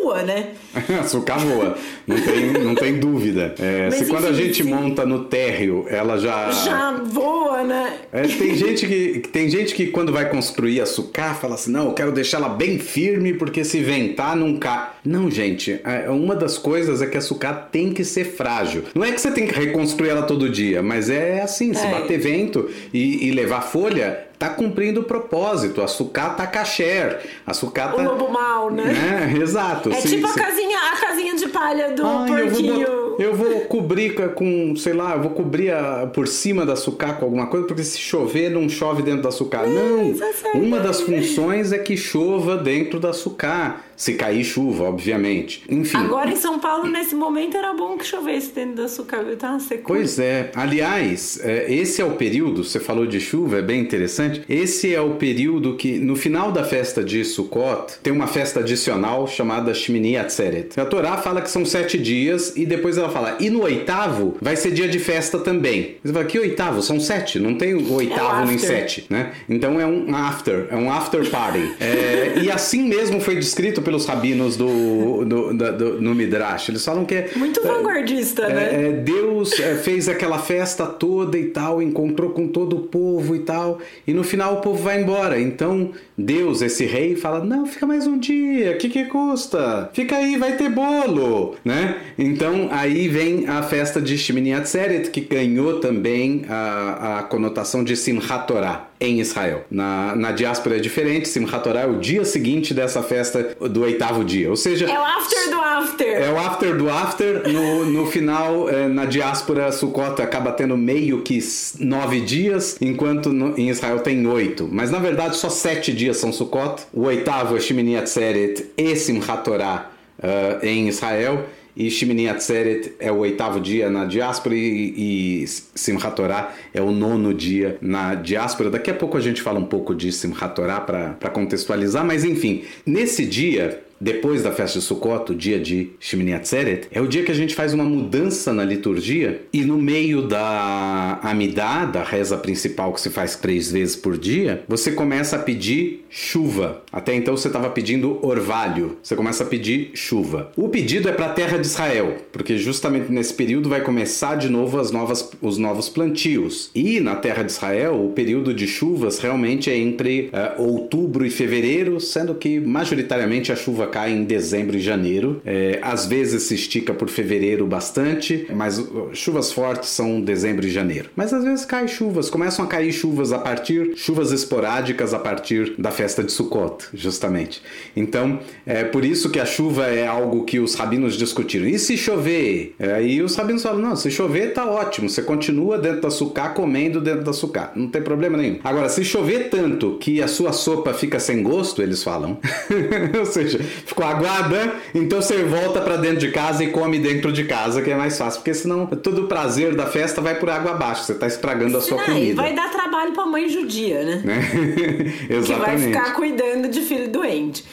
voa, 0.00 0.22
né? 0.22 0.50
sucá 1.06 1.36
voa, 1.36 1.76
não 2.06 2.16
tem, 2.20 2.52
não 2.64 2.74
tem 2.74 2.98
dúvida. 2.98 3.54
É, 3.58 3.90
se 3.90 4.02
enfim, 4.02 4.10
quando 4.10 4.26
a 4.26 4.32
gente 4.32 4.62
sim. 4.62 4.70
monta 4.70 5.04
no 5.04 5.24
térreo, 5.24 5.86
ela 5.88 6.16
já. 6.18 6.50
Já 6.50 6.92
voa, 6.92 7.62
né? 7.62 7.98
É, 8.12 8.22
tem, 8.22 8.54
gente 8.54 8.86
que, 8.86 9.20
tem 9.28 9.48
gente 9.48 9.74
que 9.74 9.88
quando 9.88 10.12
vai 10.12 10.28
construir 10.30 10.80
a 10.80 10.86
sucá 10.86 11.34
fala 11.34 11.49
assim: 11.54 11.70
não, 11.70 11.86
eu 11.86 11.92
quero 11.94 12.12
deixar 12.12 12.38
ela 12.38 12.48
bem 12.48 12.78
firme 12.78 13.34
porque 13.34 13.64
se 13.64 13.80
ventar 13.80 14.36
não 14.36 14.56
cai. 14.56 14.90
Não, 15.04 15.30
gente, 15.30 15.80
é, 15.84 16.10
uma 16.10 16.34
das 16.34 16.58
coisas 16.58 17.00
é 17.00 17.06
que 17.06 17.16
a 17.16 17.20
sucata 17.20 17.68
tem 17.70 17.92
que 17.92 18.04
ser 18.04 18.24
frágil. 18.24 18.84
Não 18.94 19.04
é 19.04 19.12
que 19.12 19.20
você 19.20 19.30
tem 19.30 19.46
que 19.46 19.54
reconstruir 19.54 20.10
ela 20.10 20.22
todo 20.22 20.48
dia, 20.48 20.82
mas 20.82 21.08
é 21.08 21.42
assim: 21.42 21.72
se 21.74 21.86
é. 21.86 21.90
bater 21.90 22.18
vento 22.18 22.68
e, 22.92 23.28
e 23.28 23.30
levar 23.30 23.62
folha, 23.62 24.26
tá 24.38 24.48
cumprindo 24.48 25.00
o 25.00 25.04
propósito. 25.04 25.82
A 25.82 25.86
sucata 25.86 26.46
kasher. 26.46 27.20
A 27.46 27.52
sucata. 27.52 27.96
O 27.96 28.02
lobo 28.02 28.32
mal, 28.32 28.70
né? 28.70 28.84
né? 28.84 29.34
Exato. 29.38 29.92
É 29.92 30.00
tipo 30.00 30.26
a, 30.26 30.34
casinha, 30.34 30.78
a 30.78 30.96
casinha 30.96 31.34
de 31.36 31.48
palha 31.48 31.92
do 31.92 32.06
Ai, 32.06 32.26
porquinho. 32.26 33.09
Eu 33.18 33.34
vou, 33.34 33.60
cobrir 33.62 34.14
com, 34.34 34.74
sei 34.76 34.92
lá, 34.92 35.14
eu 35.14 35.22
vou 35.22 35.30
cobrir 35.30 35.70
a, 35.70 36.06
por 36.06 36.26
cima 36.28 36.64
da 36.64 36.76
sucata 36.76 37.20
com 37.20 37.24
alguma 37.26 37.46
coisa, 37.46 37.66
porque 37.66 37.84
se 37.84 37.98
chover, 37.98 38.50
não 38.50 38.68
chove 38.68 39.02
dentro 39.02 39.22
da 39.22 39.30
sucata. 39.30 39.66
É, 39.66 39.72
não. 39.72 40.14
É 40.54 40.56
Uma 40.56 40.80
das 40.80 41.00
funções 41.00 41.72
é 41.72 41.78
que 41.78 41.96
chova 41.96 42.56
dentro 42.56 42.98
da 42.98 43.12
sucata 43.12 43.90
se 44.00 44.14
cair 44.14 44.42
chuva, 44.42 44.84
obviamente. 44.84 45.62
Enfim. 45.68 45.98
Agora 45.98 46.30
em 46.30 46.36
São 46.36 46.58
Paulo, 46.58 46.88
nesse 46.88 47.14
momento, 47.14 47.54
era 47.58 47.74
bom 47.74 47.98
que 47.98 48.06
chovesse 48.06 48.50
dentro 48.50 48.76
da 48.76 48.88
sua 48.88 49.04
cabeça, 49.04 49.36
tá. 49.36 49.58
Pois 49.86 50.18
é. 50.18 50.50
Aliás, 50.54 51.38
é, 51.42 51.70
esse 51.70 52.00
é 52.00 52.04
o 52.04 52.12
período, 52.12 52.64
você 52.64 52.80
falou 52.80 53.06
de 53.06 53.20
chuva, 53.20 53.58
é 53.58 53.62
bem 53.62 53.78
interessante. 53.78 54.42
Esse 54.48 54.94
é 54.94 55.00
o 55.02 55.16
período 55.16 55.76
que, 55.76 55.98
no 55.98 56.16
final 56.16 56.50
da 56.50 56.64
festa 56.64 57.04
de 57.04 57.22
Sukkot, 57.26 57.98
tem 58.02 58.10
uma 58.10 58.26
festa 58.26 58.60
adicional 58.60 59.26
chamada 59.26 59.74
Shmini 59.74 60.16
Atzeret. 60.16 60.80
A 60.80 60.86
Torá 60.86 61.18
fala 61.18 61.42
que 61.42 61.50
são 61.50 61.66
sete 61.66 61.98
dias 61.98 62.56
e 62.56 62.64
depois 62.64 62.96
ela 63.00 63.10
fala, 63.10 63.36
e 63.40 63.50
no 63.50 63.62
oitavo 63.62 64.36
vai 64.40 64.56
ser 64.56 64.70
dia 64.70 64.88
de 64.88 64.98
festa 64.98 65.38
também. 65.38 65.96
Você 66.02 66.12
fala, 66.12 66.24
que 66.24 66.38
oitavo? 66.38 66.82
São 66.82 67.00
sete, 67.00 67.38
não 67.38 67.54
tem 67.54 67.74
o 67.74 67.92
oitavo 67.94 68.42
é 68.42 68.46
nem 68.46 68.58
sete, 68.58 69.06
né? 69.08 69.32
Então 69.48 69.80
é 69.80 69.86
um 69.86 70.14
after, 70.14 70.66
é 70.70 70.76
um 70.76 70.90
after 70.92 71.28
party. 71.30 71.74
é, 71.80 72.34
e 72.42 72.50
assim 72.50 72.88
mesmo 72.88 73.20
foi 73.20 73.36
descrito 73.36 73.82
pelos 73.82 74.06
rabinos 74.06 74.56
do, 74.56 75.24
do, 75.24 75.54
do, 75.54 75.72
do, 75.72 76.02
no 76.02 76.14
Midrash. 76.14 76.68
Eles 76.68 76.84
falam 76.84 77.04
que 77.04 77.14
é. 77.14 77.30
Muito 77.36 77.62
vanguardista, 77.62 78.42
é, 78.42 78.52
né? 78.52 78.88
É, 78.88 78.92
Deus 78.92 79.58
é, 79.58 79.76
fez 79.76 80.08
aquela 80.08 80.38
festa 80.38 80.86
toda 80.86 81.38
e 81.38 81.46
tal, 81.46 81.82
encontrou 81.82 82.30
com 82.30 82.48
todo 82.48 82.76
o 82.76 82.80
povo 82.80 83.34
e 83.34 83.40
tal, 83.40 83.78
e 84.06 84.12
no 84.12 84.24
final 84.24 84.54
o 84.54 84.60
povo 84.60 84.82
vai 84.82 85.00
embora. 85.00 85.40
Então 85.40 85.92
Deus, 86.20 86.62
esse 86.62 86.84
rei, 86.84 87.16
fala: 87.16 87.44
Não, 87.44 87.66
fica 87.66 87.86
mais 87.86 88.06
um 88.06 88.18
dia, 88.18 88.72
o 88.72 88.78
que, 88.78 88.88
que 88.88 89.04
custa? 89.06 89.90
Fica 89.92 90.16
aí, 90.16 90.36
vai 90.36 90.56
ter 90.56 90.68
bolo, 90.68 91.56
né? 91.64 91.96
Então 92.18 92.68
aí 92.70 93.08
vem 93.08 93.48
a 93.48 93.62
festa 93.62 94.00
de 94.00 94.16
Shemini 94.16 94.52
Atzeret, 94.52 95.10
que 95.10 95.20
ganhou 95.20 95.80
também 95.80 96.44
a, 96.48 97.18
a 97.18 97.22
conotação 97.22 97.82
de 97.82 97.96
Simchat 97.96 98.46
Torah 98.46 98.90
em 99.00 99.18
Israel. 99.18 99.64
Na, 99.70 100.14
na 100.14 100.30
diáspora 100.30 100.76
é 100.76 100.78
diferente, 100.78 101.26
Simchat 101.28 101.64
Torah 101.64 101.80
é 101.80 101.86
o 101.86 101.98
dia 101.98 102.24
seguinte 102.24 102.74
dessa 102.74 103.02
festa 103.02 103.56
do 103.58 103.82
oitavo 103.82 104.22
dia. 104.22 104.50
Ou 104.50 104.56
seja... 104.56 104.86
É 104.90 104.98
o 104.98 105.02
after 105.02 105.50
do 105.50 105.60
after. 105.60 106.06
É 106.06 106.30
o 106.30 106.38
after 106.38 106.76
do 106.76 106.90
after. 106.90 107.48
No, 107.50 107.86
no 107.86 108.06
final, 108.06 108.68
é, 108.68 108.88
na 108.88 109.06
diáspora, 109.06 109.72
Sukkot 109.72 110.20
acaba 110.20 110.52
tendo 110.52 110.76
meio 110.76 111.22
que 111.22 111.38
nove 111.78 112.20
dias, 112.20 112.76
enquanto 112.80 113.32
no, 113.32 113.58
em 113.58 113.70
Israel 113.70 114.00
tem 114.00 114.26
oito. 114.26 114.68
Mas 114.70 114.90
na 114.90 114.98
verdade 114.98 115.36
só 115.36 115.48
sete 115.48 115.92
dias 115.92 116.09
são 116.14 116.32
Sukkot. 116.32 116.82
O 116.92 117.02
oitavo 117.02 117.56
é 117.56 117.60
Shemini 117.60 117.96
Atzeret 117.96 118.72
e 118.76 118.96
Simchat 118.96 119.44
Torah 119.44 119.90
uh, 120.18 120.64
em 120.64 120.88
Israel 120.88 121.46
e 121.76 121.90
Shimini 121.90 122.28
Atzeret 122.28 122.94
é 122.98 123.10
o 123.10 123.18
oitavo 123.18 123.60
dia 123.60 123.88
na 123.88 124.04
diáspora 124.04 124.54
e, 124.54 125.42
e 125.42 125.46
Simchat 125.46 126.14
Torah 126.14 126.52
é 126.74 126.82
o 126.82 126.90
nono 126.90 127.32
dia 127.32 127.78
na 127.80 128.14
diáspora. 128.14 128.70
Daqui 128.70 128.90
a 128.90 128.94
pouco 128.94 129.16
a 129.16 129.20
gente 129.20 129.40
fala 129.40 129.58
um 129.58 129.64
pouco 129.64 129.94
de 129.94 130.12
Simchat 130.12 130.54
Torah 130.54 130.80
para 130.80 131.30
contextualizar, 131.30 132.04
mas 132.04 132.24
enfim, 132.24 132.64
nesse 132.84 133.24
dia 133.24 133.82
depois 134.00 134.42
da 134.42 134.50
festa 134.50 134.78
de 134.78 134.84
Sukkot, 134.84 135.30
o 135.30 135.34
dia 135.34 135.60
de 135.60 135.90
Shemini 136.00 136.32
Atzeret, 136.32 136.88
é 136.90 137.00
o 137.00 137.06
dia 137.06 137.22
que 137.22 137.30
a 137.30 137.34
gente 137.34 137.54
faz 137.54 137.74
uma 137.74 137.84
mudança 137.84 138.52
na 138.52 138.64
liturgia 138.64 139.42
e 139.52 139.62
no 139.62 139.76
meio 139.76 140.22
da 140.22 141.20
Amidá, 141.22 141.84
da 141.84 142.02
reza 142.02 142.38
principal 142.38 142.94
que 142.94 143.00
se 143.00 143.10
faz 143.10 143.36
três 143.36 143.70
vezes 143.70 143.96
por 143.96 144.16
dia, 144.16 144.64
você 144.66 144.92
começa 144.92 145.36
a 145.36 145.38
pedir 145.38 146.04
chuva. 146.08 146.82
Até 146.90 147.14
então 147.14 147.36
você 147.36 147.48
estava 147.48 147.68
pedindo 147.68 148.18
orvalho, 148.26 148.96
você 149.02 149.14
começa 149.14 149.44
a 149.44 149.46
pedir 149.46 149.90
chuva. 149.92 150.50
O 150.56 150.68
pedido 150.68 151.08
é 151.08 151.12
para 151.12 151.26
a 151.26 151.32
terra 151.32 151.58
de 151.58 151.66
Israel, 151.66 152.16
porque 152.32 152.56
justamente 152.56 153.12
nesse 153.12 153.34
período 153.34 153.68
vai 153.68 153.82
começar 153.82 154.36
de 154.36 154.48
novo 154.48 154.80
as 154.80 154.90
novas, 154.90 155.30
os 155.42 155.58
novos 155.58 155.88
plantios. 155.90 156.70
E 156.74 157.00
na 157.00 157.16
terra 157.16 157.42
de 157.42 157.52
Israel, 157.52 158.02
o 158.02 158.12
período 158.12 158.54
de 158.54 158.66
chuvas 158.66 159.18
realmente 159.18 159.70
é 159.70 159.76
entre 159.76 160.30
uh, 160.32 160.62
outubro 160.62 161.26
e 161.26 161.30
fevereiro, 161.30 162.00
sendo 162.00 162.34
que 162.34 162.58
majoritariamente 162.58 163.52
a 163.52 163.56
chuva 163.56 163.89
cai 163.90 164.12
em 164.12 164.24
dezembro 164.24 164.76
e 164.76 164.80
janeiro. 164.80 165.40
É, 165.44 165.78
às 165.82 166.06
vezes 166.06 166.44
se 166.44 166.54
estica 166.54 166.94
por 166.94 167.08
fevereiro 167.08 167.66
bastante, 167.66 168.46
mas 168.54 168.82
chuvas 169.12 169.52
fortes 169.52 169.90
são 169.90 170.20
dezembro 170.20 170.66
e 170.66 170.70
janeiro. 170.70 171.10
Mas 171.14 171.32
às 171.32 171.44
vezes 171.44 171.64
cai 171.64 171.86
chuvas, 171.88 172.30
começam 172.30 172.64
a 172.64 172.68
cair 172.68 172.92
chuvas 172.92 173.32
a 173.32 173.38
partir, 173.38 173.92
chuvas 173.96 174.32
esporádicas 174.32 175.12
a 175.12 175.18
partir 175.18 175.74
da 175.78 175.90
festa 175.90 176.22
de 176.22 176.32
Sukkot, 176.32 176.86
justamente. 176.94 177.62
Então, 177.96 178.40
é 178.64 178.84
por 178.84 179.04
isso 179.04 179.30
que 179.30 179.38
a 179.38 179.46
chuva 179.46 179.86
é 179.86 180.06
algo 180.06 180.44
que 180.44 180.58
os 180.58 180.74
rabinos 180.74 181.16
discutiram. 181.16 181.66
E 181.66 181.78
se 181.78 181.96
chover? 181.96 182.74
É, 182.78 183.00
os 183.22 183.34
rabinos 183.36 183.62
falam: 183.62 183.80
não, 183.80 183.96
se 183.96 184.10
chover 184.10 184.52
tá 184.52 184.64
ótimo, 184.68 185.08
você 185.08 185.22
continua 185.22 185.78
dentro 185.78 186.02
da 186.02 186.10
sucá 186.10 186.48
comendo 186.50 187.00
dentro 187.00 187.24
da 187.24 187.32
sucá, 187.32 187.72
não 187.74 187.88
tem 187.88 188.02
problema 188.02 188.36
nenhum. 188.36 188.58
Agora, 188.62 188.88
se 188.88 189.04
chover 189.04 189.48
tanto 189.50 189.96
que 189.98 190.22
a 190.22 190.28
sua 190.28 190.52
sopa 190.52 190.92
fica 190.92 191.18
sem 191.18 191.42
gosto, 191.42 191.82
eles 191.82 192.02
falam, 192.02 192.38
ou 193.18 193.26
seja, 193.26 193.60
ficou 193.86 194.04
aguada, 194.04 194.74
então 194.94 195.20
você 195.20 195.42
volta 195.44 195.80
para 195.80 195.96
dentro 195.96 196.18
de 196.18 196.30
casa 196.30 196.62
e 196.64 196.68
come 196.70 196.98
dentro 196.98 197.32
de 197.32 197.44
casa, 197.44 197.82
que 197.82 197.90
é 197.90 197.96
mais 197.96 198.16
fácil, 198.16 198.40
porque 198.40 198.54
senão 198.54 198.86
todo 198.86 199.24
o 199.24 199.26
prazer 199.28 199.74
da 199.74 199.86
festa 199.86 200.20
vai 200.20 200.34
por 200.34 200.48
água 200.50 200.72
abaixo, 200.72 201.04
você 201.04 201.14
tá 201.14 201.26
estragando 201.26 201.76
a 201.76 201.80
sua 201.80 201.98
Não, 201.98 202.04
comida. 202.04 202.42
vai 202.42 202.54
dar 202.54 202.70
trabalho 202.70 203.12
pra 203.12 203.26
mãe 203.26 203.48
judia, 203.48 204.02
né? 204.02 204.22
né? 204.24 204.40
Exatamente. 205.28 205.46
Que 205.46 205.54
vai 205.54 205.78
ficar 205.78 206.14
cuidando 206.14 206.68
de 206.68 206.80
filho 206.82 207.08
doente. 207.08 207.64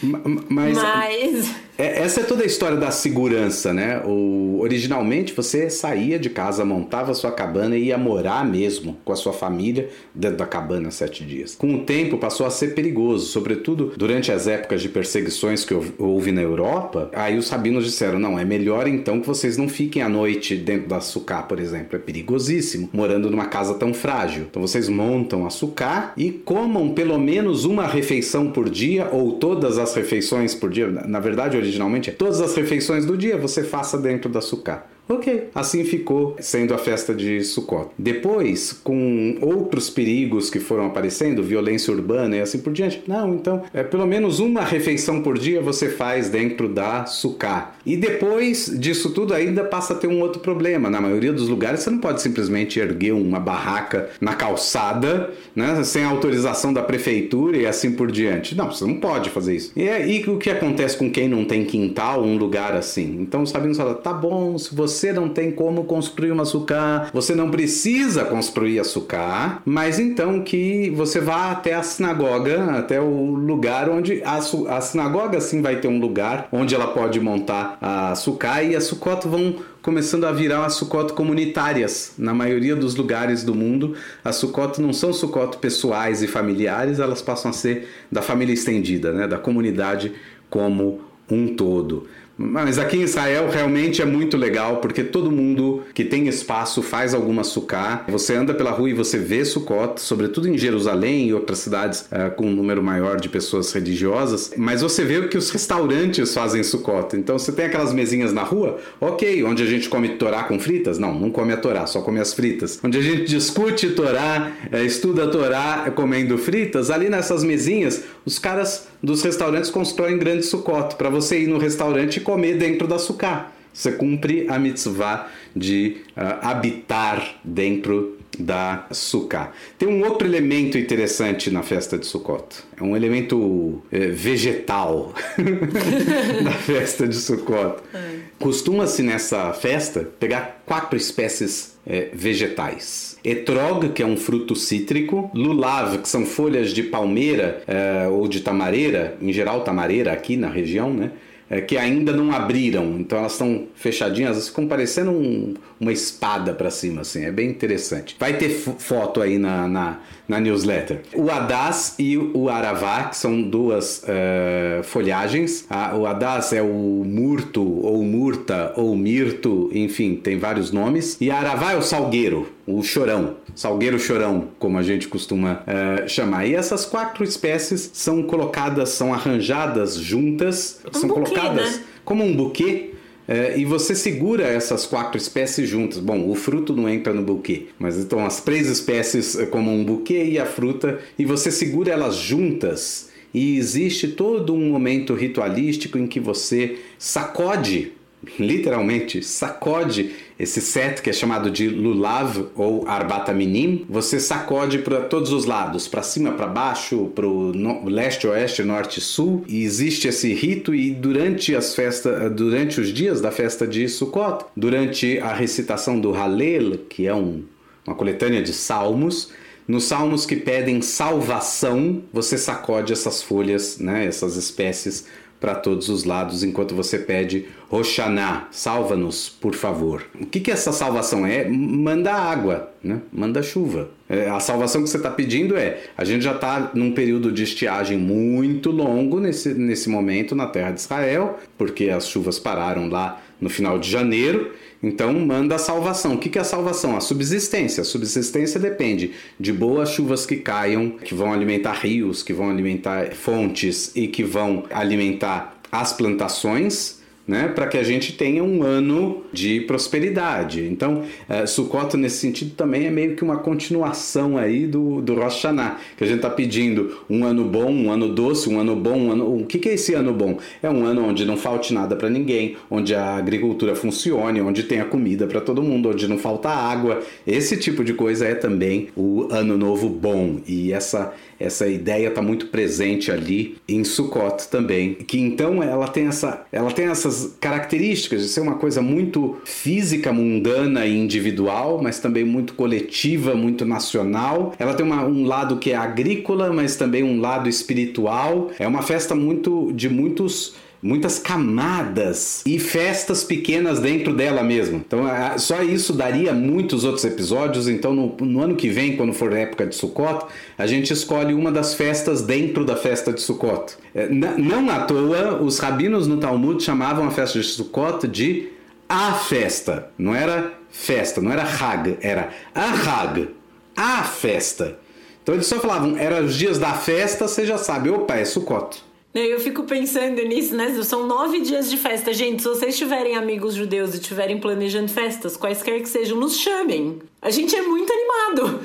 Mas... 0.49 0.78
Mas... 0.78 1.66
É, 1.78 2.01
essa 2.01 2.21
é 2.21 2.23
toda 2.23 2.43
a 2.43 2.45
história 2.45 2.75
da 2.75 2.89
segurança, 2.89 3.71
né? 3.71 4.01
O, 4.03 4.59
originalmente 4.61 5.34
você 5.34 5.69
saía 5.69 6.17
de 6.17 6.30
casa, 6.30 6.65
montava 6.65 7.13
sua 7.13 7.32
cabana 7.32 7.78
e 7.78 7.86
ia 7.86 7.97
morar 7.97 8.43
mesmo 8.43 8.97
com 9.05 9.13
a 9.13 9.15
sua 9.15 9.32
família 9.32 9.89
dentro 10.13 10.38
da 10.38 10.45
cabana 10.45 10.89
sete 10.89 11.23
dias. 11.23 11.55
Com 11.55 11.75
o 11.75 11.84
tempo 11.84 12.17
passou 12.17 12.47
a 12.47 12.49
ser 12.49 12.73
perigoso, 12.73 13.28
sobretudo 13.28 13.93
durante 13.95 14.32
as 14.32 14.47
épocas 14.47 14.82
de 14.82 14.89
perseguições 14.89 15.63
que 15.63 15.75
houve 15.99 16.32
na 16.32 16.41
Europa. 16.41 17.11
Aí 17.13 17.38
os 17.38 17.49
rabinos 17.49 17.86
disseram: 17.86 18.17
não, 18.17 18.39
é 18.39 18.43
melhor 18.43 18.88
então 18.88 19.21
que 19.21 19.28
vocês 19.28 19.55
não 19.55 19.69
fiquem 19.69 20.01
à 20.01 20.09
noite 20.09 20.55
dentro 20.55 20.88
da 20.88 20.99
sucá, 20.99 21.43
por 21.43 21.59
exemplo. 21.59 21.95
É 21.95 21.99
perigosíssimo, 21.99 22.89
morando 22.91 23.30
numa 23.30 23.45
casa 23.45 23.75
tão 23.75 23.93
frágil. 23.93 24.47
Então 24.49 24.61
vocês 24.61 24.89
montam 24.89 25.45
a 25.45 25.51
sucá 25.51 26.13
e 26.17 26.32
comam 26.32 26.89
pelo 26.89 27.19
menos 27.19 27.65
uma 27.65 27.86
refeição 27.86 28.51
por 28.51 28.67
dia 28.67 29.09
ou 29.11 29.34
todas 29.34 29.78
as 29.78 29.93
refeições 29.93 30.55
por 30.55 30.71
dia. 30.71 30.88
Na 30.88 31.19
verdade, 31.19 31.55
originalmente 31.68 32.09
é 32.09 32.13
todas 32.13 32.41
as 32.41 32.55
refeições 32.55 33.05
do 33.05 33.18
dia 33.18 33.38
você 33.38 33.63
faça 33.63 33.97
dentro 33.97 34.30
da 34.30 34.41
sucá. 34.41 34.86
Ok, 35.10 35.49
assim 35.55 35.86
ficou 35.86 36.36
sendo 36.39 36.74
a 36.74 36.78
festa 36.78 37.14
de 37.14 37.41
Sukkot. 37.43 37.91
Depois, 37.97 38.74
com 38.74 39.38
outros 39.41 39.89
perigos 39.89 40.49
que 40.49 40.60
foram 40.60 40.86
aparecendo, 40.86 41.41
violência 41.41 41.93
urbana 41.93 42.36
e 42.36 42.41
assim 42.41 42.60
por 42.60 42.74
diante, 42.74 43.01
não, 43.08 43.34
então, 43.34 43.64
é 43.74 43.84
pelo 43.84 44.05
menos 44.05 44.39
uma 44.39 44.62
refeição 44.62 45.22
por 45.22 45.38
dia 45.38 45.62
você 45.62 45.88
faz 45.88 46.30
dentro 46.30 46.68
da 46.68 47.05
Sukkah. 47.05 47.76
E 47.86 47.95
depois 47.95 48.70
disso 48.78 49.12
tudo 49.12 49.34
ainda 49.34 49.64
passa 49.64 49.93
a 49.93 49.95
ter 49.95 50.08
um 50.08 50.20
outro 50.20 50.41
problema. 50.41 50.89
Na 50.89 50.99
maioria 50.99 51.32
dos 51.32 51.47
lugares 51.47 51.80
você 51.80 51.89
não 51.89 51.99
pode 51.99 52.22
simplesmente 52.22 52.80
erguer 52.80 53.14
uma 53.14 53.39
barraca 53.39 54.10
na 54.20 54.34
calçada, 54.34 55.32
né, 55.55 55.84
sem 55.86 56.03
autorização 56.03 56.74
da 56.74 56.84
prefeitura 56.84 57.55
e 57.55 57.66
assim 57.66 57.93
por 57.93 58.12
diante. 58.12 58.55
Não, 58.55 58.70
você 58.70 58.84
não 58.84 58.95
pode 58.95 59.30
fazer 59.30 59.55
isso. 59.55 59.72
E, 59.74 59.88
é, 59.88 60.05
e 60.05 60.22
o 60.30 60.38
que 60.38 60.49
acontece 60.49 60.97
com 60.97 61.10
quem 61.10 61.30
não 61.30 61.45
tem 61.45 61.64
quintal, 61.64 62.24
um 62.24 62.38
lugar 62.38 62.76
assim? 62.76 63.18
Então 63.22 63.43
os 63.43 63.51
sabinos 63.51 63.78
falam, 63.78 63.93
tá 63.93 64.12
bom, 64.12 64.58
se 64.58 64.76
você 64.76 64.97
você 64.98 65.14
não 65.14 65.30
tem 65.30 65.52
como 65.52 65.84
construir 65.84 66.32
uma 66.32 66.45
sucá, 66.45 67.10
você 67.14 67.36
não 67.36 67.52
precisa 67.52 68.26
construir 68.26 68.80
a 68.80 68.84
sucá, 68.84 69.62
mas 69.64 70.00
então 70.00 70.41
que 70.41 70.89
você 70.89 71.20
vá 71.20 71.52
até 71.52 71.76
a 71.76 71.84
sinagoga, 71.84 72.72
até 72.72 73.00
o 73.00 73.36
lugar 73.36 73.89
onde 73.89 74.22
a, 74.24 74.38
a 74.38 74.82
sinagoga 74.82 75.39
sim 75.39 75.62
vai 75.62 75.80
ter 75.80 75.88
um 75.88 76.00
lugar 76.00 76.50
onde 76.52 76.74
ela 76.74 76.88
pode 76.88 77.20
montar 77.20 77.78
a 77.82 78.16
sucá 78.16 78.64
e 78.64 78.76
as 78.76 78.86
sucot 78.86 79.28
vão 79.28 79.56
começando 79.82 80.26
a 80.26 80.32
virar 80.32 80.66
as 80.66 80.74
sucot 80.74 81.14
comunitárias. 81.14 82.14
Na 82.18 82.34
maioria 82.34 82.76
dos 82.76 82.95
lugares 82.95 83.43
do 83.43 83.56
mundo, 83.56 83.95
as 84.24 84.36
sucot 84.36 84.82
não 84.82 84.91
são 84.91 85.14
sucot 85.14 85.58
pessoais 85.60 86.22
e 86.22 86.28
familiares, 86.28 87.00
elas 87.00 87.22
passam 87.22 87.52
a 87.52 87.54
ser 87.54 87.88
da 88.12 88.22
família 88.22 88.54
estendida, 88.54 89.14
né? 89.14 89.28
da 89.28 89.38
comunidade 89.38 90.14
como 90.50 91.02
um 91.30 91.56
todo. 91.56 92.08
Mas 92.38 92.78
aqui 92.78 92.98
em 92.98 93.02
Israel 93.02 93.50
realmente 93.50 94.02
é 94.02 94.06
muito 94.06 94.38
legal 94.38 94.78
porque 94.78 95.04
todo 95.04 95.32
mundo 95.32 95.84
que 95.94 96.04
tem 96.04 96.28
espaço 96.28 96.84
faz 96.84 97.14
alguma 97.14 97.44
sucá. 97.44 98.06
Você 98.08 98.36
anda 98.36 98.54
pela 98.54 98.72
rua 98.72 98.90
e 98.90 98.94
você 98.94 99.18
vê 99.18 99.44
sucot, 99.44 100.00
sobretudo 100.00 100.48
em 100.48 100.58
Jerusalém 100.58 101.28
e 101.28 101.34
outras 101.34 101.60
cidades 101.60 102.02
uh, 102.12 102.34
com 102.36 102.46
um 102.46 102.54
número 102.54 102.84
maior 102.84 103.20
de 103.20 103.28
pessoas 103.28 103.72
religiosas. 103.72 104.52
Mas 104.56 104.82
você 104.82 105.04
vê 105.04 105.28
que 105.28 105.38
os 105.38 105.50
restaurantes 105.50 106.34
fazem 106.34 106.62
sucot. 106.62 107.16
Então 107.16 107.40
você 107.40 107.52
tem 107.52 107.66
aquelas 107.66 107.92
mesinhas 107.92 108.32
na 108.32 108.44
rua, 108.44 108.80
ok, 109.02 109.44
onde 109.44 109.64
a 109.64 109.66
gente 109.66 109.90
come 109.90 110.10
torá 110.10 110.44
com 110.44 110.60
fritas? 110.60 111.00
Não, 111.00 111.20
não 111.20 111.32
come 111.32 111.54
a 111.54 111.58
torá, 111.58 111.88
só 111.88 112.02
come 112.02 112.20
as 112.20 112.34
fritas. 112.34 112.80
Onde 112.84 113.00
a 113.00 113.02
gente 113.02 113.24
discute 113.24 113.90
torá, 113.92 114.52
uh, 114.72 114.78
estuda 114.78 115.28
torá 115.28 115.92
comendo 115.96 116.38
fritas, 116.38 116.92
ali 116.92 117.10
nessas 117.10 117.44
mesinhas, 117.44 118.04
os 118.26 118.38
caras 118.38 118.88
dos 119.02 119.22
restaurantes 119.24 119.70
constroem 119.70 120.18
grandes 120.18 120.50
sucot 120.50 120.95
para 120.95 121.10
você 121.10 121.43
ir 121.43 121.48
no 121.48 121.58
restaurante 121.58 122.20
comer 122.20 122.58
dentro 122.58 122.88
da 122.88 122.98
sucá. 122.98 123.52
Você 123.74 123.91
cumpre 123.91 124.48
a 124.50 124.58
mitzvah 124.58 125.28
de 125.56 125.98
uh, 126.16 126.45
habitar 126.45 127.36
dentro 127.43 128.16
da 128.40 128.88
sucá. 128.92 129.52
Tem 129.78 129.88
um 129.88 130.04
outro 130.04 130.28
elemento 130.28 130.78
interessante 130.78 131.50
na 131.50 131.64
festa 131.64 131.98
de 131.98 132.06
Sukkot. 132.06 132.64
É 132.80 132.84
um 132.84 132.96
elemento 132.96 133.82
é, 133.92 134.08
vegetal 134.08 135.14
da 136.44 136.52
festa 136.52 137.08
de 137.08 137.16
Sukkot. 137.16 137.82
É. 137.94 138.18
Costuma-se 138.40 139.02
nessa 139.02 139.52
festa 139.54 140.08
pegar 140.20 140.62
quatro 140.66 140.96
espécies 140.98 141.78
é, 141.86 142.10
vegetais. 142.14 143.18
Etrog, 143.24 143.90
que 143.90 144.04
é 144.04 144.06
um 144.06 144.18
fruto 144.18 144.56
cítrico, 144.56 145.32
lulav, 145.34 145.98
que 146.00 146.10
são 146.10 146.26
folhas 146.26 146.72
de 146.72 146.84
palmeira 146.84 147.64
é, 147.68 148.08
ou 148.08 148.28
de 148.28 148.42
tamareira, 148.42 149.18
em 149.22 149.34
geral 149.34 149.64
tamareira 149.64 150.12
aqui 150.12 150.38
na 150.38 150.50
região, 150.50 150.94
né? 150.94 151.12
É, 151.50 151.62
que 151.62 151.78
ainda 151.78 152.12
não 152.12 152.32
abriram, 152.32 152.98
então 153.00 153.20
elas 153.20 153.34
estão 153.34 153.68
fechadinhas, 153.76 154.32
elas 154.32 154.50
ficam 154.50 154.68
parecendo 154.68 155.12
um, 155.12 155.54
uma 155.80 155.91
espada 155.91 156.54
para 156.54 156.70
cima, 156.70 157.02
assim, 157.02 157.24
é 157.24 157.32
bem 157.32 157.50
interessante. 157.50 158.16
Vai 158.20 158.38
ter 158.38 158.50
foto 158.50 159.22
aí 159.22 159.38
na, 159.38 159.68
na, 159.68 160.00
na, 160.28 160.39
newsletter. 160.39 161.01
O 161.13 161.30
Adas 161.30 161.95
e 161.97 162.17
o 162.17 162.49
Aravá, 162.49 163.05
que 163.05 163.17
são 163.17 163.41
duas 163.41 164.03
uh, 164.03 164.84
folhagens. 164.84 165.65
O 165.97 166.05
Adas 166.05 166.53
é 166.53 166.61
o 166.61 167.03
murto, 167.05 167.61
ou 167.61 168.03
murta, 168.03 168.73
ou 168.75 168.95
mirto, 168.95 169.69
enfim, 169.73 170.15
tem 170.15 170.38
vários 170.38 170.71
nomes. 170.71 171.17
E 171.21 171.32
a 171.32 171.38
Aravá 171.38 171.73
é 171.73 171.78
o 171.78 171.82
salgueiro, 171.82 172.47
o 172.65 172.84
chorão, 172.84 173.38
salgueiro 173.55 173.99
chorão, 173.99 174.49
como 174.59 174.78
a 174.78 174.84
gente 174.84 175.07
costuma 175.07 175.63
uh, 175.63 176.09
chamar. 176.09 176.45
E 176.45 176.55
essas 176.55 176.86
quatro 176.86 177.23
espécies 177.23 177.89
são 177.93 178.23
colocadas, 178.23 178.89
são 178.89 179.13
arranjadas 179.13 179.95
juntas, 179.95 180.82
um 180.93 180.99
são 180.99 181.09
buquê, 181.09 181.21
colocadas 181.21 181.78
né? 181.78 181.84
como 182.03 182.23
um 182.23 182.36
buquê 182.36 182.93
É, 183.28 183.59
e 183.59 183.65
você 183.65 183.93
segura 183.93 184.43
essas 184.45 184.86
quatro 184.86 185.17
espécies 185.17 185.67
juntas. 185.67 185.99
Bom, 185.99 186.30
o 186.30 186.36
fruto 186.36 186.73
não 186.73 186.88
entra 186.88 187.13
no 187.13 187.21
buquê, 187.21 187.65
mas 187.78 187.97
então 187.97 188.25
as 188.25 188.41
três 188.41 188.67
espécies 188.67 189.38
é, 189.38 189.45
como 189.45 189.69
um 189.69 189.84
buquê 189.84 190.23
e 190.23 190.39
a 190.39 190.45
fruta, 190.45 190.99
e 191.19 191.25
você 191.25 191.51
segura 191.51 191.91
elas 191.91 192.15
juntas. 192.15 193.09
E 193.34 193.57
existe 193.57 194.07
todo 194.07 194.53
um 194.53 194.69
momento 194.69 195.13
ritualístico 195.13 195.97
em 195.97 196.07
que 196.07 196.19
você 196.19 196.78
sacode 196.97 197.91
literalmente 198.39 199.22
sacode 199.24 200.15
esse 200.39 200.61
set 200.61 201.01
que 201.01 201.09
é 201.09 201.13
chamado 201.13 201.49
de 201.49 201.68
lulav 201.68 202.47
ou 202.55 202.88
arbata 202.88 203.34
minim, 203.34 203.86
você 203.89 204.20
sacode 204.20 204.80
para 204.80 205.01
todos 205.01 205.32
os 205.32 205.45
lados, 205.45 205.88
para 205.88 206.03
cima, 206.03 206.32
para 206.32 206.47
baixo, 206.47 207.11
para 207.15 207.28
o 207.28 207.89
leste, 207.89 208.28
oeste, 208.28 208.63
norte, 208.63 209.01
sul. 209.01 209.43
E 209.47 209.63
existe 209.63 210.07
esse 210.07 210.34
rito 210.34 210.76
e 210.76 210.91
durante 210.91 211.55
as 211.55 211.74
festas, 211.74 212.32
durante 212.34 212.80
os 212.80 212.89
dias 212.89 213.20
da 213.20 213.32
festa 213.32 213.65
de 213.65 213.88
Sukkot, 213.89 214.45
durante 214.55 215.20
a 215.20 215.34
recitação 215.34 215.99
do 215.99 216.11
Halel, 216.11 216.78
que 216.89 217.07
é 217.07 217.15
um, 217.15 217.43
uma 217.86 217.95
coletânea 217.95 218.41
de 218.41 218.53
salmos, 218.53 219.32
nos 219.68 219.84
salmos 219.84 220.26
que 220.26 220.36
pedem 220.36 220.82
salvação, 220.82 222.03
você 222.13 222.38
sacode 222.38 222.93
essas 222.93 223.22
folhas, 223.22 223.80
né, 223.80 224.05
essas 224.05 224.38
espécies 224.38 225.05
para 225.40 225.56
todos 225.56 225.90
os 225.90 226.04
lados 226.04 226.44
enquanto 226.44 226.76
você 226.76 226.98
pede 226.98 227.46
Roshaná, 227.70 228.48
salva-nos, 228.50 229.30
por 229.30 229.54
favor. 229.54 230.06
O 230.20 230.26
que, 230.26 230.40
que 230.40 230.50
essa 230.50 230.72
salvação 230.72 231.26
é? 231.26 231.48
Manda 231.48 232.14
água, 232.14 232.72
né? 232.82 233.02
manda 233.12 233.44
chuva. 233.44 233.90
É, 234.10 234.30
a 234.30 234.40
salvação 234.40 234.82
que 234.82 234.90
você 234.90 234.98
está 234.98 235.12
pedindo 235.12 235.58
é: 235.58 235.84
a 235.98 236.06
gente 236.06 236.24
já 236.24 236.34
está 236.34 236.72
num 236.74 236.94
período 236.94 237.32
de 237.32 237.44
estiagem 237.44 237.98
muito 237.98 238.72
longo 238.72 239.20
nesse, 239.20 239.54
nesse 239.54 239.90
momento 239.90 240.34
na 240.34 240.48
terra 240.48 240.72
de 240.72 240.80
Israel, 240.80 241.38
porque 241.58 241.90
as 241.90 242.08
chuvas 242.08 242.40
pararam 242.40 242.88
lá 242.90 243.22
no 243.40 243.50
final 243.50 243.78
de 243.78 243.90
janeiro. 243.90 244.54
Então 244.82 245.13
manda 245.13 245.55
a 245.55 245.59
salvação. 245.59 246.15
O 246.15 246.17
que 246.17 246.38
é 246.38 246.41
a 246.41 246.45
salvação? 246.45 246.95
A 246.95 247.01
subsistência. 247.01 247.82
A 247.82 247.86
subsistência 247.86 248.59
depende 248.59 249.11
de 249.39 249.51
boas 249.51 249.89
chuvas 249.89 250.25
que 250.25 250.38
caiam, 250.38 250.91
que 250.91 251.15
vão 251.15 251.34
alimentar 251.34 251.73
rios, 251.73 252.21
que 252.21 252.34
vão 252.34 252.49
alimentar 252.49 253.13
fontes 253.13 253.91
e 253.95 254.07
que 254.07 254.23
vão 254.23 254.65
alimentar 254.69 255.57
as 255.71 255.93
plantações 255.93 256.97
né, 257.28 257.47
para 257.49 257.67
que 257.67 257.78
a 257.78 257.84
gente 257.84 258.13
tenha 258.13 258.43
um 258.43 258.63
ano 258.63 259.23
de 259.34 259.61
prosperidade. 259.61 260.65
Então, 260.65 261.03
é, 261.28 261.45
Sukkot 261.45 261.97
nesse 261.97 262.17
sentido 262.17 262.55
também 262.55 262.86
é 262.86 262.91
meio 262.91 263.15
que 263.15 263.23
uma 263.23 263.38
continuação 263.38 264.38
aí 264.38 264.65
do, 264.65 265.01
do 265.01 265.13
Rosh 265.15 265.38
Hashanah, 265.38 265.78
que 265.97 266.03
a 266.03 266.07
gente 266.07 266.17
está 266.17 266.30
pedindo 266.30 266.97
um 267.09 267.25
ano 267.25 267.43
bom, 267.45 267.71
um 267.71 267.91
ano 267.91 268.07
doce, 268.09 268.49
um 268.49 268.59
ano 268.59 268.75
bom, 268.75 268.97
um 268.97 269.11
ano... 269.11 269.41
o 269.41 269.45
que, 269.45 269.59
que 269.59 269.69
é 269.69 269.73
esse 269.73 269.93
ano 269.93 270.13
bom? 270.13 270.38
É 270.63 270.69
um 270.69 270.86
ano 270.86 271.05
onde 271.05 271.25
não 271.25 271.38
falte 271.38 271.73
nada 271.73 271.95
para 271.95 272.09
ninguém, 272.09 272.55
onde 272.69 272.95
a 272.95 273.15
agricultura 273.15 273.75
funcione, 273.75 274.41
onde 274.41 274.63
tenha 274.63 274.86
comida 274.86 275.28
para 275.28 275.41
todo 275.41 275.61
mundo, 275.61 275.89
onde 275.89 276.07
não 276.07 276.17
falta 276.17 276.49
água. 276.49 277.01
Esse 277.25 277.57
tipo 277.57 277.84
de 277.84 277.93
coisa 277.93 278.25
é 278.25 278.36
também 278.36 278.88
o 278.95 279.28
ano 279.32 279.57
novo 279.57 279.89
bom 279.89 280.39
e 280.47 280.71
essa 280.71 281.13
essa 281.40 281.68
ideia 281.68 282.10
está 282.10 282.22
muito 282.22 282.48
presente 282.48 283.12
ali 283.12 283.58
em 283.68 283.84
Sukkot 283.84 284.48
também, 284.50 284.94
que 284.94 285.20
então 285.20 285.62
ela 285.62 285.88
tem 285.88 286.08
essa, 286.08 286.46
ela 286.52 286.72
tem 286.72 286.86
essas 286.86 287.36
características 287.40 288.22
de 288.22 288.30
ser 288.30 288.42
uma 288.42 288.56
coisa 288.56 288.82
muito 288.82 289.38
física, 289.46 290.12
mundana 290.12 290.86
e 290.86 290.98
individual, 290.98 291.80
mas 291.82 292.00
também 292.00 292.24
muito 292.24 292.54
coletiva, 292.54 293.36
muito 293.36 293.66
nacional. 293.66 294.54
Ela 294.58 294.74
tem 294.74 294.86
uma, 294.86 295.06
um 295.06 295.26
lado 295.26 295.58
que 295.58 295.72
é 295.72 295.76
agrícola, 295.76 296.52
mas 296.52 296.76
também 296.76 297.04
um 297.04 297.20
lado 297.20 297.50
espiritual. 297.50 298.52
É 298.60 298.68
uma 298.68 298.82
festa 298.82 299.16
muito 299.16 299.72
de 299.74 299.90
muitos 299.90 300.56
muitas 300.82 301.19
camadas 301.19 302.43
e 302.45 302.59
festas 302.59 303.23
pequenas 303.23 303.80
dentro 303.80 304.13
dela 304.13 304.43
mesmo. 304.43 304.78
Então, 304.78 305.05
só 305.38 305.61
isso 305.63 305.93
daria 305.93 306.34
muitos 306.34 306.84
outros 306.84 307.03
episódios. 307.05 307.67
Então, 307.67 307.93
no, 307.93 308.15
no, 308.19 308.41
ano 308.41 308.55
que 308.55 308.69
vem, 308.69 308.95
quando 308.95 309.13
for 309.13 309.34
época 309.34 309.65
de 309.65 309.75
Sukkot, 309.75 310.25
a 310.57 310.67
gente 310.67 310.93
escolhe 310.93 311.34
uma 311.34 311.51
das 311.51 311.73
festas 311.73 312.21
dentro 312.21 312.63
da 312.63 312.75
festa 312.75 313.11
de 313.11 313.21
Sukkot. 313.21 313.75
É, 313.93 314.07
não 314.09 314.69
à 314.69 314.82
toa, 314.82 315.41
os 315.41 315.59
rabinos 315.59 316.07
no 316.07 316.17
Talmud 316.17 316.63
chamavam 316.63 317.05
a 317.05 317.11
festa 317.11 317.39
de 317.39 317.45
Sukkot 317.45 318.07
de 318.07 318.49
a 318.88 319.13
festa. 319.13 319.89
Não 319.97 320.15
era 320.15 320.53
festa, 320.69 321.21
não 321.21 321.32
era 321.32 321.43
Hag, 321.43 321.97
era 322.01 322.30
a 322.53 322.69
Hag, 322.71 323.30
a 323.75 324.03
festa. 324.03 324.80
Então 325.23 325.36
eles 325.36 325.47
só 325.47 325.59
falavam, 325.59 325.97
era 325.97 326.23
os 326.23 326.36
dias 326.36 326.57
da 326.57 326.73
festa, 326.73 327.28
você 327.28 327.45
já 327.45 327.57
sabe, 327.57 327.89
opa, 327.89 328.15
é 328.15 328.23
Sukkot. 328.23 328.87
Eu 329.18 329.39
fico 329.39 329.63
pensando 329.63 330.22
nisso, 330.22 330.55
né? 330.55 330.72
São 330.84 331.07
nove 331.07 331.41
dias 331.41 331.72
de 331.72 331.78
festa. 331.78 332.13
Gente, 332.13 332.43
se 332.43 332.47
vocês 332.47 332.78
tiverem 332.78 333.15
amigos 333.15 333.55
judeus 333.55 333.95
e 333.95 333.97
estiverem 333.97 334.39
planejando 334.39 334.89
festas, 334.89 335.36
quaisquer 335.36 335.82
que 335.82 335.89
sejam, 335.89 336.20
nos 336.20 336.38
chamem. 336.38 336.99
A 337.20 337.32
gente 337.32 337.55
é 337.55 337.61
muito 337.63 337.91
animado. 337.91 338.59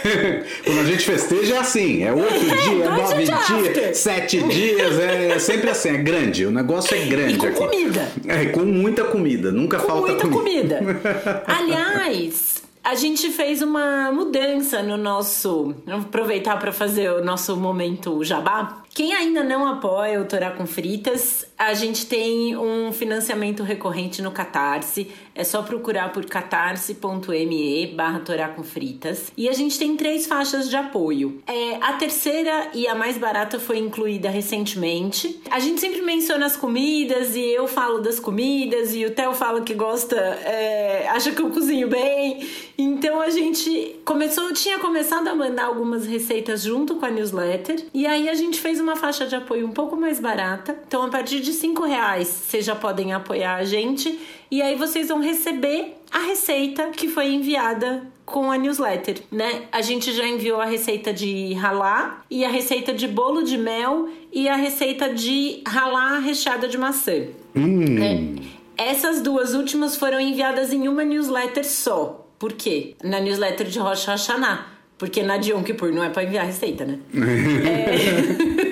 Quando 0.64 0.80
a 0.80 0.84
gente 0.84 1.04
festeja 1.04 1.56
é 1.56 1.58
assim, 1.58 2.02
é 2.02 2.12
oito 2.12 2.32
é, 2.32 2.38
dias, 2.38 2.80
é 2.80 2.88
nove 2.88 3.24
dias, 3.24 3.98
sete 3.98 4.42
dias, 4.44 4.98
é, 4.98 5.32
é, 5.32 5.38
sempre 5.38 5.68
assim, 5.68 5.90
é 5.90 5.98
grande, 5.98 6.46
o 6.46 6.50
negócio 6.50 6.96
é 6.96 7.04
grande. 7.04 7.34
E 7.34 7.36
com 7.36 7.46
aqui. 7.46 7.58
comida. 7.58 8.12
É, 8.26 8.46
com 8.46 8.60
muita 8.60 9.04
comida, 9.04 9.52
nunca 9.52 9.78
com 9.78 9.86
falta 9.86 10.12
muita 10.12 10.28
comida. 10.28 10.78
comida. 10.78 11.42
Aliás, 11.46 12.62
a 12.82 12.94
gente 12.94 13.30
fez 13.30 13.60
uma 13.60 14.10
mudança 14.12 14.82
no 14.82 14.96
nosso. 14.96 15.74
Vamos 15.84 16.06
aproveitar 16.06 16.58
para 16.58 16.72
fazer 16.72 17.10
o 17.10 17.22
nosso 17.22 17.54
momento 17.54 18.24
jabá. 18.24 18.82
Quem 18.98 19.14
ainda 19.14 19.44
não 19.44 19.64
apoia 19.64 20.20
o 20.20 20.24
Torá 20.24 20.50
com 20.50 20.66
Fritas, 20.66 21.46
a 21.56 21.72
gente 21.72 22.04
tem 22.06 22.56
um 22.56 22.92
financiamento 22.92 23.62
recorrente 23.62 24.20
no 24.20 24.32
Catarse. 24.32 25.08
É 25.36 25.44
só 25.44 25.62
procurar 25.62 26.12
por 26.12 26.24
catarse.me 26.26 27.86
barra 27.94 28.18
Torá 28.18 28.48
com 28.48 28.64
Fritas. 28.64 29.30
E 29.36 29.48
a 29.48 29.52
gente 29.52 29.78
tem 29.78 29.96
três 29.96 30.26
faixas 30.26 30.68
de 30.68 30.74
apoio. 30.74 31.40
É, 31.46 31.76
a 31.76 31.92
terceira 31.92 32.70
e 32.74 32.88
a 32.88 32.94
mais 32.96 33.16
barata 33.16 33.60
foi 33.60 33.78
incluída 33.78 34.28
recentemente. 34.28 35.40
A 35.48 35.60
gente 35.60 35.80
sempre 35.80 36.02
menciona 36.02 36.46
as 36.46 36.56
comidas 36.56 37.36
e 37.36 37.40
eu 37.40 37.68
falo 37.68 38.00
das 38.00 38.18
comidas 38.18 38.92
e 38.96 39.04
o 39.04 39.12
Theo 39.12 39.32
fala 39.32 39.60
que 39.60 39.74
gosta, 39.74 40.16
é, 40.16 41.06
acha 41.08 41.30
que 41.30 41.40
eu 41.40 41.50
cozinho 41.50 41.86
bem. 41.86 42.44
Então 42.76 43.20
a 43.20 43.30
gente 43.30 43.96
começou, 44.04 44.52
tinha 44.52 44.80
começado 44.80 45.28
a 45.28 45.36
mandar 45.36 45.66
algumas 45.66 46.04
receitas 46.04 46.62
junto 46.62 46.96
com 46.96 47.06
a 47.06 47.10
newsletter. 47.10 47.84
E 47.94 48.08
aí 48.08 48.28
a 48.28 48.34
gente 48.34 48.60
fez 48.60 48.80
uma 48.80 48.87
faixa 48.96 49.26
de 49.26 49.34
apoio 49.34 49.66
um 49.66 49.72
pouco 49.72 49.96
mais 49.96 50.20
barata. 50.20 50.78
Então 50.86 51.02
a 51.02 51.08
partir 51.08 51.40
de 51.40 51.52
cinco 51.52 51.84
reais 51.84 52.28
vocês 52.28 52.64
já 52.64 52.74
podem 52.74 53.12
apoiar 53.12 53.56
a 53.56 53.64
gente 53.64 54.18
e 54.50 54.62
aí 54.62 54.74
vocês 54.74 55.08
vão 55.08 55.20
receber 55.20 55.94
a 56.10 56.20
receita 56.20 56.88
que 56.90 57.08
foi 57.08 57.32
enviada 57.32 58.06
com 58.24 58.50
a 58.50 58.58
newsletter, 58.58 59.22
né? 59.30 59.62
A 59.72 59.80
gente 59.80 60.12
já 60.12 60.26
enviou 60.26 60.60
a 60.60 60.66
receita 60.66 61.12
de 61.12 61.54
ralar 61.54 62.24
e 62.30 62.44
a 62.44 62.48
receita 62.48 62.92
de 62.92 63.08
bolo 63.08 63.42
de 63.42 63.56
mel 63.56 64.08
e 64.32 64.48
a 64.48 64.56
receita 64.56 65.12
de 65.12 65.62
ralar 65.66 66.18
recheada 66.18 66.68
de 66.68 66.76
maçã. 66.76 67.26
Hum. 67.56 67.96
É, 68.76 68.90
essas 68.90 69.20
duas 69.20 69.54
últimas 69.54 69.96
foram 69.96 70.20
enviadas 70.20 70.72
em 70.72 70.88
uma 70.88 71.04
newsletter 71.04 71.66
só. 71.66 72.26
Por 72.38 72.52
quê? 72.52 72.94
Na 73.02 73.18
newsletter 73.18 73.66
de 73.66 73.78
Rosh 73.78 74.04
Hashanah. 74.04 74.66
Porque 74.96 75.22
na 75.22 75.36
de 75.36 75.52
Yom 75.52 75.62
Kippur 75.62 75.92
não 75.92 76.02
é 76.02 76.10
para 76.10 76.24
enviar 76.24 76.44
receita, 76.44 76.84
né? 76.84 76.98
é... 78.64 78.64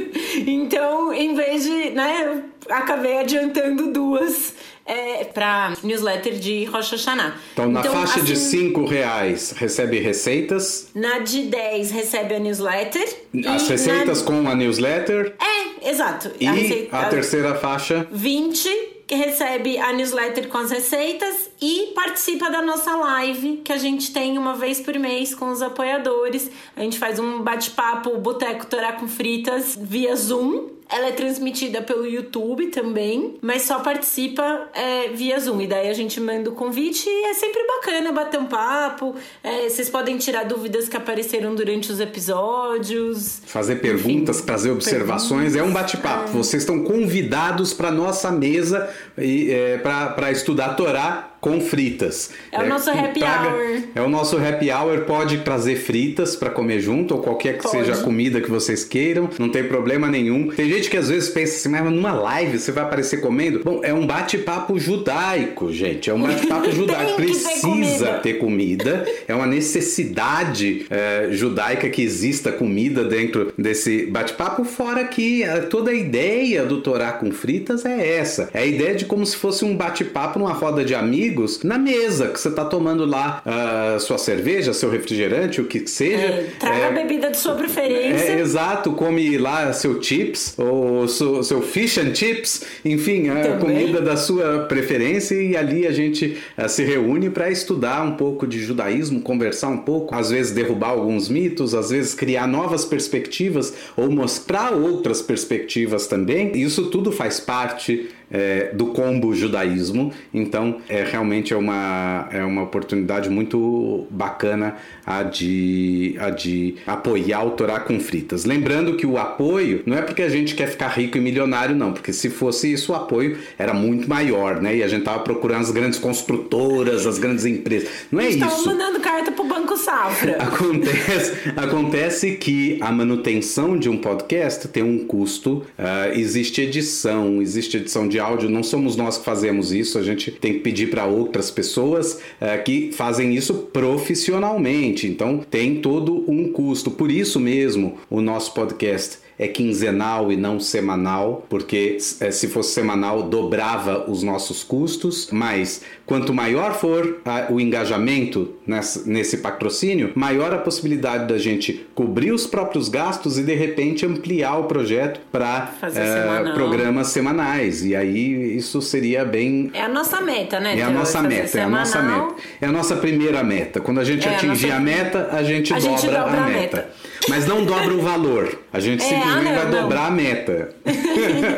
então, 0.50 1.12
em 1.12 1.34
vez 1.34 1.64
de, 1.64 1.90
né, 1.90 2.42
acabei 2.68 3.18
adiantando 3.18 3.92
duas 3.92 4.54
é, 4.84 5.24
para 5.24 5.74
newsletter 5.82 6.34
de 6.34 6.64
Rosh 6.64 6.92
Hashanah. 6.92 7.34
Então, 7.52 7.70
na 7.70 7.80
então, 7.80 7.92
faixa 7.92 8.20
assim, 8.20 8.24
de 8.24 8.36
5 8.36 8.84
reais 8.86 9.52
recebe 9.56 9.98
receitas. 9.98 10.88
Na 10.94 11.18
de 11.18 11.42
10 11.42 11.90
recebe 11.90 12.34
a 12.34 12.38
newsletter. 12.38 13.08
As 13.46 13.68
receitas 13.68 14.20
na... 14.20 14.26
com 14.26 14.48
a 14.48 14.54
newsletter. 14.54 15.34
É, 15.40 15.90
exato. 15.90 16.30
E 16.38 16.46
a, 16.46 16.52
receita... 16.52 16.96
a 16.96 17.04
terceira 17.06 17.54
faixa? 17.54 18.06
20 18.10 18.95
que 19.06 19.14
recebe 19.14 19.78
a 19.78 19.92
newsletter 19.92 20.48
com 20.48 20.58
as 20.58 20.70
receitas 20.70 21.50
e 21.60 21.92
participa 21.94 22.50
da 22.50 22.60
nossa 22.60 22.94
live 22.96 23.58
que 23.58 23.72
a 23.72 23.78
gente 23.78 24.12
tem 24.12 24.36
uma 24.36 24.54
vez 24.54 24.80
por 24.80 24.98
mês 24.98 25.34
com 25.34 25.50
os 25.50 25.62
apoiadores. 25.62 26.50
A 26.74 26.80
gente 26.80 26.98
faz 26.98 27.18
um 27.18 27.40
bate-papo 27.42 28.16
Boteco 28.18 28.66
Torá 28.66 28.92
com 28.92 29.06
Fritas 29.06 29.78
via 29.80 30.14
Zoom 30.16 30.75
ela 30.88 31.08
é 31.08 31.12
transmitida 31.12 31.82
pelo 31.82 32.06
YouTube 32.06 32.68
também, 32.68 33.34
mas 33.40 33.62
só 33.62 33.80
participa 33.80 34.68
é, 34.72 35.08
via 35.08 35.38
Zoom. 35.38 35.62
E 35.62 35.66
daí 35.66 35.88
a 35.88 35.94
gente 35.94 36.20
manda 36.20 36.50
o 36.50 36.52
convite 36.52 37.08
e 37.08 37.24
é 37.24 37.34
sempre 37.34 37.66
bacana 37.66 38.12
bater 38.12 38.38
um 38.38 38.46
papo. 38.46 39.14
É, 39.42 39.68
vocês 39.68 39.90
podem 39.90 40.16
tirar 40.16 40.44
dúvidas 40.44 40.88
que 40.88 40.96
apareceram 40.96 41.54
durante 41.54 41.90
os 41.90 41.98
episódios. 41.98 43.42
Fazer 43.46 43.76
perguntas, 43.76 44.36
Enfim, 44.36 44.46
trazer 44.46 44.70
observações. 44.70 45.52
Perguntas, 45.52 45.66
é 45.66 45.70
um 45.70 45.72
bate-papo. 45.72 46.30
É. 46.30 46.32
Vocês 46.32 46.62
estão 46.62 46.84
convidados 46.84 47.72
para 47.72 47.90
nossa 47.90 48.30
mesa 48.30 48.88
e 49.18 49.50
é, 49.50 49.78
para 49.78 50.30
estudar 50.30 50.74
Torá 50.74 51.35
com 51.40 51.60
fritas. 51.60 52.30
É, 52.50 52.62
o 52.62 52.68
nosso 52.68 52.90
happy 52.90 53.20
traga, 53.20 53.48
hour. 53.50 53.82
É 53.94 54.00
o 54.00 54.08
nosso 54.08 54.36
happy 54.36 54.70
hour. 54.70 55.00
Pode 55.02 55.38
trazer 55.38 55.76
fritas 55.76 56.34
para 56.34 56.50
comer 56.50 56.80
junto, 56.80 57.14
ou 57.14 57.20
qualquer 57.20 57.58
que 57.58 57.62
pode. 57.62 57.76
seja 57.76 57.94
a 57.94 58.02
comida 58.02 58.40
que 58.40 58.50
vocês 58.50 58.84
queiram. 58.84 59.28
Não 59.38 59.48
tem 59.48 59.64
problema 59.64 60.08
nenhum. 60.08 60.48
Tem 60.48 60.68
gente 60.68 60.90
que 60.90 60.96
às 60.96 61.08
vezes 61.08 61.28
pensa 61.28 61.56
assim, 61.56 61.68
mas 61.68 61.84
numa 61.84 62.12
live 62.12 62.58
você 62.58 62.72
vai 62.72 62.84
aparecer 62.84 63.20
comendo? 63.20 63.62
Bom, 63.62 63.80
é 63.82 63.92
um 63.92 64.06
bate-papo 64.06 64.78
judaico, 64.78 65.72
gente. 65.72 66.10
É 66.10 66.14
um 66.14 66.22
bate-papo 66.22 66.70
judaico. 66.72 67.14
Precisa 67.14 67.48
ter 67.50 67.60
comida. 67.60 68.18
ter 68.18 68.34
comida. 68.38 69.06
É 69.28 69.34
uma 69.34 69.46
necessidade 69.46 70.86
é, 70.90 71.28
judaica 71.30 71.88
que 71.88 72.02
exista 72.02 72.50
comida 72.50 73.04
dentro 73.04 73.52
desse 73.56 74.06
bate-papo. 74.06 74.64
Fora 74.64 75.04
que 75.04 75.42
é, 75.42 75.60
toda 75.60 75.90
a 75.90 75.94
ideia 75.94 76.64
do 76.64 76.80
Torá 76.80 77.12
com 77.12 77.30
fritas 77.30 77.84
é 77.84 78.16
essa. 78.16 78.48
É 78.52 78.60
a 78.60 78.66
ideia 78.66 78.94
de 78.94 79.04
como 79.04 79.24
se 79.24 79.36
fosse 79.36 79.64
um 79.64 79.76
bate-papo 79.76 80.38
numa 80.38 80.52
roda 80.52 80.84
de 80.84 80.94
amigos 80.94 81.25
na 81.64 81.78
mesa, 81.78 82.28
que 82.28 82.40
você 82.40 82.50
tá 82.50 82.64
tomando 82.64 83.04
lá 83.04 83.42
uh, 83.44 84.00
sua 84.00 84.18
cerveja, 84.18 84.72
seu 84.72 84.90
refrigerante, 84.90 85.60
o 85.60 85.64
que 85.64 85.86
seja. 85.86 86.16
É, 86.16 86.50
traga 86.58 86.76
é, 86.76 86.88
a 86.88 86.90
bebida 86.90 87.30
de 87.30 87.36
sua 87.36 87.54
preferência. 87.54 88.32
É, 88.32 88.40
exato, 88.40 88.92
come 88.92 89.38
lá 89.38 89.72
seu 89.72 90.02
chips, 90.02 90.54
ou 90.58 91.08
seu, 91.08 91.42
seu 91.42 91.62
fish 91.62 91.98
and 91.98 92.14
chips, 92.14 92.64
enfim, 92.84 93.28
a 93.28 93.58
comida 93.58 94.00
da 94.00 94.16
sua 94.16 94.60
preferência, 94.60 95.34
e 95.34 95.56
ali 95.56 95.86
a 95.86 95.92
gente 95.92 96.38
uh, 96.56 96.68
se 96.68 96.84
reúne 96.84 97.30
para 97.30 97.50
estudar 97.50 98.02
um 98.02 98.12
pouco 98.16 98.46
de 98.46 98.60
judaísmo, 98.60 99.20
conversar 99.20 99.68
um 99.68 99.78
pouco, 99.78 100.14
às 100.14 100.30
vezes 100.30 100.52
derrubar 100.52 100.90
alguns 100.90 101.28
mitos, 101.28 101.74
às 101.74 101.90
vezes 101.90 102.14
criar 102.14 102.46
novas 102.46 102.84
perspectivas 102.84 103.74
ou 103.96 104.10
mostrar 104.10 104.72
outras 104.72 105.22
perspectivas 105.22 106.06
também. 106.06 106.56
Isso 106.56 106.86
tudo 106.90 107.12
faz 107.12 107.40
parte 107.40 108.08
é, 108.30 108.70
do 108.72 108.86
combo 108.86 109.34
judaísmo. 109.34 110.12
Então, 110.32 110.80
é 110.88 111.04
realmente 111.04 111.52
é 111.52 111.56
uma, 111.56 112.28
é 112.32 112.44
uma 112.44 112.62
oportunidade 112.62 113.28
muito 113.28 114.06
bacana 114.10 114.76
a 115.06 115.22
de, 115.22 116.16
a 116.18 116.30
de 116.30 116.76
apoiar 116.86 117.44
o 117.44 117.50
Torá 117.50 117.80
com 117.80 118.00
fritas. 118.00 118.44
Lembrando 118.44 118.96
que 118.96 119.06
o 119.06 119.18
apoio 119.18 119.82
não 119.86 119.96
é 119.96 120.02
porque 120.02 120.22
a 120.22 120.28
gente 120.28 120.54
quer 120.54 120.68
ficar 120.68 120.88
rico 120.88 121.16
e 121.16 121.20
milionário, 121.20 121.76
não, 121.76 121.92
porque 121.92 122.12
se 122.12 122.28
fosse 122.28 122.72
isso, 122.72 122.92
o 122.92 122.94
apoio 122.94 123.38
era 123.58 123.72
muito 123.72 124.08
maior, 124.08 124.60
né? 124.60 124.76
E 124.76 124.82
a 124.82 124.88
gente 124.88 125.04
tava 125.04 125.20
procurando 125.20 125.62
as 125.62 125.70
grandes 125.70 125.98
construtoras, 125.98 127.06
as 127.06 127.18
grandes 127.18 127.44
empresas. 127.44 127.88
Não 128.10 128.20
é 128.20 128.28
isso. 128.28 128.66
mandando 128.66 129.00
carta 129.00 129.30
pro 129.30 129.44
Banco 129.44 129.76
Safra. 129.76 130.36
Acontece, 130.42 131.50
acontece 131.56 132.32
que 132.32 132.78
a 132.80 132.90
manutenção 132.90 133.78
de 133.78 133.88
um 133.88 133.98
podcast 133.98 134.68
tem 134.68 134.82
um 134.82 135.06
custo, 135.06 135.64
uh, 135.78 136.12
existe 136.14 136.62
edição, 136.62 137.40
existe 137.40 137.76
edição 137.76 138.08
de 138.08 138.15
de 138.16 138.20
áudio 138.20 138.48
não 138.48 138.62
somos 138.62 138.96
nós 138.96 139.18
que 139.18 139.24
fazemos 139.24 139.72
isso, 139.72 139.98
a 139.98 140.02
gente 140.02 140.30
tem 140.30 140.54
que 140.54 140.60
pedir 140.60 140.88
para 140.88 141.04
outras 141.04 141.50
pessoas 141.50 142.18
é, 142.40 142.56
que 142.56 142.90
fazem 142.92 143.34
isso 143.34 143.52
profissionalmente. 143.72 145.06
Então 145.06 145.38
tem 145.38 145.82
todo 145.82 146.24
um 146.26 146.50
custo. 146.50 146.90
Por 146.90 147.10
isso 147.10 147.38
mesmo, 147.38 147.98
o 148.08 148.22
nosso 148.22 148.54
podcast 148.54 149.18
é 149.38 149.46
quinzenal 149.46 150.32
e 150.32 150.36
não 150.36 150.58
semanal, 150.58 151.44
porque 151.48 151.98
é, 152.20 152.30
se 152.30 152.48
fosse 152.48 152.72
semanal 152.72 153.22
dobrava 153.24 154.10
os 154.10 154.22
nossos 154.22 154.64
custos, 154.64 155.28
mas 155.30 155.82
quanto 156.06 156.32
maior 156.32 156.74
for 156.74 157.20
a, 157.24 157.52
o 157.52 157.60
engajamento 157.60 158.54
nessa, 158.66 159.02
nesse 159.08 159.38
patrocínio, 159.38 160.12
maior 160.14 160.54
a 160.54 160.58
possibilidade 160.58 161.26
da 161.26 161.38
gente 161.38 161.86
cobrir 161.94 162.32
os 162.32 162.46
próprios 162.46 162.88
gastos 162.88 163.38
e 163.38 163.42
de 163.42 163.54
repente 163.54 164.06
ampliar 164.06 164.56
o 164.58 164.64
projeto 164.64 165.20
para 165.30 165.72
é, 165.82 166.52
programas 166.54 167.08
semanais. 167.08 167.84
E 167.84 167.94
aí 167.94 168.56
isso 168.56 168.80
seria 168.80 169.24
bem. 169.24 169.70
É 169.74 169.82
a 169.82 169.88
nossa 169.88 170.20
meta, 170.20 170.58
né? 170.60 170.78
É 170.78 170.82
a 170.82 170.90
nossa 170.90 171.22
meta, 171.22 171.58
é 171.58 171.62
a 171.62 171.68
nossa 171.68 172.02
meta. 172.02 172.34
É 172.60 172.66
a 172.66 172.72
nossa 172.72 172.96
primeira 172.96 173.42
meta. 173.44 173.80
Quando 173.80 174.00
a 174.00 174.04
gente 174.04 174.26
é 174.26 174.34
atingir 174.34 174.70
a, 174.70 174.80
nossa... 174.80 174.92
a, 174.92 174.96
meta, 174.96 175.28
a 175.32 175.42
gente 175.42 175.72
a 175.74 175.78
dobra, 175.78 175.96
gente 175.98 176.06
dobra 176.06 176.40
a, 176.40 176.46
meta. 176.46 176.76
meta. 176.76 177.05
Mas 177.28 177.46
não 177.46 177.64
dobra 177.64 177.94
o 177.94 178.00
valor. 178.00 178.58
A 178.72 178.80
gente 178.80 179.02
é, 179.02 179.08
simplesmente 179.08 179.38
ah, 179.38 179.42
não, 179.42 179.54
vai 179.54 179.64
não. 179.70 179.82
dobrar 179.82 180.06
a 180.06 180.10
meta. 180.10 180.68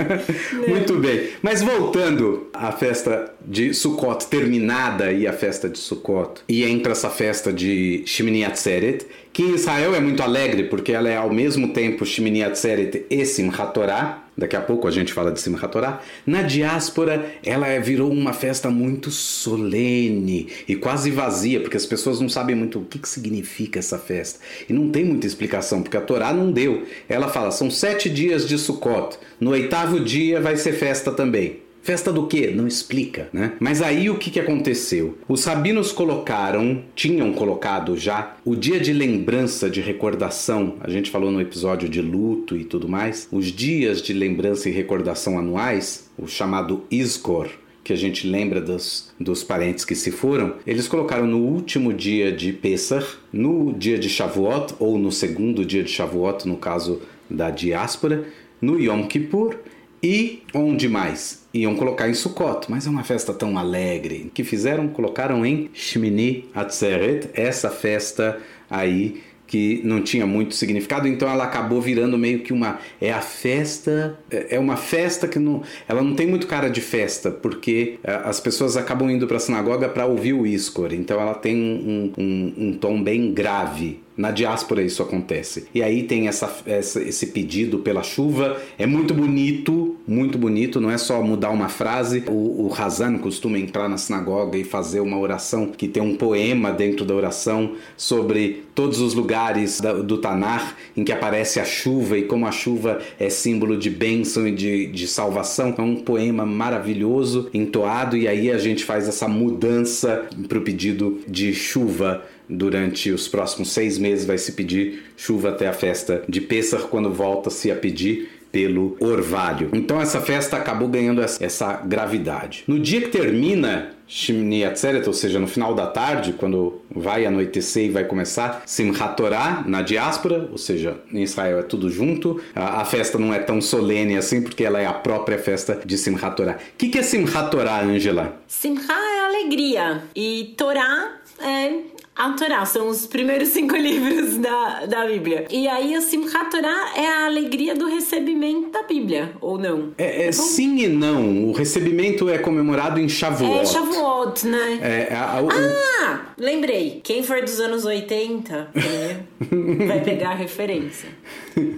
Muito 0.68 0.98
bem. 0.98 1.28
Mas 1.42 1.62
voltando 1.62 2.48
à 2.52 2.72
festa 2.72 3.32
de 3.44 3.72
Sukkot 3.74 4.26
terminada 4.26 5.12
e 5.12 5.26
a 5.26 5.32
festa 5.32 5.68
de 5.68 5.78
Sukkot, 5.78 6.42
e 6.48 6.64
entra 6.64 6.92
essa 6.92 7.10
festa 7.10 7.52
de 7.52 8.02
Shemini 8.06 8.44
Atzeret, 8.44 9.06
que 9.32 9.42
em 9.42 9.54
Israel 9.54 9.94
é 9.94 10.00
muito 10.00 10.22
alegre 10.22 10.64
porque 10.64 10.92
ela 10.92 11.08
é 11.08 11.16
ao 11.16 11.32
mesmo 11.32 11.72
tempo 11.72 12.04
Shemini 12.04 12.42
Atzeret 12.42 13.06
e 13.10 13.24
Simchat 13.24 13.72
Torah, 13.72 14.27
Daqui 14.38 14.54
a 14.54 14.60
pouco 14.60 14.86
a 14.86 14.90
gente 14.92 15.12
fala 15.12 15.32
de 15.32 15.40
Simchat 15.40 15.72
Torah. 15.72 16.00
Na 16.24 16.42
diáspora, 16.42 17.34
ela 17.44 17.76
virou 17.80 18.08
uma 18.08 18.32
festa 18.32 18.70
muito 18.70 19.10
solene 19.10 20.46
e 20.68 20.76
quase 20.76 21.10
vazia, 21.10 21.58
porque 21.60 21.76
as 21.76 21.84
pessoas 21.84 22.20
não 22.20 22.28
sabem 22.28 22.54
muito 22.54 22.78
o 22.78 22.84
que, 22.84 23.00
que 23.00 23.08
significa 23.08 23.80
essa 23.80 23.98
festa. 23.98 24.38
E 24.68 24.72
não 24.72 24.90
tem 24.90 25.04
muita 25.04 25.26
explicação, 25.26 25.82
porque 25.82 25.96
a 25.96 26.00
Torá 26.00 26.32
não 26.32 26.52
deu. 26.52 26.84
Ela 27.08 27.26
fala, 27.26 27.50
são 27.50 27.68
sete 27.68 28.08
dias 28.08 28.46
de 28.46 28.56
Sukkot. 28.56 29.18
No 29.40 29.50
oitavo 29.50 29.98
dia 29.98 30.40
vai 30.40 30.56
ser 30.56 30.72
festa 30.72 31.10
também. 31.10 31.67
Festa 31.88 32.12
do 32.12 32.26
quê? 32.26 32.52
Não 32.54 32.66
explica, 32.66 33.30
né? 33.32 33.54
Mas 33.58 33.80
aí 33.80 34.10
o 34.10 34.18
que, 34.18 34.30
que 34.30 34.38
aconteceu? 34.38 35.16
Os 35.26 35.46
rabinos 35.46 35.90
colocaram, 35.90 36.82
tinham 36.94 37.32
colocado 37.32 37.96
já, 37.96 38.36
o 38.44 38.54
dia 38.54 38.78
de 38.78 38.92
lembrança, 38.92 39.70
de 39.70 39.80
recordação. 39.80 40.76
A 40.82 40.90
gente 40.90 41.10
falou 41.10 41.30
no 41.30 41.40
episódio 41.40 41.88
de 41.88 42.02
luto 42.02 42.58
e 42.58 42.62
tudo 42.62 42.86
mais. 42.86 43.26
Os 43.32 43.46
dias 43.46 44.02
de 44.02 44.12
lembrança 44.12 44.68
e 44.68 44.72
recordação 44.72 45.38
anuais, 45.38 46.10
o 46.18 46.28
chamado 46.28 46.84
Iskor, 46.90 47.48
que 47.82 47.94
a 47.94 47.96
gente 47.96 48.28
lembra 48.28 48.60
dos, 48.60 49.10
dos 49.18 49.42
parentes 49.42 49.86
que 49.86 49.94
se 49.94 50.10
foram, 50.10 50.56
eles 50.66 50.86
colocaram 50.86 51.26
no 51.26 51.38
último 51.38 51.94
dia 51.94 52.30
de 52.30 52.52
Pesach, 52.52 53.16
no 53.32 53.72
dia 53.72 53.98
de 53.98 54.10
Shavuot, 54.10 54.74
ou 54.78 54.98
no 54.98 55.10
segundo 55.10 55.64
dia 55.64 55.82
de 55.82 55.90
Shavuot, 55.90 56.46
no 56.46 56.58
caso 56.58 57.00
da 57.30 57.50
diáspora, 57.50 58.26
no 58.60 58.78
Yom 58.78 59.06
Kippur 59.06 59.56
e 60.02 60.42
onde 60.54 60.88
mais? 60.88 61.46
Iam 61.52 61.74
colocar 61.74 62.08
em 62.08 62.14
Sukkot, 62.14 62.70
mas 62.70 62.86
é 62.86 62.90
uma 62.90 63.04
festa 63.04 63.32
tão 63.32 63.58
alegre. 63.58 64.30
que 64.32 64.44
fizeram? 64.44 64.88
Colocaram 64.88 65.44
em 65.44 65.70
Shmini 65.72 66.48
Atzeret, 66.54 67.30
essa 67.34 67.70
festa 67.70 68.38
aí 68.70 69.22
que 69.48 69.80
não 69.82 70.02
tinha 70.02 70.26
muito 70.26 70.54
significado, 70.54 71.08
então 71.08 71.26
ela 71.26 71.44
acabou 71.44 71.80
virando 71.80 72.18
meio 72.18 72.40
que 72.40 72.52
uma 72.52 72.78
é 73.00 73.10
a 73.10 73.22
festa, 73.22 74.18
é, 74.30 74.56
é 74.56 74.58
uma 74.58 74.76
festa 74.76 75.26
que 75.26 75.38
não, 75.38 75.62
ela 75.88 76.02
não 76.02 76.14
tem 76.14 76.26
muito 76.26 76.46
cara 76.46 76.68
de 76.68 76.82
festa, 76.82 77.30
porque 77.30 77.98
é, 78.04 78.12
as 78.24 78.38
pessoas 78.38 78.76
acabam 78.76 79.10
indo 79.10 79.26
para 79.26 79.38
a 79.38 79.40
sinagoga 79.40 79.88
para 79.88 80.04
ouvir 80.04 80.34
o 80.34 80.46
Iskor, 80.46 80.92
então 80.92 81.18
ela 81.18 81.34
tem 81.34 81.56
um, 81.56 82.12
um, 82.18 82.54
um 82.58 82.72
tom 82.74 83.02
bem 83.02 83.32
grave 83.32 84.00
na 84.18 84.32
diáspora 84.32 84.82
isso 84.82 85.00
acontece. 85.00 85.68
E 85.72 85.80
aí 85.80 86.02
tem 86.02 86.26
essa, 86.26 86.52
essa, 86.66 87.00
esse 87.00 87.28
pedido 87.28 87.78
pela 87.78 88.02
chuva. 88.02 88.60
É 88.76 88.84
muito 88.84 89.14
bonito, 89.14 89.96
muito 90.08 90.36
bonito. 90.36 90.80
Não 90.80 90.90
é 90.90 90.98
só 90.98 91.22
mudar 91.22 91.50
uma 91.50 91.68
frase. 91.68 92.24
O, 92.26 92.66
o 92.66 92.74
Hazan 92.76 93.18
costuma 93.18 93.60
entrar 93.60 93.88
na 93.88 93.96
sinagoga 93.96 94.58
e 94.58 94.64
fazer 94.64 94.98
uma 94.98 95.16
oração 95.16 95.68
que 95.68 95.86
tem 95.86 96.02
um 96.02 96.16
poema 96.16 96.72
dentro 96.72 97.04
da 97.04 97.14
oração 97.14 97.74
sobre 97.96 98.64
todos 98.74 99.00
os 99.00 99.14
lugares 99.14 99.80
da, 99.80 99.92
do 99.92 100.18
Tanar 100.18 100.76
em 100.96 101.04
que 101.04 101.12
aparece 101.12 101.60
a 101.60 101.64
chuva 101.64 102.18
e 102.18 102.24
como 102.24 102.44
a 102.44 102.50
chuva 102.50 103.00
é 103.20 103.30
símbolo 103.30 103.76
de 103.76 103.88
bênção 103.88 104.48
e 104.48 104.52
de, 104.52 104.88
de 104.88 105.06
salvação. 105.06 105.72
É 105.78 105.82
um 105.82 105.94
poema 105.96 106.44
maravilhoso, 106.44 107.48
entoado, 107.54 108.16
e 108.16 108.26
aí 108.26 108.50
a 108.50 108.58
gente 108.58 108.84
faz 108.84 109.06
essa 109.06 109.28
mudança 109.28 110.26
para 110.48 110.58
o 110.58 110.62
pedido 110.62 111.20
de 111.28 111.54
chuva 111.54 112.24
durante 112.48 113.10
os 113.10 113.28
próximos 113.28 113.70
seis 113.70 113.98
meses 113.98 114.24
vai 114.24 114.38
se 114.38 114.52
pedir 114.52 115.04
chuva 115.16 115.50
até 115.50 115.68
a 115.68 115.72
festa 115.72 116.22
de 116.28 116.40
Pêssar, 116.40 116.82
quando 116.82 117.12
volta-se 117.12 117.70
a 117.70 117.76
pedir 117.76 118.38
pelo 118.50 118.96
orvalho. 119.00 119.70
Então 119.72 120.00
essa 120.00 120.20
festa 120.20 120.56
acabou 120.56 120.88
ganhando 120.88 121.20
essa, 121.20 121.82
gravidade. 121.84 122.64
No 122.66 122.78
dia 122.78 123.00
que 123.00 123.08
termina 123.08 123.92
Shimni 124.06 124.64
Atzeret, 124.64 125.06
ou 125.06 125.12
seja, 125.12 125.38
no 125.38 125.46
final 125.46 125.74
da 125.74 125.86
tarde, 125.86 126.32
quando 126.32 126.80
vai 126.90 127.26
anoitecer 127.26 127.84
e 127.84 127.90
vai 127.90 128.04
começar 128.04 128.62
Simchat 128.64 129.16
Torah 129.16 129.64
na 129.66 129.82
diáspora, 129.82 130.48
ou 130.50 130.56
seja, 130.56 130.98
em 131.12 131.22
Israel 131.22 131.58
é 131.58 131.62
tudo 131.62 131.90
junto. 131.90 132.40
A, 132.54 132.80
a, 132.80 132.84
festa 132.84 133.18
não 133.18 133.34
é 133.34 133.38
tão 133.38 133.60
solene 133.60 134.16
assim, 134.16 134.40
porque 134.40 134.64
ela 134.64 134.80
é 134.80 134.86
a 134.86 134.94
própria 134.94 135.38
festa 135.38 135.80
de 135.84 135.98
Simchat 135.98 136.36
Torah. 136.36 136.52
O 136.52 136.76
que, 136.78 136.88
que 136.88 136.98
é 136.98 137.02
Simchat 137.02 137.50
Torah, 137.50 137.82
Angela? 137.82 138.40
Simchat 138.46 138.90
é 138.90 139.26
alegria 139.26 140.02
e 140.16 140.54
Torah 140.56 141.20
é 141.40 141.97
a 142.18 142.32
Torá, 142.32 142.64
são 142.66 142.88
os 142.88 143.06
primeiros 143.06 143.50
cinco 143.50 143.74
livros 143.78 144.38
da, 144.38 144.86
da 144.86 145.06
Bíblia. 145.06 145.46
E 145.48 145.68
aí 145.68 145.94
a 145.94 146.00
Simchat 146.00 146.50
Torá 146.50 146.92
é 146.96 147.06
a 147.06 147.26
alegria 147.26 147.76
do 147.76 147.86
recebimento 147.86 148.70
da 148.70 148.82
Bíblia, 148.82 149.32
ou 149.40 149.56
não? 149.56 149.92
É, 149.96 150.26
é 150.26 150.32
sim 150.32 150.78
e 150.78 150.88
não. 150.88 151.44
O 151.44 151.52
recebimento 151.52 152.28
é 152.28 152.38
comemorado 152.38 152.98
em 152.98 153.08
Shavuot. 153.08 153.60
É 153.60 153.64
Shavuot, 153.64 154.46
né? 154.46 154.78
É, 154.82 155.14
a, 155.14 155.40
o, 155.40 155.48
ah, 155.48 156.32
lembrei. 156.36 157.00
Quem 157.04 157.22
for 157.22 157.40
dos 157.40 157.60
anos 157.60 157.84
80 157.84 158.70
né, 158.74 159.20
vai 159.86 160.00
pegar 160.00 160.30
a 160.30 160.34
referência 160.34 161.08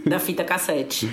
da 0.06 0.18
fita 0.18 0.42
cassete. 0.42 1.08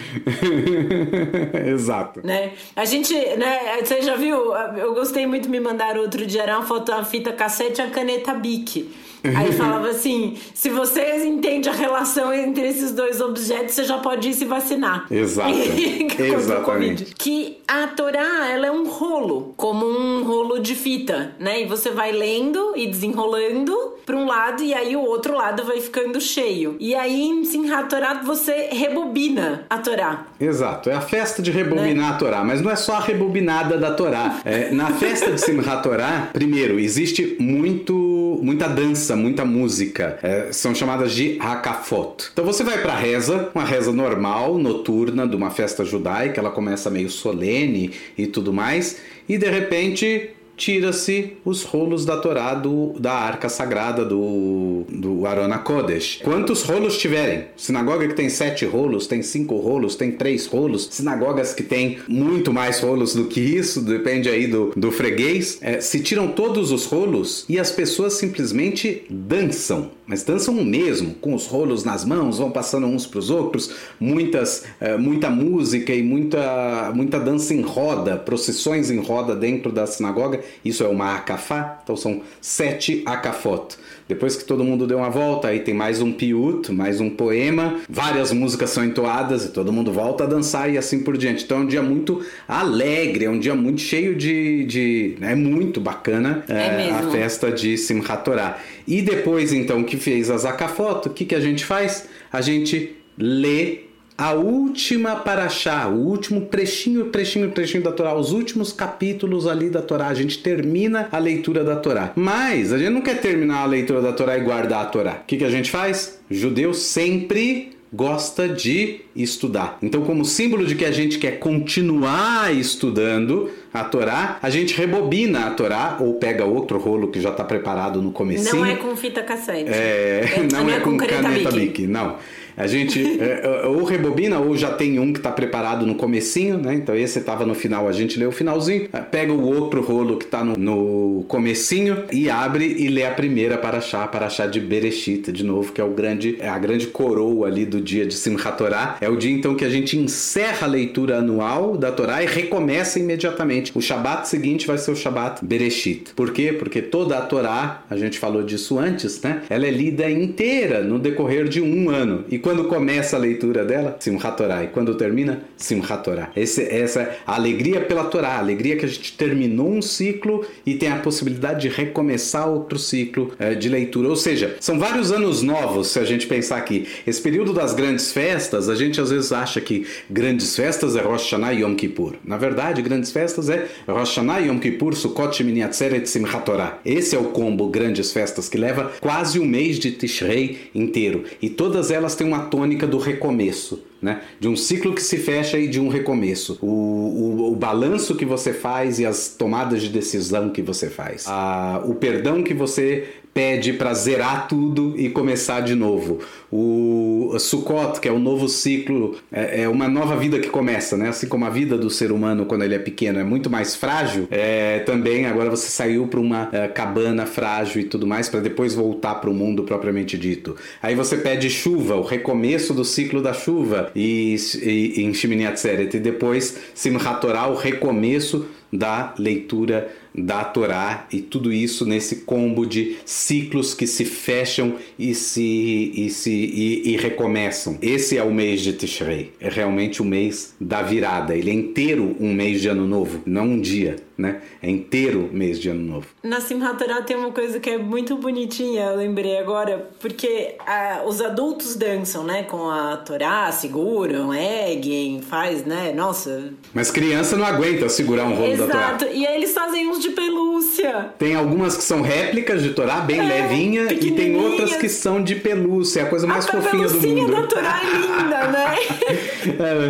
Exato. 1.67 2.21
Né? 2.23 2.53
A 2.75 2.85
gente, 2.85 3.13
né, 3.13 3.79
você 3.83 4.01
já 4.01 4.15
viu? 4.15 4.53
Eu 4.77 4.93
gostei 4.93 5.27
muito 5.27 5.43
de 5.43 5.49
me 5.49 5.59
mandar 5.59 5.97
outro 5.97 6.25
dia 6.25 6.43
era 6.43 6.57
uma 6.57 6.65
foto 6.65 6.85
da 6.91 7.03
fita 7.03 7.33
cassete 7.33 7.81
e 7.81 7.83
a 7.83 7.89
caneta 7.89 8.33
Bic. 8.33 8.89
Aí 9.23 9.51
falava 9.51 9.89
assim: 9.89 10.35
se 10.53 10.69
você 10.69 11.25
entende 11.25 11.69
a 11.69 11.73
relação 11.73 12.33
entre 12.33 12.67
esses 12.67 12.91
dois 12.91 13.21
objetos, 13.21 13.75
você 13.75 13.83
já 13.83 13.97
pode 13.97 14.29
ir 14.29 14.33
se 14.33 14.45
vacinar. 14.45 15.05
Exato. 15.09 15.53
Exatamente. 16.21 17.05
Que 17.17 17.57
a 17.67 17.87
Torá, 17.87 18.49
ela 18.49 18.67
é 18.67 18.71
um 18.71 18.87
rolo, 18.87 19.53
como 19.57 19.85
um 19.85 20.23
rolo 20.23 20.59
de 20.59 20.75
fita, 20.75 21.35
né? 21.39 21.61
E 21.61 21.65
você 21.65 21.91
vai 21.91 22.11
lendo 22.11 22.73
e 22.75 22.87
desenrolando 22.87 23.97
para 24.07 24.15
um 24.15 24.25
lado 24.25 24.63
e 24.63 24.73
aí 24.73 24.95
o 24.95 25.01
outro 25.01 25.35
lado 25.35 25.65
vai 25.65 25.81
ficando 25.81 26.21
cheio. 26.21 26.77
E 26.79 26.95
aí 26.95 27.23
em 27.23 27.43
Simchat 27.43 27.89
Torá 27.89 28.13
você 28.23 28.69
rebobina 28.71 29.65
a 29.69 29.77
Torá. 29.79 30.27
Exato. 30.39 30.89
É 30.89 30.95
a 30.95 31.01
festa 31.01 31.41
de 31.41 31.51
rebobinar 31.51 32.09
né? 32.09 32.15
a 32.15 32.17
Torá, 32.17 32.43
mas 32.43 32.61
não 32.61 32.71
é 32.71 32.75
só 32.77 32.93
a 32.93 32.99
rebobinada 33.01 33.77
da 33.77 33.91
Torá. 33.91 34.39
É, 34.45 34.71
na 34.71 34.91
festa 34.91 35.31
de 35.31 35.41
Simchat 35.41 35.83
Torá, 35.83 36.29
primeiro, 36.31 36.79
existe 36.79 37.35
muito, 37.37 38.39
muita 38.41 38.69
dança, 38.69 39.06
muita 39.15 39.45
música. 39.45 40.19
É, 40.21 40.51
são 40.51 40.73
chamadas 40.73 41.13
de 41.13 41.37
hakafot. 41.39 42.29
Então 42.31 42.45
você 42.45 42.63
vai 42.63 42.81
para 42.81 42.93
a 42.93 42.97
reza, 42.97 43.49
uma 43.53 43.63
reza 43.63 43.91
normal, 43.91 44.57
noturna, 44.57 45.27
de 45.27 45.35
uma 45.35 45.49
festa 45.49 45.85
judaica, 45.85 46.39
ela 46.39 46.51
começa 46.51 46.89
meio 46.89 47.09
solene 47.09 47.91
e 48.17 48.27
tudo 48.27 48.53
mais, 48.53 48.97
e 49.27 49.37
de 49.37 49.49
repente 49.49 50.31
tira-se 50.57 51.33
os 51.45 51.63
rolos 51.63 52.03
da 52.03 52.17
Torá 52.17 52.55
do, 52.55 52.93
da 52.99 53.13
arca 53.13 53.47
sagrada 53.47 54.03
do, 54.03 54.83
do 54.89 55.25
Arona 55.25 55.59
Kodesh. 55.59 56.19
Quantos 56.23 56.63
rolos 56.63 56.97
tiverem? 56.97 57.45
Sinagoga 57.55 58.07
que 58.07 58.15
tem 58.15 58.27
sete 58.27 58.65
rolos, 58.65 59.05
tem 59.05 59.21
cinco 59.21 59.55
rolos, 59.57 59.95
tem 59.95 60.11
três 60.11 60.47
rolos. 60.47 60.89
Sinagogas 60.91 61.53
que 61.53 61.63
tem 61.63 61.99
muito 62.07 62.51
mais 62.51 62.79
rolos 62.79 63.13
do 63.13 63.25
que 63.25 63.39
isso, 63.39 63.81
depende 63.81 64.27
aí 64.27 64.47
do, 64.47 64.73
do 64.75 64.91
freguês. 64.91 65.59
É, 65.61 65.79
se 65.79 65.99
tiram 66.01 66.29
todos 66.29 66.71
os 66.71 66.85
rolos 66.85 67.45
e 67.47 67.59
as 67.59 67.71
pessoas 67.71 68.13
simplesmente 68.13 69.05
dançam 69.09 69.91
mas 70.07 70.23
dançam 70.23 70.53
mesmo, 70.53 71.13
com 71.15 71.35
os 71.35 71.45
rolos 71.47 71.83
nas 71.83 72.05
mãos, 72.05 72.37
vão 72.37 72.49
passando 72.49 72.87
uns 72.87 73.05
para 73.05 73.19
os 73.19 73.29
outros, 73.29 73.71
muitas, 73.99 74.63
é, 74.79 74.97
muita 74.97 75.29
música 75.29 75.93
e 75.93 76.01
muita, 76.01 76.91
muita 76.95 77.19
dança 77.19 77.53
em 77.53 77.61
roda, 77.61 78.15
procissões 78.15 78.89
em 78.89 78.99
roda 78.99 79.35
dentro 79.35 79.69
da 79.69 79.85
sinagoga. 79.85 80.39
Isso 80.63 80.83
é 80.83 80.87
uma 80.87 81.15
akafá, 81.15 81.79
então 81.83 81.97
são 81.97 82.21
sete 82.39 83.03
akafot. 83.05 83.77
Depois 84.07 84.35
que 84.35 84.45
todo 84.45 84.63
mundo 84.63 84.87
deu 84.87 84.99
uma 84.99 85.09
volta, 85.09 85.49
aí 85.49 85.59
tem 85.59 85.73
mais 85.73 86.01
um 86.01 86.11
piut, 86.11 86.71
mais 86.71 87.01
um 87.01 87.09
poema, 87.09 87.75
várias 87.89 88.31
músicas 88.31 88.69
são 88.69 88.85
entoadas 88.85 89.45
e 89.45 89.49
todo 89.49 89.73
mundo 89.73 89.91
volta 89.91 90.23
a 90.23 90.27
dançar 90.27 90.71
e 90.71 90.77
assim 90.77 91.03
por 91.03 91.17
diante. 91.17 91.43
Então 91.43 91.57
é 91.57 91.61
um 91.61 91.67
dia 91.67 91.81
muito 91.81 92.25
alegre, 92.47 93.25
é 93.25 93.29
um 93.29 93.39
dia 93.39 93.55
muito 93.55 93.81
cheio 93.81 94.15
de. 94.15 94.65
de 94.65 95.17
é 95.21 95.35
muito 95.35 95.81
bacana 95.81 96.43
é, 96.47 96.87
é 96.87 96.91
a 96.91 97.03
festa 97.11 97.51
de 97.51 97.77
Simchat 97.77 98.23
Torah. 98.23 98.57
E 98.87 99.01
depois, 99.01 99.51
então, 99.51 99.83
que 99.83 99.97
fez 99.97 100.29
a 100.29 100.37
Zakafot, 100.37 101.09
o 101.09 101.11
que, 101.11 101.25
que 101.25 101.35
a 101.35 101.41
gente 101.41 101.65
faz? 101.65 102.07
A 102.31 102.39
gente 102.39 102.95
lê 103.17 103.86
a 104.17 104.33
última 104.33 105.15
paraxá, 105.17 105.87
o 105.87 106.07
último 106.07 106.41
trechinho, 106.41 107.05
trechinho, 107.05 107.51
trechinho 107.51 107.83
da 107.83 107.91
Torá, 107.91 108.15
os 108.15 108.31
últimos 108.31 108.73
capítulos 108.73 109.45
ali 109.45 109.69
da 109.69 109.81
Torá. 109.81 110.07
A 110.07 110.13
gente 110.15 110.39
termina 110.39 111.07
a 111.11 111.19
leitura 111.19 111.63
da 111.63 111.75
Torá. 111.75 112.13
Mas 112.15 112.73
a 112.73 112.79
gente 112.79 112.89
não 112.89 113.01
quer 113.01 113.21
terminar 113.21 113.59
a 113.59 113.65
leitura 113.65 114.01
da 114.01 114.11
Torá 114.11 114.35
e 114.37 114.41
guardar 114.41 114.81
a 114.81 114.85
Torá. 114.85 115.21
O 115.21 115.25
que, 115.27 115.37
que 115.37 115.43
a 115.43 115.51
gente 115.51 115.69
faz? 115.69 116.19
Judeu 116.31 116.73
sempre 116.73 117.77
gosta 117.93 118.49
de 118.49 119.01
estudar. 119.15 119.77
Então, 119.81 120.01
como 120.01 120.25
símbolo 120.25 120.65
de 120.65 120.75
que 120.75 120.85
a 120.85 120.91
gente 120.91 121.19
quer 121.19 121.39
continuar 121.39 122.53
estudando 122.53 123.49
a 123.79 123.83
Torá, 123.85 124.37
a 124.41 124.49
gente 124.49 124.75
rebobina 124.75 125.47
a 125.47 125.51
Torá 125.51 125.97
ou 125.99 126.15
pega 126.15 126.45
outro 126.45 126.77
rolo 126.77 127.09
que 127.09 127.19
já 127.19 127.29
está 127.29 127.43
preparado 127.43 128.01
no 128.01 128.11
começo. 128.11 128.55
Não 128.55 128.65
é 128.65 128.75
com 128.75 128.95
fita 128.95 129.21
cassete. 129.23 129.69
É, 129.69 130.33
é 130.35 130.43
não, 130.51 130.63
não, 130.63 130.69
é, 130.69 130.79
com, 130.79 130.91
com 130.91 130.97
caneta, 130.97 131.21
caneta 131.21 131.51
Bic. 131.51 131.87
Não. 131.87 132.17
A 132.57 132.65
gente 132.65 133.21
é, 133.21 133.41
é, 133.43 133.67
ou 133.67 133.83
rebobina 133.83 134.39
ou 134.39 134.57
já 134.57 134.71
tem 134.71 134.97
um 134.97 135.13
que 135.13 135.19
está 135.19 135.31
preparado 135.31 135.85
no 135.85 135.93
comecinho, 135.93 136.57
né? 136.57 136.73
Então 136.73 136.95
esse 136.95 137.19
estava 137.19 137.45
no 137.45 137.53
final, 137.53 137.87
a 137.87 137.91
gente 137.91 138.17
lê 138.17 138.25
o 138.25 138.31
finalzinho, 138.31 138.89
é, 138.91 138.99
pega 138.99 139.31
o 139.31 139.45
outro 139.45 139.79
rolo 139.79 140.17
que 140.17 140.25
está 140.25 140.43
no, 140.43 140.55
no 140.57 141.23
comecinho 141.27 142.05
e 142.11 142.31
abre 142.31 142.65
e 142.65 142.87
lê 142.87 143.05
a 143.05 143.11
primeira 143.11 143.59
para 143.59 143.77
achar, 143.77 144.07
para 144.07 144.25
achar 144.25 144.49
de 144.49 144.59
Bereshit, 144.59 145.31
de 145.31 145.43
novo, 145.43 145.71
que 145.71 145.79
é 145.79 145.83
o 145.83 145.91
grande, 145.91 146.35
é 146.39 146.49
a 146.49 146.57
grande 146.57 146.87
coroa 146.87 147.45
ali 147.45 147.63
do 147.63 147.79
dia 147.79 148.07
de 148.07 148.15
Simchat 148.15 148.57
Torah. 148.57 148.97
É 148.99 149.07
o 149.07 149.15
dia 149.15 149.31
então 149.31 149.53
que 149.53 149.63
a 149.63 149.69
gente 149.69 149.95
encerra 149.95 150.65
a 150.65 150.69
leitura 150.69 151.19
anual 151.19 151.77
da 151.77 151.91
Torá 151.91 152.23
e 152.23 152.25
recomeça 152.25 152.97
imediatamente. 152.97 153.66
O 153.75 153.81
Shabat 153.81 154.27
seguinte 154.27 154.67
vai 154.67 154.77
ser 154.77 154.91
o 154.91 154.95
Shabat 154.95 155.45
Bereshit. 155.45 156.13
Por 156.15 156.31
quê? 156.31 156.53
Porque 156.53 156.81
toda 156.81 157.17
a 157.17 157.21
Torá, 157.21 157.83
a 157.89 157.97
gente 157.97 158.19
falou 158.19 158.43
disso 158.43 158.79
antes, 158.79 159.21
né? 159.21 159.43
Ela 159.49 159.67
é 159.67 159.71
lida 159.71 160.09
inteira 160.09 160.83
no 160.83 160.99
decorrer 160.99 161.47
de 161.47 161.61
um 161.61 161.89
ano. 161.89 162.25
E 162.29 162.39
quando 162.39 162.65
começa 162.65 163.15
a 163.15 163.19
leitura 163.19 163.63
dela, 163.63 163.95
Simchat 163.99 164.37
Torah, 164.37 164.63
e 164.63 164.67
quando 164.67 164.95
termina, 164.95 165.43
Simchat 165.55 166.03
Torah. 166.03 166.31
Esse, 166.35 166.63
essa 166.63 167.01
é 167.01 167.19
a 167.25 167.35
alegria 167.35 167.81
pela 167.81 168.05
Torá, 168.05 168.29
a 168.29 168.39
alegria 168.39 168.75
que 168.77 168.85
a 168.85 168.87
gente 168.87 169.13
terminou 169.13 169.69
um 169.69 169.81
ciclo 169.81 170.45
e 170.65 170.75
tem 170.75 170.89
a 170.89 170.97
possibilidade 170.97 171.61
de 171.61 171.69
recomeçar 171.69 172.47
outro 172.49 172.79
ciclo 172.79 173.33
é, 173.39 173.53
de 173.53 173.69
leitura. 173.69 174.09
Ou 174.09 174.15
seja, 174.15 174.55
são 174.59 174.79
vários 174.79 175.11
anos 175.11 175.41
novos, 175.41 175.87
se 175.89 175.99
a 175.99 176.03
gente 176.03 176.27
pensar 176.27 176.57
aqui. 176.57 176.87
Esse 177.05 177.21
período 177.21 177.53
das 177.53 177.73
grandes 177.73 178.11
festas, 178.11 178.69
a 178.69 178.75
gente 178.75 178.99
às 178.99 179.09
vezes 179.09 179.31
acha 179.31 179.61
que 179.61 179.85
grandes 180.09 180.55
festas 180.55 180.95
é 180.95 181.01
Rosh 181.01 181.23
Hashanah 181.23 181.53
e 181.53 181.61
Yom 181.61 181.75
Kippur. 181.75 182.15
Na 182.23 182.37
verdade, 182.37 182.81
grandes 182.81 183.11
festas 183.11 183.49
é 183.49 183.56
Hashanah, 183.85 184.39
Yom 184.39 184.59
Kippur, 184.59 184.95
Sukkot, 184.95 185.35
Shemini 185.35 185.63
Atzeret 185.63 186.05
Simchat 186.07 186.45
Torah. 186.45 186.79
Esse 186.85 187.15
é 187.15 187.19
o 187.19 187.25
combo 187.25 187.67
grandes 187.67 188.13
festas 188.13 188.47
que 188.47 188.57
leva 188.57 188.93
quase 189.01 189.37
um 189.37 189.45
mês 189.45 189.77
de 189.77 189.91
Tishrei 189.91 190.69
inteiro. 190.73 191.25
E 191.41 191.49
todas 191.49 191.91
elas 191.91 192.15
têm 192.15 192.25
uma 192.25 192.37
uma 192.37 192.45
tônica 192.45 192.85
do 192.85 192.99
recomeço, 192.99 193.83
né? 194.01 194.21
De 194.39 194.47
um 194.47 194.55
ciclo 194.55 194.93
que 194.93 195.01
se 195.01 195.17
fecha 195.17 195.57
e 195.57 195.67
de 195.67 195.79
um 195.79 195.89
recomeço. 195.89 196.57
O, 196.61 196.67
o, 196.67 197.51
o 197.51 197.55
balanço 197.55 198.15
que 198.15 198.25
você 198.25 198.53
faz 198.53 198.99
e 198.99 199.05
as 199.05 199.29
tomadas 199.29 199.81
de 199.81 199.89
decisão 199.89 200.49
que 200.49 200.61
você 200.61 200.89
faz. 200.89 201.25
A, 201.27 201.81
o 201.85 201.95
perdão 201.95 202.43
que 202.43 202.53
você 202.53 203.07
pede 203.37 203.73
para 203.73 203.93
zerar 203.93 204.47
tudo 204.47 204.95
e 204.97 205.11
começar 205.11 205.59
de 205.59 205.75
novo. 205.75 206.21
O 206.51 207.37
Sukkot, 207.37 207.99
que 207.99 208.07
é 208.07 208.11
o 208.11 208.17
novo 208.17 208.49
ciclo, 208.49 209.15
é, 209.31 209.61
é, 209.61 209.69
uma 209.69 209.87
nova 209.87 210.15
vida 210.15 210.39
que 210.39 210.49
começa, 210.49 210.97
né? 210.97 211.09
Assim 211.09 211.27
como 211.27 211.45
a 211.45 211.49
vida 211.51 211.77
do 211.77 211.87
ser 211.87 212.11
humano 212.11 212.47
quando 212.47 212.63
ele 212.63 212.73
é 212.73 212.79
pequeno 212.79 213.19
é 213.19 213.23
muito 213.23 213.47
mais 213.47 213.75
frágil, 213.75 214.27
é, 214.31 214.79
também 214.79 215.27
agora 215.27 215.51
você 215.51 215.69
saiu 215.69 216.07
para 216.07 216.19
uma 216.19 216.49
é, 216.51 216.67
cabana 216.67 217.27
frágil 217.27 217.81
e 217.81 217.83
tudo 217.83 218.07
mais 218.07 218.27
para 218.27 218.39
depois 218.39 218.73
voltar 218.73 219.13
para 219.15 219.29
o 219.29 219.33
mundo 219.35 219.61
propriamente 219.61 220.17
dito. 220.17 220.55
Aí 220.81 220.95
você 220.95 221.15
pede 221.15 221.47
chuva, 221.47 221.95
o 221.95 222.01
recomeço 222.01 222.73
do 222.73 222.83
ciclo 222.83 223.21
da 223.21 223.33
chuva 223.33 223.91
e, 223.95 224.35
e, 224.63 225.03
em 225.03 225.13
Shimini 225.13 225.45
Atzeret, 225.45 225.95
e 225.95 225.99
depois 225.99 226.57
Simchat 226.73 227.21
Torah, 227.21 227.49
o 227.49 227.55
recomeço 227.55 228.47
da 228.73 229.13
leitura 229.17 229.89
da 230.17 230.43
Torá 230.43 231.05
e 231.11 231.21
tudo 231.21 231.53
isso 231.53 231.85
nesse 231.85 232.17
combo 232.17 232.65
de 232.65 232.97
ciclos 233.05 233.73
que 233.73 233.85
se 233.85 234.03
fecham 234.03 234.75
e 234.97 235.13
se 235.13 235.91
e 235.95 236.09
se 236.09 236.31
e, 236.31 236.93
e, 236.93 236.97
recomeçam. 236.97 237.77
Esse 237.81 238.17
é 238.17 238.23
o 238.23 238.33
mês 238.33 238.61
de 238.61 238.73
Tishrei. 238.73 239.31
É 239.39 239.49
realmente 239.49 240.01
o 240.01 240.05
mês 240.05 240.55
da 240.59 240.81
virada. 240.81 241.35
Ele 241.35 241.51
é 241.51 241.53
inteiro 241.53 242.15
um 242.19 242.33
mês 242.33 242.61
de 242.61 242.67
ano 242.67 242.87
novo, 242.87 243.21
não 243.25 243.45
um 243.45 243.61
dia, 243.61 243.97
né? 244.17 244.41
É 244.61 244.69
inteiro 244.69 245.29
mês 245.31 245.59
de 245.59 245.69
ano 245.69 245.83
novo. 245.83 246.07
Na 246.23 246.41
Simchat 246.41 246.77
Torah 246.77 247.01
tem 247.01 247.15
uma 247.15 247.31
coisa 247.31 247.59
que 247.59 247.69
é 247.69 247.77
muito 247.77 248.17
bonitinha, 248.17 248.85
eu 248.85 248.97
lembrei 248.97 249.37
agora, 249.37 249.89
porque 249.99 250.55
ah, 250.65 251.03
os 251.05 251.21
adultos 251.21 251.75
dançam, 251.75 252.23
né, 252.23 252.43
com 252.43 252.69
a 252.69 252.97
Torá, 252.97 253.51
seguram, 253.51 254.33
erguem, 254.33 255.21
faz, 255.21 255.63
né? 255.65 255.93
Nossa. 255.93 256.53
Mas 256.73 256.89
criança 256.89 257.35
não 257.35 257.45
aguenta 257.45 257.87
segurar 257.89 258.25
um 258.25 258.35
rolo 258.35 258.53
Exato. 258.53 258.71
da 258.71 258.93
Torá. 258.93 259.11
E 259.11 259.25
aí 259.25 259.35
eles 259.35 259.53
fazem 259.53 259.87
uns 259.87 260.06
de 260.07 260.15
pelúcia. 260.15 261.09
Tem 261.17 261.35
algumas 261.35 261.77
que 261.77 261.83
são 261.83 262.01
réplicas 262.01 262.61
de 262.61 262.73
Torá, 262.73 263.01
bem 263.01 263.19
é, 263.19 263.23
levinha, 263.23 263.93
e 263.93 264.11
tem 264.11 264.35
outras 264.35 264.75
que 264.75 264.89
são 264.89 265.21
de 265.21 265.35
pelúcia, 265.35 266.01
é 266.01 266.03
a 266.03 266.09
coisa 266.09 266.25
mais 266.25 266.47
a 266.47 266.51
fofinha 266.51 266.87
do 266.87 267.01
mundo. 267.01 267.35
A 267.35 267.41
da 267.41 267.47
Torá 267.47 267.81
é 267.81 267.97
linda, 267.97 268.47
né? 268.47 268.75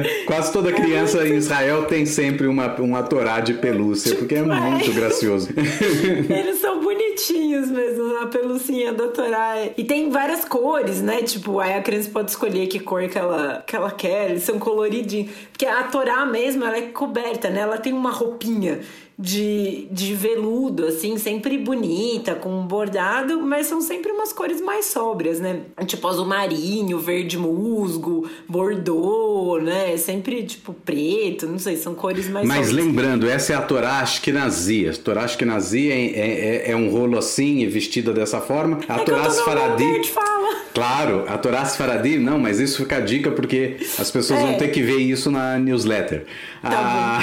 é, 0.19 0.23
quase 0.25 0.51
toda 0.51 0.71
criança 0.71 1.19
é 1.19 1.29
em 1.29 1.35
Israel 1.35 1.85
tem 1.85 2.05
sempre 2.05 2.47
uma, 2.47 2.73
uma 2.75 3.03
Torá 3.03 3.39
de 3.39 3.53
pelúcia, 3.53 4.15
porque 4.15 4.35
é, 4.35 4.39
é 4.39 4.43
muito 4.43 4.91
gracioso. 4.93 5.49
Eles 6.29 6.59
são 6.59 6.81
bonitinhos 6.81 7.69
mesmo, 7.69 8.17
a 8.17 8.27
pelucinha 8.27 8.93
da 8.93 9.07
Torá. 9.07 9.55
E 9.77 9.83
tem 9.83 10.09
várias 10.09 10.43
cores, 10.45 11.01
né? 11.01 11.21
Tipo, 11.21 11.59
aí 11.59 11.73
a 11.73 11.81
criança 11.81 12.09
pode 12.11 12.31
escolher 12.31 12.67
que 12.67 12.79
cor 12.79 13.07
que 13.07 13.17
ela, 13.17 13.63
que 13.65 13.75
ela 13.75 13.91
quer, 13.91 14.31
eles 14.31 14.43
são 14.43 14.59
coloridinhos. 14.59 15.31
Porque 15.51 15.65
a 15.65 15.83
Torá 15.83 16.25
mesmo, 16.25 16.63
ela 16.63 16.77
é 16.77 16.81
coberta, 16.81 17.49
né? 17.49 17.61
Ela 17.61 17.77
tem 17.77 17.93
uma 17.93 18.11
roupinha 18.11 18.79
de, 19.19 19.87
de 19.89 20.13
veludo, 20.13 20.85
assim, 20.85 21.17
sempre 21.17 21.57
bonita, 21.57 22.35
com 22.35 22.67
bordado, 22.67 23.41
mas 23.41 23.65
são 23.65 23.81
sempre 23.81 24.11
umas 24.11 24.31
cores 24.31 24.61
mais 24.61 24.85
sóbrias, 24.85 25.39
né? 25.39 25.61
Tipo 25.87 26.07
azul 26.07 26.25
marinho, 26.25 26.99
verde 26.99 27.35
musgo, 27.37 28.29
bordô, 28.47 29.59
né? 29.59 29.97
Sempre, 29.97 30.43
tipo, 30.43 30.71
preto, 30.71 31.47
não 31.47 31.57
sei, 31.57 31.77
são 31.77 31.95
cores 31.95 32.29
mais 32.29 32.47
Mas 32.47 32.67
sóbrias. 32.67 32.85
lembrando, 32.85 33.27
essa 33.27 33.53
é 33.53 33.55
a 33.55 33.61
Torá 33.61 33.99
Ashkenazi. 34.01 34.87
A 34.87 34.93
Torá 34.93 35.23
Ashkenazi 35.23 35.91
é, 35.91 35.95
é, 35.95 36.67
é, 36.67 36.71
é 36.71 36.75
um 36.75 36.89
rolo 36.91 37.17
assim, 37.17 37.67
vestida 37.67 38.13
dessa 38.13 38.39
forma. 38.39 38.79
A 38.87 38.97
é 38.97 39.03
Torá 39.03 39.27
Sfaradi... 39.29 40.01
Claro, 40.73 41.25
a 41.27 41.37
Torá 41.37 41.65
Sfaradi, 41.65 42.17
não, 42.17 42.37
mas 42.37 42.59
isso 42.59 42.83
fica 42.83 42.97
a 42.97 42.99
dica 42.99 43.31
porque 43.31 43.77
as 43.97 44.11
pessoas 44.11 44.39
é. 44.39 44.43
vão 44.43 44.53
ter 44.55 44.67
que 44.67 44.81
ver 44.81 44.97
isso 44.97 45.31
na 45.31 45.57
newsletter. 45.57 46.25
Tá 46.61 47.19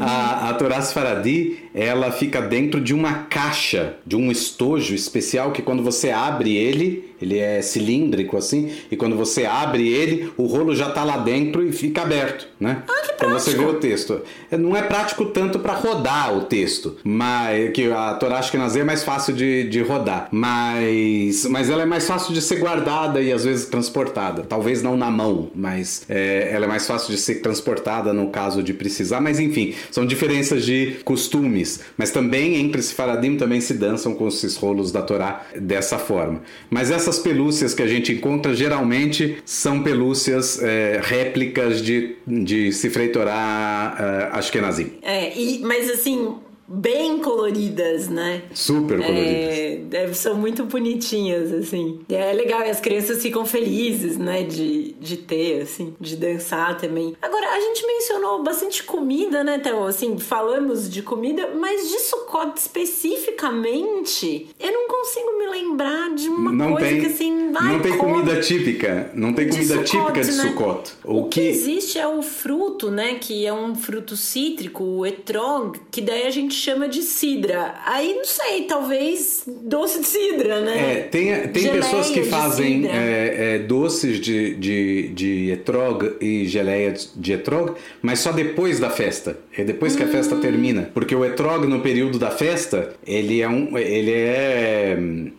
a... 0.00 0.44
a 0.46 0.50
a 0.50 0.54
Torá 0.54 0.80
Sfaradi, 0.80 1.58
ela 1.74 2.10
fica 2.10 2.40
dentro 2.40 2.80
de 2.80 2.92
uma 2.92 3.24
caixa, 3.24 3.96
de 4.04 4.16
um 4.16 4.30
estojo 4.32 4.94
especial 4.94 5.52
que 5.52 5.62
quando 5.62 5.82
você 5.82 6.10
abre 6.10 6.56
ele, 6.56 7.14
ele 7.20 7.38
é 7.38 7.60
cilíndrico 7.62 8.36
assim, 8.36 8.70
e 8.90 8.96
quando 8.96 9.16
você 9.16 9.44
abre 9.44 9.88
ele, 9.88 10.32
o 10.36 10.46
rolo 10.46 10.74
já 10.74 10.88
está 10.88 11.04
lá 11.04 11.18
dentro 11.18 11.66
e 11.66 11.72
fica 11.72 12.02
aberto, 12.02 12.46
né? 12.58 12.82
Ah, 12.88 13.06
que 13.06 13.12
então 13.14 13.30
você 13.30 13.54
vê 13.54 13.64
o 13.64 13.74
texto. 13.74 14.20
É, 14.50 14.56
não 14.56 14.76
é 14.76 14.82
prático 14.82 15.26
tanto 15.26 15.58
para 15.58 15.74
rodar 15.74 16.36
o 16.36 16.42
texto, 16.42 16.96
mas 17.02 17.72
que 17.72 17.90
a 17.90 18.14
Torá 18.14 18.38
Ashkenazê 18.38 18.80
é 18.80 18.84
mais 18.84 19.02
fácil 19.02 19.34
de, 19.34 19.68
de 19.68 19.82
rodar, 19.82 20.28
mas, 20.30 21.44
mas 21.46 21.68
ela 21.68 21.82
é 21.82 21.86
mais 21.86 22.06
fácil 22.06 22.32
de 22.32 22.40
ser 22.40 22.56
guardada 22.56 23.20
e 23.20 23.32
às 23.32 23.44
vezes 23.44 23.66
transportada. 23.66 24.42
Talvez 24.42 24.82
não 24.82 24.96
na 24.96 25.10
mão, 25.10 25.50
mas 25.54 26.04
é, 26.08 26.50
ela 26.52 26.64
é 26.64 26.68
mais 26.68 26.86
fácil 26.86 27.10
de 27.10 27.18
ser 27.18 27.36
transportada 27.36 28.12
no 28.12 28.28
caso 28.30 28.62
de 28.62 28.72
precisar. 28.72 29.20
Mas 29.20 29.40
enfim, 29.40 29.74
são 29.90 30.06
diferenças 30.06 30.64
de 30.64 30.96
costumes. 31.04 31.80
Mas 31.96 32.10
também 32.10 32.56
entre 32.56 32.82
Sefaradim 32.82 33.36
também 33.36 33.60
se 33.60 33.74
dançam 33.74 34.14
com 34.14 34.28
esses 34.28 34.56
rolos 34.56 34.92
da 34.92 35.02
Torá 35.02 35.46
dessa 35.60 35.98
forma. 35.98 36.42
Mas 36.70 36.90
essa 36.90 37.07
essas 37.08 37.18
pelúcias 37.18 37.74
que 37.74 37.82
a 37.82 37.86
gente 37.86 38.12
encontra 38.12 38.54
geralmente 38.54 39.38
são 39.44 39.82
pelúcias 39.82 40.62
é, 40.62 41.00
réplicas 41.02 41.82
de, 41.82 42.16
de 42.26 42.70
Sifrei 42.70 43.08
Torah 43.08 44.30
uh, 44.32 44.36
Ashkenazim. 44.36 44.92
É, 45.00 45.36
e, 45.36 45.60
mas 45.60 45.90
assim, 45.90 46.36
bem 46.68 47.18
coloridas, 47.20 48.08
né? 48.08 48.42
Super 48.52 48.98
coloridas. 48.98 49.92
É, 49.92 50.12
são 50.12 50.34
muito 50.34 50.64
bonitinhas, 50.64 51.52
assim. 51.52 52.00
É 52.10 52.32
legal, 52.32 52.60
e 52.60 52.70
as 52.70 52.78
crianças 52.78 53.22
ficam 53.22 53.46
felizes, 53.46 54.18
né? 54.18 54.42
De, 54.42 54.92
de 55.00 55.16
ter, 55.16 55.62
assim, 55.62 55.94
de 55.98 56.16
dançar 56.16 56.76
também. 56.76 57.16
Agora, 57.22 57.46
a 57.46 57.60
gente 57.60 57.86
mencionou 57.86 58.42
bastante 58.42 58.82
comida, 58.82 59.42
né, 59.42 59.58
Théo? 59.58 59.84
Assim, 59.84 60.18
falamos 60.18 60.90
de 60.90 61.02
comida, 61.02 61.54
mas 61.58 61.88
de 61.88 61.98
Sukkot 62.00 62.52
especificamente, 62.56 64.48
eu 64.60 64.72
não 64.72 64.88
consigo 64.88 65.38
me 65.38 65.46
lembrar 65.46 66.14
de 66.14 66.28
uma 66.28 66.52
não 66.52 66.72
coisa 66.72 66.88
tem, 66.88 67.00
que, 67.00 67.06
assim, 67.06 67.52
vai 67.52 67.72
Não 67.72 67.80
tem 67.80 67.96
comida 67.96 68.40
típica. 68.40 69.10
Não 69.14 69.32
tem 69.32 69.48
comida 69.48 69.74
Sukkot, 69.74 69.90
típica 69.90 70.20
de 70.20 70.32
né? 70.32 70.42
Sukkot. 70.42 70.92
O, 71.04 71.18
o 71.20 71.24
que... 71.28 71.40
que 71.40 71.46
existe 71.48 71.98
é 71.98 72.06
o 72.06 72.20
fruto, 72.20 72.90
né? 72.90 73.14
Que 73.14 73.46
é 73.46 73.52
um 73.52 73.74
fruto 73.74 74.16
cítrico, 74.16 74.84
o 74.84 75.06
etrog, 75.06 75.80
que 75.90 76.00
daí 76.00 76.26
a 76.26 76.30
gente 76.30 76.57
chama 76.58 76.88
de 76.88 77.02
cidra. 77.02 77.74
Aí 77.86 78.14
não 78.14 78.24
sei, 78.24 78.64
talvez 78.64 79.44
doce 79.46 80.00
de 80.00 80.06
cidra, 80.06 80.60
né? 80.60 80.92
É, 80.92 80.96
tem, 81.02 81.48
tem 81.48 81.72
pessoas 81.72 82.10
que 82.10 82.24
fazem 82.24 82.86
é, 82.86 83.54
é, 83.54 83.58
doces 83.58 84.20
de, 84.20 84.54
de, 84.54 85.08
de 85.08 85.50
etrog 85.50 86.16
e 86.20 86.46
geleia 86.46 86.94
de 87.14 87.32
etrog, 87.32 87.74
mas 88.02 88.18
só 88.18 88.32
depois 88.32 88.80
da 88.80 88.90
festa. 88.90 89.38
É 89.56 89.64
depois 89.64 89.94
que 89.96 90.02
hum. 90.02 90.06
a 90.06 90.08
festa 90.08 90.34
hum. 90.34 90.40
termina. 90.40 90.90
Porque 90.92 91.14
o 91.14 91.24
etrog 91.24 91.66
no 91.66 91.80
período 91.80 92.18
da 92.18 92.30
festa, 92.30 92.94
ele 93.06 93.40
é 93.40 93.48
um. 93.48 93.76
Ele 93.78 94.12
é. 94.12 94.96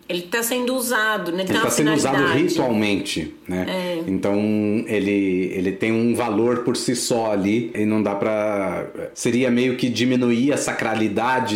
Ele 0.08 0.20
está 0.20 0.42
sendo 0.42 0.76
usado, 0.76 1.32
né? 1.32 1.44
Ele 1.44 1.58
está 1.58 1.70
sendo 1.70 1.94
usado 1.94 2.26
ritualmente, 2.34 3.34
né? 3.48 3.66
É. 3.68 4.04
Então 4.08 4.38
ele, 4.88 5.52
ele 5.54 5.72
tem 5.74 5.92
um 5.92 6.16
valor 6.16 6.60
por 6.60 6.76
si 6.76 6.96
só 6.96 7.32
ali 7.32 7.72
e 7.76 7.86
não 7.86 8.02
dá 8.02 8.16
para 8.16 8.88
Seria 9.14 9.52
meio 9.52 9.76
que 9.76 9.90
diminuir 9.90 10.54
a 10.54 10.58
sacralidade 10.58 11.09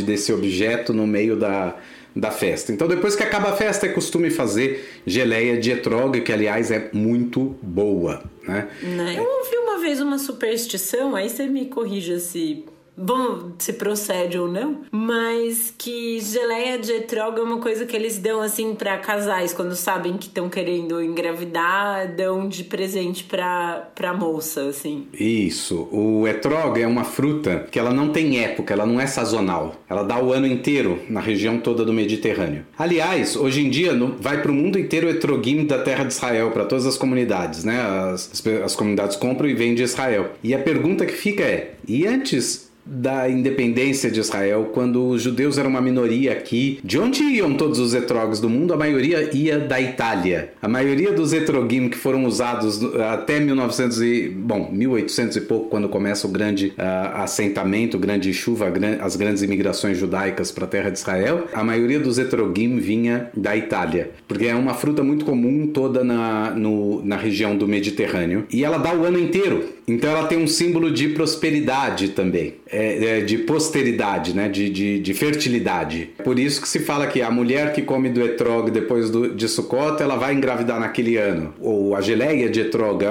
desse 0.03 0.33
objeto 0.33 0.93
no 0.93 1.07
meio 1.07 1.35
da, 1.35 1.75
da 2.15 2.31
festa. 2.31 2.71
Então, 2.71 2.87
depois 2.87 3.15
que 3.15 3.23
acaba 3.23 3.49
a 3.49 3.55
festa, 3.55 3.85
é 3.85 3.89
costume 3.89 4.29
fazer 4.29 5.01
geleia 5.05 5.57
de 5.57 5.71
etrog, 5.71 6.21
que 6.21 6.31
aliás 6.31 6.71
é 6.71 6.89
muito 6.93 7.55
boa. 7.61 8.23
Né? 8.47 8.67
né? 8.81 9.15
Eu 9.17 9.23
ouvi 9.23 9.57
uma 9.57 9.79
vez 9.79 9.99
uma 9.99 10.17
superstição, 10.17 11.15
aí 11.15 11.29
você 11.29 11.47
me 11.47 11.65
corrija 11.65 12.19
se 12.19 12.65
Bom, 12.95 13.53
se 13.57 13.73
procede 13.73 14.37
ou 14.37 14.47
não, 14.47 14.81
mas 14.91 15.73
que 15.77 16.19
geleia 16.19 16.77
de 16.77 16.91
etrog 16.91 17.39
é 17.39 17.41
uma 17.41 17.57
coisa 17.57 17.85
que 17.85 17.95
eles 17.95 18.19
dão 18.19 18.39
assim 18.39 18.75
para 18.75 18.97
casais 18.97 19.53
quando 19.53 19.75
sabem 19.75 20.17
que 20.17 20.27
estão 20.27 20.47
querendo 20.47 21.01
engravidar, 21.01 22.15
dão 22.15 22.47
de 22.47 22.63
presente 22.63 23.23
pra, 23.23 23.89
pra 23.95 24.13
moça, 24.13 24.65
assim. 24.65 25.07
Isso. 25.13 25.87
O 25.91 26.27
etrog 26.27 26.79
é 26.79 26.87
uma 26.87 27.03
fruta 27.03 27.67
que 27.71 27.79
ela 27.79 27.91
não 27.91 28.09
tem 28.09 28.39
época, 28.43 28.73
ela 28.73 28.85
não 28.85 29.01
é 29.01 29.07
sazonal. 29.07 29.75
Ela 29.89 30.03
dá 30.03 30.21
o 30.21 30.31
ano 30.31 30.45
inteiro 30.45 30.99
na 31.09 31.19
região 31.19 31.57
toda 31.57 31.83
do 31.83 31.93
Mediterrâneo. 31.93 32.65
Aliás, 32.77 33.35
hoje 33.35 33.65
em 33.65 33.69
dia 33.69 33.93
no, 33.93 34.15
vai 34.19 34.41
para 34.41 34.51
o 34.51 34.55
mundo 34.55 34.77
inteiro 34.77 35.07
o 35.07 35.09
etrogim 35.09 35.65
da 35.65 35.79
terra 35.79 36.03
de 36.03 36.13
Israel, 36.13 36.51
para 36.51 36.65
todas 36.65 36.85
as 36.85 36.97
comunidades, 36.97 37.63
né? 37.63 37.81
As, 37.81 38.29
as, 38.31 38.47
as 38.63 38.75
comunidades 38.75 39.15
compram 39.15 39.49
e 39.49 39.53
vendem 39.53 39.75
de 39.75 39.83
Israel. 39.83 40.31
E 40.43 40.53
a 40.53 40.59
pergunta 40.59 41.05
que 41.05 41.13
fica 41.13 41.43
é: 41.43 41.73
e 41.87 42.05
antes 42.05 42.71
da 42.85 43.29
independência 43.29 44.11
de 44.11 44.19
Israel, 44.19 44.71
quando 44.73 45.07
os 45.07 45.21
judeus 45.21 45.57
eram 45.57 45.69
uma 45.69 45.81
minoria 45.81 46.31
aqui. 46.33 46.79
De 46.83 46.99
onde 46.99 47.23
iam 47.23 47.53
todos 47.55 47.79
os 47.79 47.93
etrogos 47.93 48.39
do 48.39 48.49
mundo? 48.49 48.73
A 48.73 48.77
maioria 48.77 49.29
ia 49.35 49.59
da 49.59 49.79
Itália. 49.79 50.53
A 50.61 50.67
maioria 50.67 51.11
dos 51.11 51.33
etrogim 51.33 51.89
que 51.89 51.97
foram 51.97 52.25
usados 52.25 52.83
até 52.95 53.39
1900 53.39 54.01
e, 54.01 54.29
bom, 54.29 54.69
1800 54.71 55.37
e 55.37 55.41
pouco, 55.41 55.69
quando 55.69 55.87
começa 55.87 56.27
o 56.27 56.29
grande 56.29 56.73
uh, 56.77 57.21
assentamento, 57.21 57.97
grande 57.97 58.33
chuva, 58.33 58.71
as 59.01 59.15
grandes 59.15 59.41
imigrações 59.41 59.97
judaicas 59.97 60.51
para 60.51 60.65
a 60.65 60.67
terra 60.67 60.89
de 60.89 60.97
Israel, 60.97 61.47
a 61.53 61.63
maioria 61.63 61.99
dos 61.99 62.17
etrogim 62.17 62.77
vinha 62.77 63.29
da 63.35 63.55
Itália, 63.55 64.11
porque 64.27 64.45
é 64.45 64.55
uma 64.55 64.73
fruta 64.73 65.03
muito 65.03 65.25
comum 65.25 65.67
toda 65.67 66.03
na, 66.03 66.51
no, 66.51 67.03
na 67.05 67.15
região 67.15 67.55
do 67.55 67.67
Mediterrâneo 67.67 68.45
e 68.51 68.63
ela 68.63 68.77
dá 68.77 68.93
o 68.93 69.05
ano 69.05 69.19
inteiro. 69.19 69.63
Então 69.87 70.09
ela 70.09 70.27
tem 70.27 70.37
um 70.37 70.47
símbolo 70.47 70.91
de 70.91 71.09
prosperidade 71.09 72.09
também 72.09 72.55
é, 72.73 73.19
é, 73.19 73.21
de 73.21 73.37
posteridade, 73.37 74.35
né? 74.35 74.49
De, 74.49 74.69
de, 74.69 74.99
de, 74.99 75.13
fertilidade. 75.13 76.09
Por 76.23 76.39
isso 76.39 76.61
que 76.61 76.67
se 76.67 76.79
fala 76.79 77.05
que 77.05 77.21
a 77.21 77.29
mulher 77.29 77.71
que 77.71 77.83
come 77.83 78.09
do 78.09 78.21
etrog 78.21 78.71
depois 78.71 79.09
do, 79.09 79.33
de 79.33 79.47
Sukkot, 79.47 80.01
ela 80.01 80.15
vai 80.15 80.33
engravidar 80.33 80.79
naquele 80.79 81.17
ano. 81.17 81.53
Ou 81.61 81.95
a 81.95 82.01
geleia 82.01 82.49
de 82.49 82.61
etrog. 82.61 83.03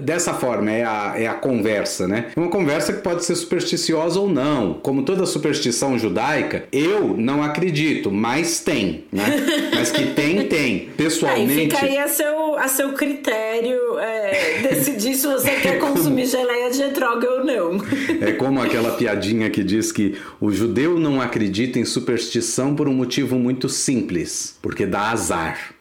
Dessa 0.00 0.34
forma, 0.34 0.72
é 0.72 0.84
a, 0.84 1.14
é 1.16 1.26
a 1.28 1.34
conversa, 1.34 2.08
né? 2.08 2.26
Uma 2.36 2.48
conversa 2.48 2.92
que 2.92 3.00
pode 3.00 3.24
ser 3.24 3.36
supersticiosa 3.36 4.18
ou 4.18 4.28
não. 4.28 4.74
Como 4.74 5.02
toda 5.02 5.24
superstição 5.24 5.96
judaica, 5.96 6.64
eu 6.72 7.16
não 7.16 7.42
acredito, 7.42 8.10
mas 8.10 8.60
tem, 8.60 9.04
né? 9.12 9.24
Mas 9.76 9.90
que 9.90 10.06
tem, 10.06 10.46
tem. 10.46 10.90
Pessoalmente... 10.96 11.52
Aí 11.52 11.70
fica 11.70 11.84
aí 11.84 11.98
a 11.98 12.08
seu, 12.08 12.54
a 12.56 12.68
seu 12.68 12.92
critério 12.92 13.98
é, 13.98 14.60
decidir 14.62 15.14
se 15.14 15.26
você 15.26 15.50
quer 15.60 15.78
consumir 15.78 16.26
geleia 16.26 16.70
de 16.70 16.82
etrog 16.82 17.24
ou 17.24 17.44
não. 17.44 17.80
É 18.20 18.32
como 18.32 18.60
aquela 18.60 18.95
piadinha 18.96 19.50
que 19.50 19.62
diz 19.62 19.92
que 19.92 20.16
o 20.40 20.50
judeu 20.50 20.98
não 20.98 21.20
acredita 21.20 21.78
em 21.78 21.84
superstição 21.84 22.74
por 22.74 22.88
um 22.88 22.94
motivo 22.94 23.38
muito 23.38 23.68
simples, 23.68 24.58
porque 24.62 24.86
dá 24.86 25.10
azar. 25.10 25.74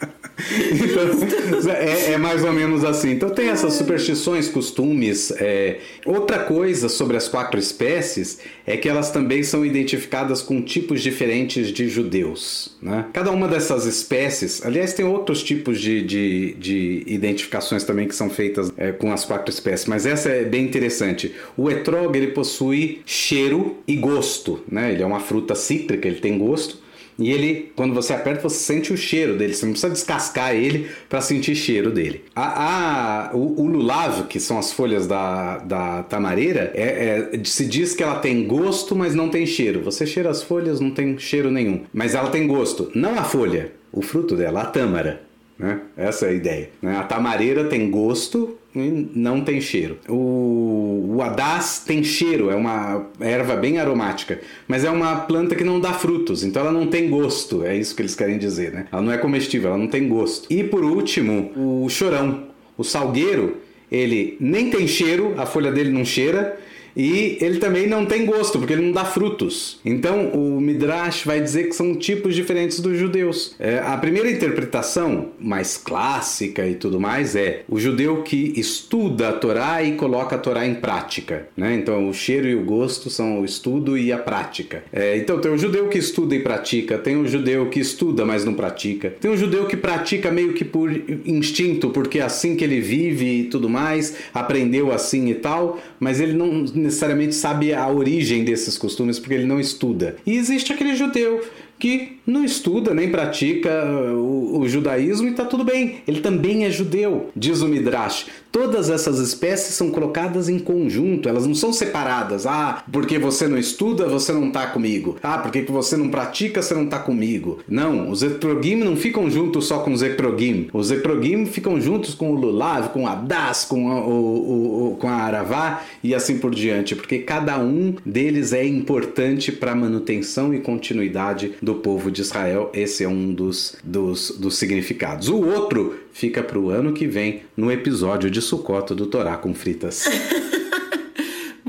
Então, 0.50 1.72
é, 1.72 2.12
é, 2.12 2.18
mais 2.18 2.44
ou 2.44 2.52
menos 2.52 2.84
assim. 2.84 3.10
Então 3.10 3.30
tem 3.30 3.48
essas 3.48 3.74
superstições, 3.74 4.48
costumes. 4.48 5.30
É... 5.32 5.78
Outra 6.04 6.38
coisa 6.40 6.88
sobre 6.88 7.16
as 7.16 7.28
quatro 7.28 7.58
espécies 7.58 8.38
é 8.66 8.76
que 8.76 8.88
elas 8.88 9.10
também 9.10 9.42
são 9.42 9.64
identificadas 9.64 10.42
com 10.42 10.60
tipos 10.62 11.02
diferentes 11.02 11.68
de 11.68 11.88
judeus. 11.88 12.76
Né? 12.80 13.06
Cada 13.12 13.30
uma 13.30 13.46
dessas 13.48 13.84
espécies, 13.86 14.64
aliás, 14.64 14.92
tem 14.92 15.04
outros 15.04 15.42
tipos 15.42 15.80
de, 15.80 16.02
de, 16.02 16.54
de 16.54 17.02
identificações 17.06 17.84
também 17.84 18.08
que 18.08 18.14
são 18.14 18.30
feitas 18.30 18.72
é, 18.76 18.92
com 18.92 19.12
as 19.12 19.24
quatro 19.24 19.50
espécies, 19.50 19.86
mas 19.86 20.06
essa 20.06 20.28
é 20.28 20.44
bem 20.44 20.64
interessante. 20.64 21.34
O 21.56 21.70
etrog 21.70 22.16
ele 22.16 22.28
possui 22.28 23.02
cheiro 23.04 23.76
e 23.86 23.96
gosto, 23.96 24.60
né? 24.70 24.92
Ele 24.92 25.02
é 25.02 25.06
uma 25.06 25.20
fruta 25.20 25.54
cítrica, 25.54 26.08
ele 26.08 26.20
tem 26.20 26.38
gosto. 26.38 26.79
E 27.20 27.30
ele, 27.30 27.70
quando 27.76 27.94
você 27.94 28.14
aperta, 28.14 28.48
você 28.48 28.56
sente 28.56 28.92
o 28.92 28.96
cheiro 28.96 29.36
dele. 29.36 29.52
Você 29.54 29.66
não 29.66 29.72
precisa 29.72 29.92
descascar 29.92 30.54
ele 30.54 30.88
para 31.08 31.20
sentir 31.20 31.54
cheiro 31.54 31.90
dele. 31.90 32.24
A, 32.34 33.28
a 33.28 33.36
o, 33.36 33.60
o, 33.60 33.66
lulavo, 33.66 34.24
que 34.24 34.40
são 34.40 34.58
as 34.58 34.72
folhas 34.72 35.06
da, 35.06 35.58
da 35.58 36.02
tamareira, 36.04 36.72
é, 36.74 37.28
é, 37.32 37.44
se 37.44 37.66
diz 37.66 37.94
que 37.94 38.02
ela 38.02 38.18
tem 38.18 38.46
gosto, 38.46 38.96
mas 38.96 39.14
não 39.14 39.28
tem 39.28 39.44
cheiro. 39.44 39.82
Você 39.82 40.06
cheira 40.06 40.30
as 40.30 40.42
folhas, 40.42 40.80
não 40.80 40.90
tem 40.90 41.18
cheiro 41.18 41.50
nenhum. 41.50 41.82
Mas 41.92 42.14
ela 42.14 42.30
tem 42.30 42.46
gosto. 42.46 42.90
Não 42.94 43.18
a 43.18 43.22
folha, 43.22 43.72
o 43.92 44.00
fruto 44.00 44.34
dela, 44.34 44.62
a 44.62 44.66
tâmara. 44.66 45.22
Né? 45.58 45.78
Essa 45.96 46.26
é 46.26 46.30
a 46.30 46.32
ideia. 46.32 46.70
Né? 46.80 46.96
A 46.96 47.02
tamareira 47.02 47.64
tem 47.64 47.90
gosto 47.90 48.56
e 48.74 49.08
não 49.14 49.40
tem 49.40 49.60
cheiro. 49.60 49.98
O, 50.08 51.16
o 51.16 51.22
adás 51.22 51.82
tem 51.86 52.04
cheiro, 52.04 52.50
é 52.50 52.54
uma 52.54 53.06
erva 53.20 53.56
bem 53.56 53.78
aromática, 53.78 54.40
mas 54.68 54.84
é 54.84 54.90
uma 54.90 55.16
planta 55.20 55.54
que 55.54 55.64
não 55.64 55.80
dá 55.80 55.92
frutos, 55.92 56.44
então 56.44 56.62
ela 56.62 56.72
não 56.72 56.86
tem 56.86 57.08
gosto, 57.08 57.64
é 57.64 57.76
isso 57.76 57.94
que 57.94 58.02
eles 58.02 58.14
querem 58.14 58.38
dizer. 58.38 58.72
Né? 58.72 58.86
Ela 58.92 59.02
não 59.02 59.12
é 59.12 59.18
comestível, 59.18 59.70
ela 59.70 59.78
não 59.78 59.88
tem 59.88 60.08
gosto. 60.08 60.46
E 60.52 60.62
por 60.62 60.84
último, 60.84 61.52
o 61.56 61.88
chorão. 61.88 62.48
O 62.78 62.84
salgueiro, 62.84 63.58
ele 63.92 64.36
nem 64.40 64.70
tem 64.70 64.88
cheiro, 64.88 65.34
a 65.36 65.44
folha 65.44 65.70
dele 65.70 65.90
não 65.90 66.04
cheira, 66.04 66.58
e 66.96 67.38
ele 67.40 67.58
também 67.58 67.86
não 67.86 68.06
tem 68.06 68.24
gosto, 68.24 68.58
porque 68.58 68.72
ele 68.72 68.86
não 68.86 68.92
dá 68.92 69.04
frutos. 69.04 69.78
Então 69.84 70.30
o 70.30 70.60
Midrash 70.60 71.24
vai 71.24 71.40
dizer 71.40 71.68
que 71.68 71.74
são 71.74 71.94
tipos 71.94 72.34
diferentes 72.34 72.80
dos 72.80 72.98
judeus. 72.98 73.54
É, 73.58 73.78
a 73.78 73.96
primeira 73.96 74.30
interpretação, 74.30 75.28
mais 75.38 75.76
clássica 75.76 76.66
e 76.66 76.74
tudo 76.74 77.00
mais, 77.00 77.36
é 77.36 77.62
o 77.68 77.78
judeu 77.78 78.22
que 78.22 78.52
estuda 78.56 79.28
a 79.28 79.32
Torá 79.32 79.82
e 79.82 79.92
coloca 79.92 80.36
a 80.36 80.38
Torá 80.38 80.66
em 80.66 80.74
prática. 80.74 81.48
Né? 81.56 81.74
Então 81.74 82.08
o 82.08 82.14
cheiro 82.14 82.48
e 82.48 82.54
o 82.54 82.64
gosto 82.64 83.10
são 83.10 83.40
o 83.40 83.44
estudo 83.44 83.96
e 83.96 84.12
a 84.12 84.18
prática. 84.18 84.82
É, 84.92 85.16
então 85.16 85.40
tem 85.40 85.50
o 85.50 85.58
judeu 85.58 85.88
que 85.88 85.98
estuda 85.98 86.34
e 86.34 86.40
pratica, 86.40 86.98
tem 86.98 87.16
o 87.16 87.26
judeu 87.26 87.68
que 87.68 87.80
estuda, 87.80 88.24
mas 88.24 88.44
não 88.44 88.54
pratica, 88.54 89.10
tem 89.20 89.30
o 89.30 89.36
judeu 89.36 89.66
que 89.66 89.76
pratica 89.76 90.30
meio 90.30 90.52
que 90.52 90.64
por 90.64 90.90
instinto, 91.24 91.90
porque 91.90 92.18
é 92.18 92.22
assim 92.22 92.56
que 92.56 92.64
ele 92.64 92.80
vive 92.80 93.40
e 93.40 93.44
tudo 93.44 93.68
mais, 93.68 94.16
aprendeu 94.32 94.92
assim 94.92 95.28
e 95.28 95.34
tal, 95.34 95.80
mas 95.98 96.20
ele 96.20 96.32
não 96.32 96.64
necessariamente 96.80 97.34
sabe 97.34 97.72
a 97.72 97.88
origem 97.88 98.44
desses 98.44 98.76
costumes 98.76 99.18
porque 99.18 99.34
ele 99.34 99.46
não 99.46 99.60
estuda. 99.60 100.16
E 100.26 100.36
existe 100.36 100.72
aquele 100.72 100.96
judeu 100.96 101.42
que 101.80 102.18
não 102.26 102.44
estuda 102.44 102.94
nem 102.94 103.10
pratica 103.10 103.84
o, 104.14 104.60
o 104.60 104.68
judaísmo 104.68 105.26
e 105.26 105.30
está 105.30 105.44
tudo 105.44 105.64
bem. 105.64 105.96
Ele 106.06 106.20
também 106.20 106.64
é 106.64 106.70
judeu, 106.70 107.30
diz 107.34 107.62
o 107.62 107.68
Midrash. 107.68 108.26
Todas 108.52 108.90
essas 108.90 109.18
espécies 109.20 109.74
são 109.74 109.90
colocadas 109.90 110.48
em 110.48 110.58
conjunto, 110.58 111.28
elas 111.28 111.46
não 111.46 111.54
são 111.54 111.72
separadas. 111.72 112.46
Ah, 112.46 112.82
porque 112.92 113.18
você 113.18 113.48
não 113.48 113.56
estuda, 113.56 114.08
você 114.08 114.32
não 114.32 114.48
está 114.48 114.66
comigo. 114.66 115.16
Ah, 115.22 115.38
porque 115.38 115.62
você 115.62 115.96
não 115.96 116.08
pratica, 116.08 116.60
você 116.60 116.74
não 116.74 116.84
está 116.84 116.98
comigo. 116.98 117.60
Não, 117.68 118.10
os 118.10 118.22
etrogim 118.22 118.76
não 118.76 118.96
ficam 118.96 119.30
juntos 119.30 119.66
só 119.66 119.78
com 119.78 119.92
os 119.92 120.02
etrogim. 120.02 120.68
Os 120.72 120.90
etrogim 120.90 121.46
ficam 121.46 121.80
juntos 121.80 122.14
com 122.14 122.32
o 122.32 122.34
lulav, 122.34 122.90
com 122.90 123.06
a 123.06 123.14
das, 123.14 123.64
com 123.64 123.90
a, 123.90 124.00
o, 124.00 124.92
o, 124.92 124.96
com 124.96 125.08
a 125.08 125.14
aravá 125.14 125.82
e 126.02 126.14
assim 126.14 126.38
por 126.38 126.54
diante, 126.54 126.94
porque 126.94 127.18
cada 127.18 127.58
um 127.58 127.94
deles 128.04 128.52
é 128.52 128.64
importante 128.64 129.52
para 129.52 129.72
a 129.72 129.76
manutenção 129.76 130.52
e 130.52 130.60
continuidade 130.60 131.52
do 131.62 131.69
povo 131.76 132.10
de 132.10 132.20
Israel. 132.20 132.70
Esse 132.74 133.04
é 133.04 133.08
um 133.08 133.32
dos, 133.32 133.76
dos, 133.82 134.30
dos 134.38 134.56
significados. 134.56 135.28
O 135.28 135.40
outro 135.40 135.98
fica 136.12 136.42
para 136.42 136.58
o 136.58 136.70
ano 136.70 136.92
que 136.92 137.06
vem 137.06 137.42
no 137.56 137.70
episódio 137.70 138.30
de 138.30 138.42
Sucoto 138.42 138.94
do 138.94 139.06
Torá 139.06 139.36
com 139.36 139.54
Fritas. 139.54 140.04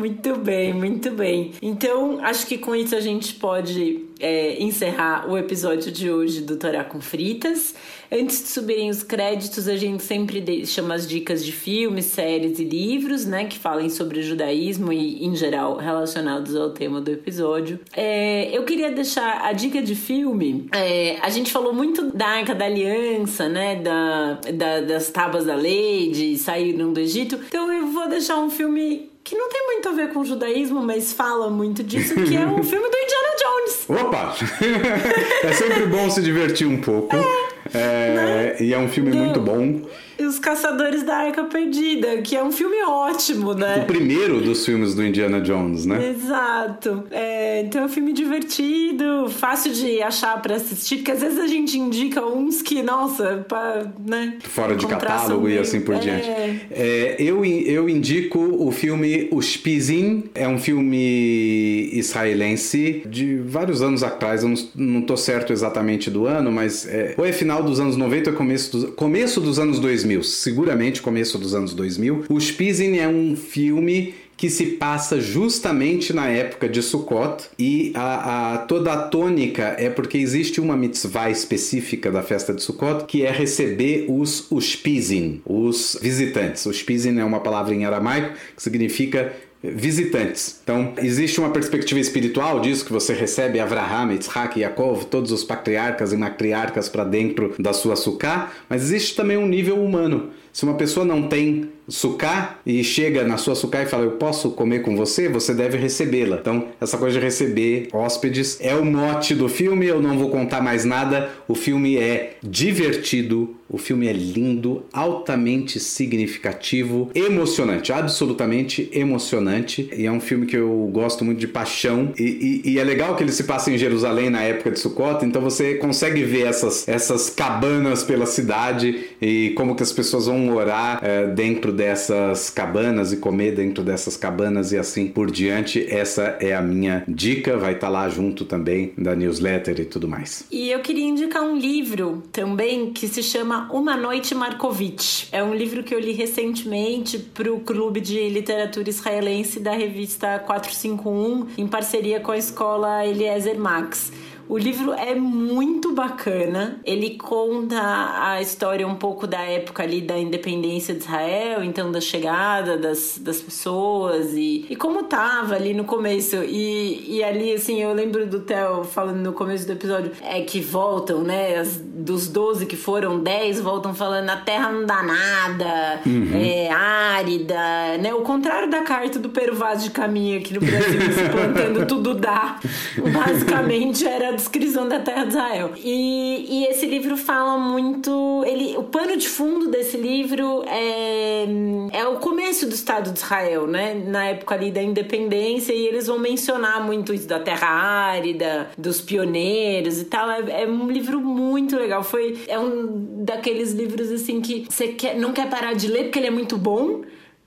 Muito 0.01 0.35
bem, 0.35 0.73
muito 0.73 1.11
bem. 1.11 1.51
Então, 1.61 2.17
acho 2.23 2.47
que 2.47 2.57
com 2.57 2.75
isso 2.75 2.95
a 2.95 2.99
gente 2.99 3.35
pode 3.35 4.03
é, 4.19 4.59
encerrar 4.59 5.29
o 5.29 5.37
episódio 5.37 5.91
de 5.91 6.09
hoje 6.09 6.41
do 6.41 6.57
Torá 6.57 6.83
com 6.83 6.99
Fritas. 6.99 7.75
Antes 8.11 8.41
de 8.41 8.47
subirem 8.47 8.89
os 8.89 9.03
créditos, 9.03 9.67
a 9.67 9.77
gente 9.77 10.01
sempre 10.01 10.41
deixa 10.41 10.81
umas 10.81 11.07
dicas 11.07 11.45
de 11.45 11.51
filmes, 11.51 12.05
séries 12.05 12.57
e 12.57 12.63
livros, 12.63 13.27
né, 13.27 13.45
que 13.45 13.59
falem 13.59 13.89
sobre 13.89 14.23
judaísmo 14.23 14.91
e, 14.91 15.23
em 15.23 15.35
geral, 15.35 15.77
relacionados 15.77 16.55
ao 16.55 16.71
tema 16.71 16.99
do 16.99 17.11
episódio. 17.11 17.79
É, 17.95 18.49
eu 18.51 18.63
queria 18.63 18.89
deixar 18.89 19.45
a 19.45 19.53
dica 19.53 19.83
de 19.83 19.93
filme. 19.93 20.67
É, 20.71 21.17
a 21.21 21.29
gente 21.29 21.51
falou 21.51 21.73
muito 21.73 22.11
da 22.11 22.25
Arca 22.25 22.55
da 22.55 22.65
Aliança, 22.65 23.47
né, 23.47 23.75
da, 23.75 24.39
da, 24.51 24.81
das 24.81 25.11
tábuas 25.11 25.45
da 25.45 25.55
lei, 25.55 26.09
de 26.09 26.39
saíram 26.39 26.91
do 26.91 26.99
Egito. 26.99 27.39
Então 27.47 27.71
eu 27.71 27.85
vou 27.91 28.09
deixar 28.09 28.39
um 28.39 28.49
filme 28.49 29.10
que 29.31 29.37
não 29.37 29.47
tem 29.47 29.65
muito 29.65 29.87
a 29.87 29.93
ver 29.93 30.09
com 30.09 30.19
o 30.19 30.25
judaísmo, 30.25 30.81
mas 30.81 31.13
fala 31.13 31.49
muito 31.49 31.81
disso, 31.81 32.15
que 32.15 32.35
é 32.35 32.45
o 32.45 32.57
filme 32.61 32.89
do 32.89 32.97
Indiana 32.97 33.35
Jones. 33.39 33.89
Opa! 33.89 34.35
é 35.47 35.53
sempre 35.53 35.85
bom 35.85 36.09
se 36.09 36.21
divertir 36.21 36.67
um 36.67 36.81
pouco. 36.81 37.15
É, 37.15 37.27
é, 37.73 38.13
né? 38.13 38.55
E 38.59 38.73
é 38.73 38.77
um 38.77 38.89
filme 38.89 39.09
do... 39.09 39.17
muito 39.17 39.39
bom. 39.39 39.83
Os 40.25 40.39
Caçadores 40.39 41.03
da 41.03 41.17
Arca 41.17 41.43
Perdida, 41.43 42.21
que 42.21 42.35
é 42.35 42.43
um 42.43 42.51
filme 42.51 42.77
ótimo, 42.83 43.53
né? 43.53 43.81
O 43.83 43.85
primeiro 43.85 44.41
dos 44.41 44.65
filmes 44.65 44.93
do 44.93 45.05
Indiana 45.05 45.39
Jones, 45.41 45.85
né? 45.85 46.09
Exato. 46.09 47.03
É, 47.11 47.61
então 47.61 47.81
é 47.81 47.85
um 47.85 47.89
filme 47.89 48.13
divertido, 48.13 49.29
fácil 49.29 49.73
de 49.73 50.01
achar 50.01 50.41
para 50.41 50.55
assistir, 50.55 50.97
porque 50.97 51.11
às 51.11 51.21
vezes 51.21 51.39
a 51.39 51.47
gente 51.47 51.77
indica 51.77 52.25
uns 52.25 52.61
que, 52.61 52.81
nossa, 52.81 53.45
pra, 53.47 53.91
né? 54.05 54.37
Fora 54.43 54.75
de 54.75 54.85
catálogo 54.87 55.49
e 55.49 55.57
assim 55.57 55.81
por 55.81 55.95
é... 55.95 55.99
diante. 55.99 56.29
É, 56.71 57.15
eu, 57.19 57.43
eu 57.45 57.89
indico 57.89 58.39
o 58.39 58.71
filme 58.71 59.29
Os 59.31 59.57
Pizin, 59.57 60.23
é 60.33 60.47
um 60.47 60.57
filme 60.57 61.89
israelense 61.93 63.03
de 63.05 63.37
vários 63.37 63.81
anos 63.81 64.03
atrás, 64.03 64.43
eu 64.43 64.49
não, 64.49 64.57
não 64.75 65.01
tô 65.01 65.15
certo 65.17 65.53
exatamente 65.53 66.09
do 66.09 66.25
ano, 66.25 66.51
mas 66.51 66.87
é, 66.87 67.13
ou 67.17 67.25
é 67.25 67.31
final 67.31 67.63
dos 67.63 67.79
anos 67.79 67.95
90 67.97 68.31
ou 68.31 68.35
começo 68.35 68.71
dos, 68.71 68.89
começo 68.95 69.41
dos 69.41 69.59
anos 69.59 69.79
2000. 69.79 70.10
2000, 70.11 70.23
seguramente 70.23 71.01
começo 71.01 71.37
dos 71.37 71.55
anos 71.55 71.73
2000. 71.73 72.25
O 72.29 72.39
Spizin 72.39 72.97
é 72.97 73.07
um 73.07 73.35
filme 73.35 74.13
que 74.35 74.49
se 74.49 74.65
passa 74.65 75.21
justamente 75.21 76.13
na 76.13 76.27
época 76.27 76.67
de 76.67 76.81
Sukkot 76.81 77.43
e 77.59 77.91
a, 77.93 78.53
a, 78.53 78.57
toda 78.57 78.91
a 78.91 78.97
tônica 79.03 79.75
é 79.77 79.87
porque 79.87 80.17
existe 80.17 80.59
uma 80.59 80.75
mitzvah 80.75 81.29
específica 81.29 82.11
da 82.11 82.23
festa 82.23 82.51
de 82.51 82.63
Sukkot 82.63 83.05
que 83.05 83.23
é 83.23 83.31
receber 83.31 84.07
os 84.09 84.51
ushpizin, 84.51 85.43
os 85.45 85.95
visitantes. 86.01 86.65
Ushpizin 86.65 87.19
é 87.19 87.23
uma 87.23 87.41
palavra 87.41 87.75
em 87.75 87.85
aramaico 87.85 88.35
que 88.55 88.63
significa 88.63 89.31
visitantes. 89.63 90.59
Então, 90.63 90.93
existe 90.97 91.39
uma 91.39 91.51
perspectiva 91.51 91.99
espiritual 91.99 92.59
disso 92.59 92.85
que 92.85 92.91
você 92.91 93.13
recebe 93.13 93.59
Avraham, 93.59 94.11
Yitzhak 94.11 94.59
Yaakov, 94.59 95.05
todos 95.05 95.31
os 95.31 95.43
patriarcas 95.43 96.11
e 96.11 96.17
matriarcas 96.17 96.89
para 96.89 97.03
dentro 97.03 97.53
da 97.59 97.73
sua 97.73 97.95
suká, 97.95 98.51
mas 98.67 98.83
existe 98.83 99.15
também 99.15 99.37
um 99.37 99.47
nível 99.47 99.83
humano. 99.83 100.31
Se 100.51 100.63
uma 100.63 100.73
pessoa 100.73 101.05
não 101.05 101.27
tem 101.27 101.69
sucá 101.87 102.59
e 102.65 102.83
chega 102.83 103.23
na 103.23 103.37
sua 103.37 103.55
sucá 103.55 103.83
e 103.83 103.85
fala 103.85 104.03
eu 104.03 104.11
posso 104.11 104.51
comer 104.51 104.81
com 104.81 104.95
você, 104.95 105.27
você 105.27 105.53
deve 105.53 105.77
recebê-la. 105.77 106.37
Então, 106.39 106.67
essa 106.79 106.97
coisa 106.97 107.19
de 107.19 107.25
receber 107.25 107.87
hóspedes 107.91 108.57
é 108.61 108.75
o 108.75 108.85
mote 108.85 109.35
do 109.35 109.49
filme, 109.49 109.85
eu 109.85 110.01
não 110.01 110.17
vou 110.17 110.29
contar 110.29 110.61
mais 110.61 110.85
nada. 110.85 111.29
O 111.47 111.55
filme 111.55 111.97
é 111.97 112.37
divertido, 112.41 113.55
o 113.69 113.77
filme 113.77 114.07
é 114.07 114.13
lindo, 114.13 114.83
altamente 114.91 115.79
significativo, 115.79 117.09
emocionante, 117.15 117.93
absolutamente 117.93 118.89
emocionante. 118.91 119.89
E 119.95 120.05
é 120.05 120.11
um 120.11 120.19
filme 120.19 120.45
que 120.45 120.57
eu 120.57 120.89
gosto 120.91 121.23
muito 121.23 121.39
de 121.39 121.47
paixão. 121.47 122.11
E, 122.17 122.61
e, 122.65 122.71
e 122.71 122.79
é 122.79 122.83
legal 122.83 123.15
que 123.15 123.23
ele 123.23 123.31
se 123.31 123.45
passa 123.45 123.71
em 123.71 123.77
Jerusalém 123.77 124.29
na 124.29 124.41
época 124.43 124.71
de 124.71 124.79
Sukkot, 124.79 125.25
então 125.25 125.41
você 125.41 125.75
consegue 125.75 126.23
ver 126.23 126.47
essas, 126.47 126.87
essas 126.87 127.29
cabanas 127.29 128.03
pela 128.03 128.25
cidade 128.25 129.11
e 129.21 129.51
como 129.55 129.75
que 129.75 129.83
as 129.83 129.91
pessoas 129.91 130.25
vão 130.25 130.53
orar 130.55 130.99
é, 131.01 131.27
dentro 131.27 131.71
dessas 131.81 132.51
cabanas 132.51 133.11
e 133.11 133.17
comer 133.17 133.55
dentro 133.55 133.83
dessas 133.83 134.15
cabanas 134.15 134.71
e 134.71 134.77
assim 134.77 135.07
por 135.07 135.31
diante. 135.31 135.83
Essa 135.91 136.37
é 136.39 136.53
a 136.53 136.61
minha 136.61 137.03
dica, 137.07 137.57
vai 137.57 137.73
estar 137.73 137.87
tá 137.87 137.91
lá 137.91 138.07
junto 138.07 138.45
também 138.45 138.93
da 138.95 139.15
newsletter 139.15 139.79
e 139.79 139.85
tudo 139.85 140.07
mais. 140.07 140.45
E 140.51 140.69
eu 140.69 140.79
queria 140.81 141.05
indicar 141.05 141.41
um 141.41 141.57
livro 141.57 142.21
também 142.31 142.93
que 142.93 143.07
se 143.07 143.23
chama 143.23 143.67
Uma 143.73 143.97
Noite 143.97 144.35
Markovitch. 144.35 145.29
É 145.31 145.43
um 145.43 145.55
livro 145.55 145.81
que 145.81 145.95
eu 145.95 145.99
li 145.99 146.11
recentemente 146.11 147.17
para 147.17 147.51
o 147.51 147.61
Clube 147.61 147.99
de 147.99 148.29
Literatura 148.29 148.87
Israelense 148.87 149.59
da 149.59 149.71
revista 149.71 150.37
451, 150.37 151.47
em 151.57 151.67
parceria 151.67 152.19
com 152.19 152.31
a 152.31 152.37
escola 152.37 153.03
Eliezer 153.07 153.59
Max. 153.59 154.11
O 154.51 154.57
livro 154.57 154.91
é 154.91 155.15
muito 155.15 155.93
bacana. 155.93 156.81
Ele 156.83 157.11
conta 157.11 157.79
a 158.21 158.41
história 158.41 158.85
um 158.85 158.95
pouco 158.95 159.25
da 159.25 159.39
época 159.43 159.81
ali 159.81 160.01
da 160.01 160.19
independência 160.19 160.93
de 160.93 160.99
Israel, 160.99 161.63
então 161.63 161.89
da 161.89 162.01
chegada 162.01 162.77
das, 162.77 163.17
das 163.17 163.39
pessoas 163.39 164.33
e, 164.33 164.65
e 164.69 164.75
como 164.75 165.03
tava 165.03 165.55
ali 165.55 165.73
no 165.73 165.85
começo. 165.85 166.35
E, 166.43 167.15
e 167.15 167.23
ali, 167.23 167.53
assim, 167.53 167.81
eu 167.81 167.93
lembro 167.93 168.27
do 168.27 168.41
Theo 168.41 168.83
falando 168.83 169.19
no 169.19 169.31
começo 169.31 169.65
do 169.65 169.71
episódio, 169.71 170.11
é 170.21 170.41
que 170.41 170.59
voltam, 170.59 171.23
né? 171.23 171.55
As, 171.55 171.77
dos 171.77 172.27
12 172.27 172.65
que 172.65 172.75
foram, 172.75 173.23
10 173.23 173.61
voltam 173.61 173.93
falando 173.93 174.29
a 174.31 174.35
terra 174.35 174.69
não 174.69 174.85
dá 174.85 175.01
nada, 175.01 176.01
uhum. 176.05 176.29
é 176.33 176.69
árida, 176.69 177.97
né? 178.01 178.13
O 178.13 178.21
contrário 178.21 178.69
da 178.69 178.81
carta 178.81 179.17
do 179.17 179.29
Peru 179.29 179.55
Vaz 179.55 179.81
de 179.81 179.91
Caminho 179.91 180.39
aqui 180.39 180.53
no 180.53 180.59
Brasil, 180.59 180.99
se 180.99 181.29
plantando 181.29 181.85
tudo 181.87 182.13
dá. 182.15 182.59
Basicamente 183.13 184.05
era 184.05 184.40
descrição 184.41 184.87
da 184.87 184.99
terra 184.99 185.23
de 185.23 185.29
Israel. 185.29 185.71
E, 185.77 186.45
e 186.49 186.65
esse 186.65 186.85
livro 186.85 187.15
fala 187.15 187.57
muito. 187.57 188.43
Ele, 188.45 188.75
o 188.77 188.83
pano 188.83 189.15
de 189.15 189.29
fundo 189.29 189.69
desse 189.69 189.97
livro 189.97 190.63
é, 190.67 191.45
é 191.93 192.07
o 192.07 192.17
começo 192.17 192.67
do 192.67 192.73
Estado 192.73 193.11
de 193.11 193.19
Israel, 193.19 193.67
né? 193.67 193.93
Na 193.93 194.25
época 194.25 194.55
ali 194.55 194.71
da 194.71 194.81
independência, 194.81 195.73
e 195.73 195.85
eles 195.87 196.07
vão 196.07 196.19
mencionar 196.19 196.83
muito 196.83 197.13
isso 197.13 197.27
da 197.27 197.39
terra 197.39 197.67
árida, 197.67 198.69
dos 198.77 199.01
pioneiros 199.01 200.01
e 200.01 200.05
tal. 200.05 200.29
É, 200.29 200.63
é 200.63 200.67
um 200.67 200.89
livro 200.89 201.19
muito 201.19 201.75
legal. 201.75 202.03
Foi, 202.03 202.37
é 202.47 202.59
um 202.59 203.23
daqueles 203.23 203.71
livros 203.73 204.11
assim 204.11 204.41
que 204.41 204.65
você 204.69 204.89
quer, 204.89 205.15
não 205.15 205.31
quer 205.31 205.49
parar 205.49 205.73
de 205.73 205.87
ler 205.87 206.03
porque 206.05 206.19
ele 206.19 206.27
é 206.27 206.31
muito 206.31 206.57
bom 206.57 207.01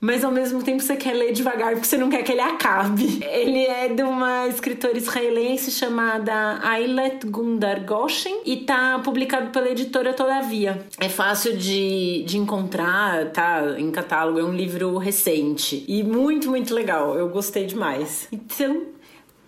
mas 0.05 0.23
ao 0.23 0.31
mesmo 0.31 0.61
tempo 0.61 0.83
você 0.83 0.95
quer 0.95 1.13
ler 1.13 1.33
devagar 1.33 1.71
porque 1.71 1.87
você 1.87 1.97
não 1.97 2.09
quer 2.09 2.21
que 2.21 2.31
ele 2.31 2.41
acabe. 2.41 3.19
Ele 3.25 3.65
é 3.65 3.87
de 3.87 4.03
uma 4.03 4.47
escritora 4.47 4.95
israelense 4.95 5.71
chamada 5.71 6.59
Ailet 6.61 7.25
Gundar 7.25 7.83
Goshen 7.83 8.41
e 8.45 8.57
tá 8.57 8.99
publicado 9.03 9.49
pela 9.49 9.67
editora 9.67 10.13
Todavia. 10.13 10.85
É 10.99 11.09
fácil 11.09 11.57
de, 11.57 12.23
de 12.23 12.37
encontrar, 12.37 13.31
tá 13.31 13.79
em 13.79 13.89
catálogo, 13.89 14.39
é 14.39 14.43
um 14.43 14.53
livro 14.53 14.95
recente 14.97 15.83
e 15.87 16.03
muito, 16.03 16.49
muito 16.49 16.73
legal. 16.73 17.17
Eu 17.17 17.27
gostei 17.29 17.65
demais. 17.65 18.27
Então, 18.31 18.83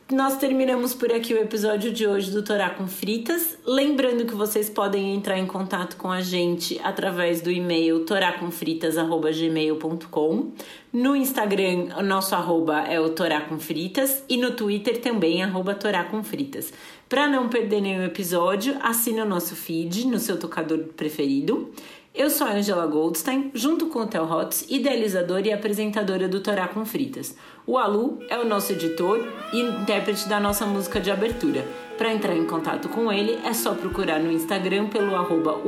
nós 0.09 0.37
terminamos 0.37 0.93
por 0.93 1.11
aqui 1.11 1.33
o 1.33 1.37
episódio 1.37 1.91
de 1.91 2.07
hoje 2.07 2.31
do 2.31 2.41
Torá 2.41 2.69
com 2.69 2.87
Fritas. 2.87 3.57
Lembrando 3.65 4.25
que 4.25 4.33
vocês 4.33 4.69
podem 4.69 5.13
entrar 5.13 5.37
em 5.37 5.45
contato 5.45 5.97
com 5.97 6.09
a 6.09 6.21
gente 6.21 6.79
através 6.81 7.41
do 7.41 7.51
e-mail 7.51 8.05
toracomfritas.gmail.com. 8.05 10.51
No 10.93 11.13
Instagram, 11.13 12.01
nosso 12.03 12.35
arroba 12.35 12.85
é 12.87 13.01
o 13.01 13.09
Torá 13.09 13.41
com 13.41 13.59
Fritas 13.59 14.23
e 14.29 14.37
no 14.37 14.51
Twitter 14.51 15.01
também, 15.01 15.43
arroba 15.43 15.75
Torá 15.75 16.05
com 16.05 16.23
Fritas. 16.23 16.71
Para 17.09 17.27
não 17.27 17.49
perder 17.49 17.81
nenhum 17.81 18.03
episódio, 18.03 18.77
assine 18.81 19.19
o 19.19 19.25
nosso 19.25 19.57
feed 19.57 20.07
no 20.07 20.19
seu 20.19 20.39
tocador 20.39 20.85
preferido. 20.95 21.69
Eu 22.17 22.31
sou 22.31 22.47
a 22.47 22.53
Angela 22.53 22.87
Goldstein, 22.87 23.51
junto 23.53 23.85
com 23.87 23.99
o 23.99 24.07
Theo 24.07 24.23
Hotz, 24.23 24.65
idealizadora 24.69 25.49
e 25.49 25.53
apresentadora 25.53 26.27
do 26.27 26.39
Torá 26.39 26.67
com 26.67 26.83
Fritas. 26.83 27.35
O 27.67 27.77
Alu 27.77 28.19
é 28.29 28.39
o 28.39 28.47
nosso 28.47 28.71
editor 28.71 29.27
e 29.51 29.59
intérprete 29.59 30.29
da 30.29 30.39
nossa 30.39 30.65
música 30.65 31.01
de 31.01 31.11
abertura. 31.11 31.65
Para 31.97 32.13
entrar 32.13 32.33
em 32.33 32.45
contato 32.45 32.87
com 32.87 33.11
ele, 33.11 33.37
é 33.43 33.53
só 33.53 33.73
procurar 33.73 34.21
no 34.21 34.31
Instagram 34.31 34.87
pelo 34.87 35.13
arroba 35.13 35.59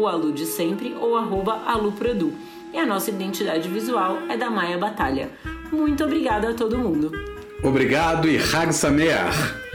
sempre 0.45 0.95
ou 0.97 1.17
arroba 1.17 1.61
aluprodu. 1.65 2.33
E 2.73 2.77
a 2.77 2.85
nossa 2.85 3.09
identidade 3.09 3.67
visual 3.67 4.19
é 4.29 4.37
da 4.37 4.49
Maia 4.49 4.77
Batalha. 4.77 5.29
Muito 5.73 6.01
obrigada 6.05 6.51
a 6.51 6.53
todo 6.53 6.77
mundo. 6.77 7.11
Obrigado 7.61 8.29
e 8.29 8.37
Hag 8.37 8.71
Sameach! 8.71 9.68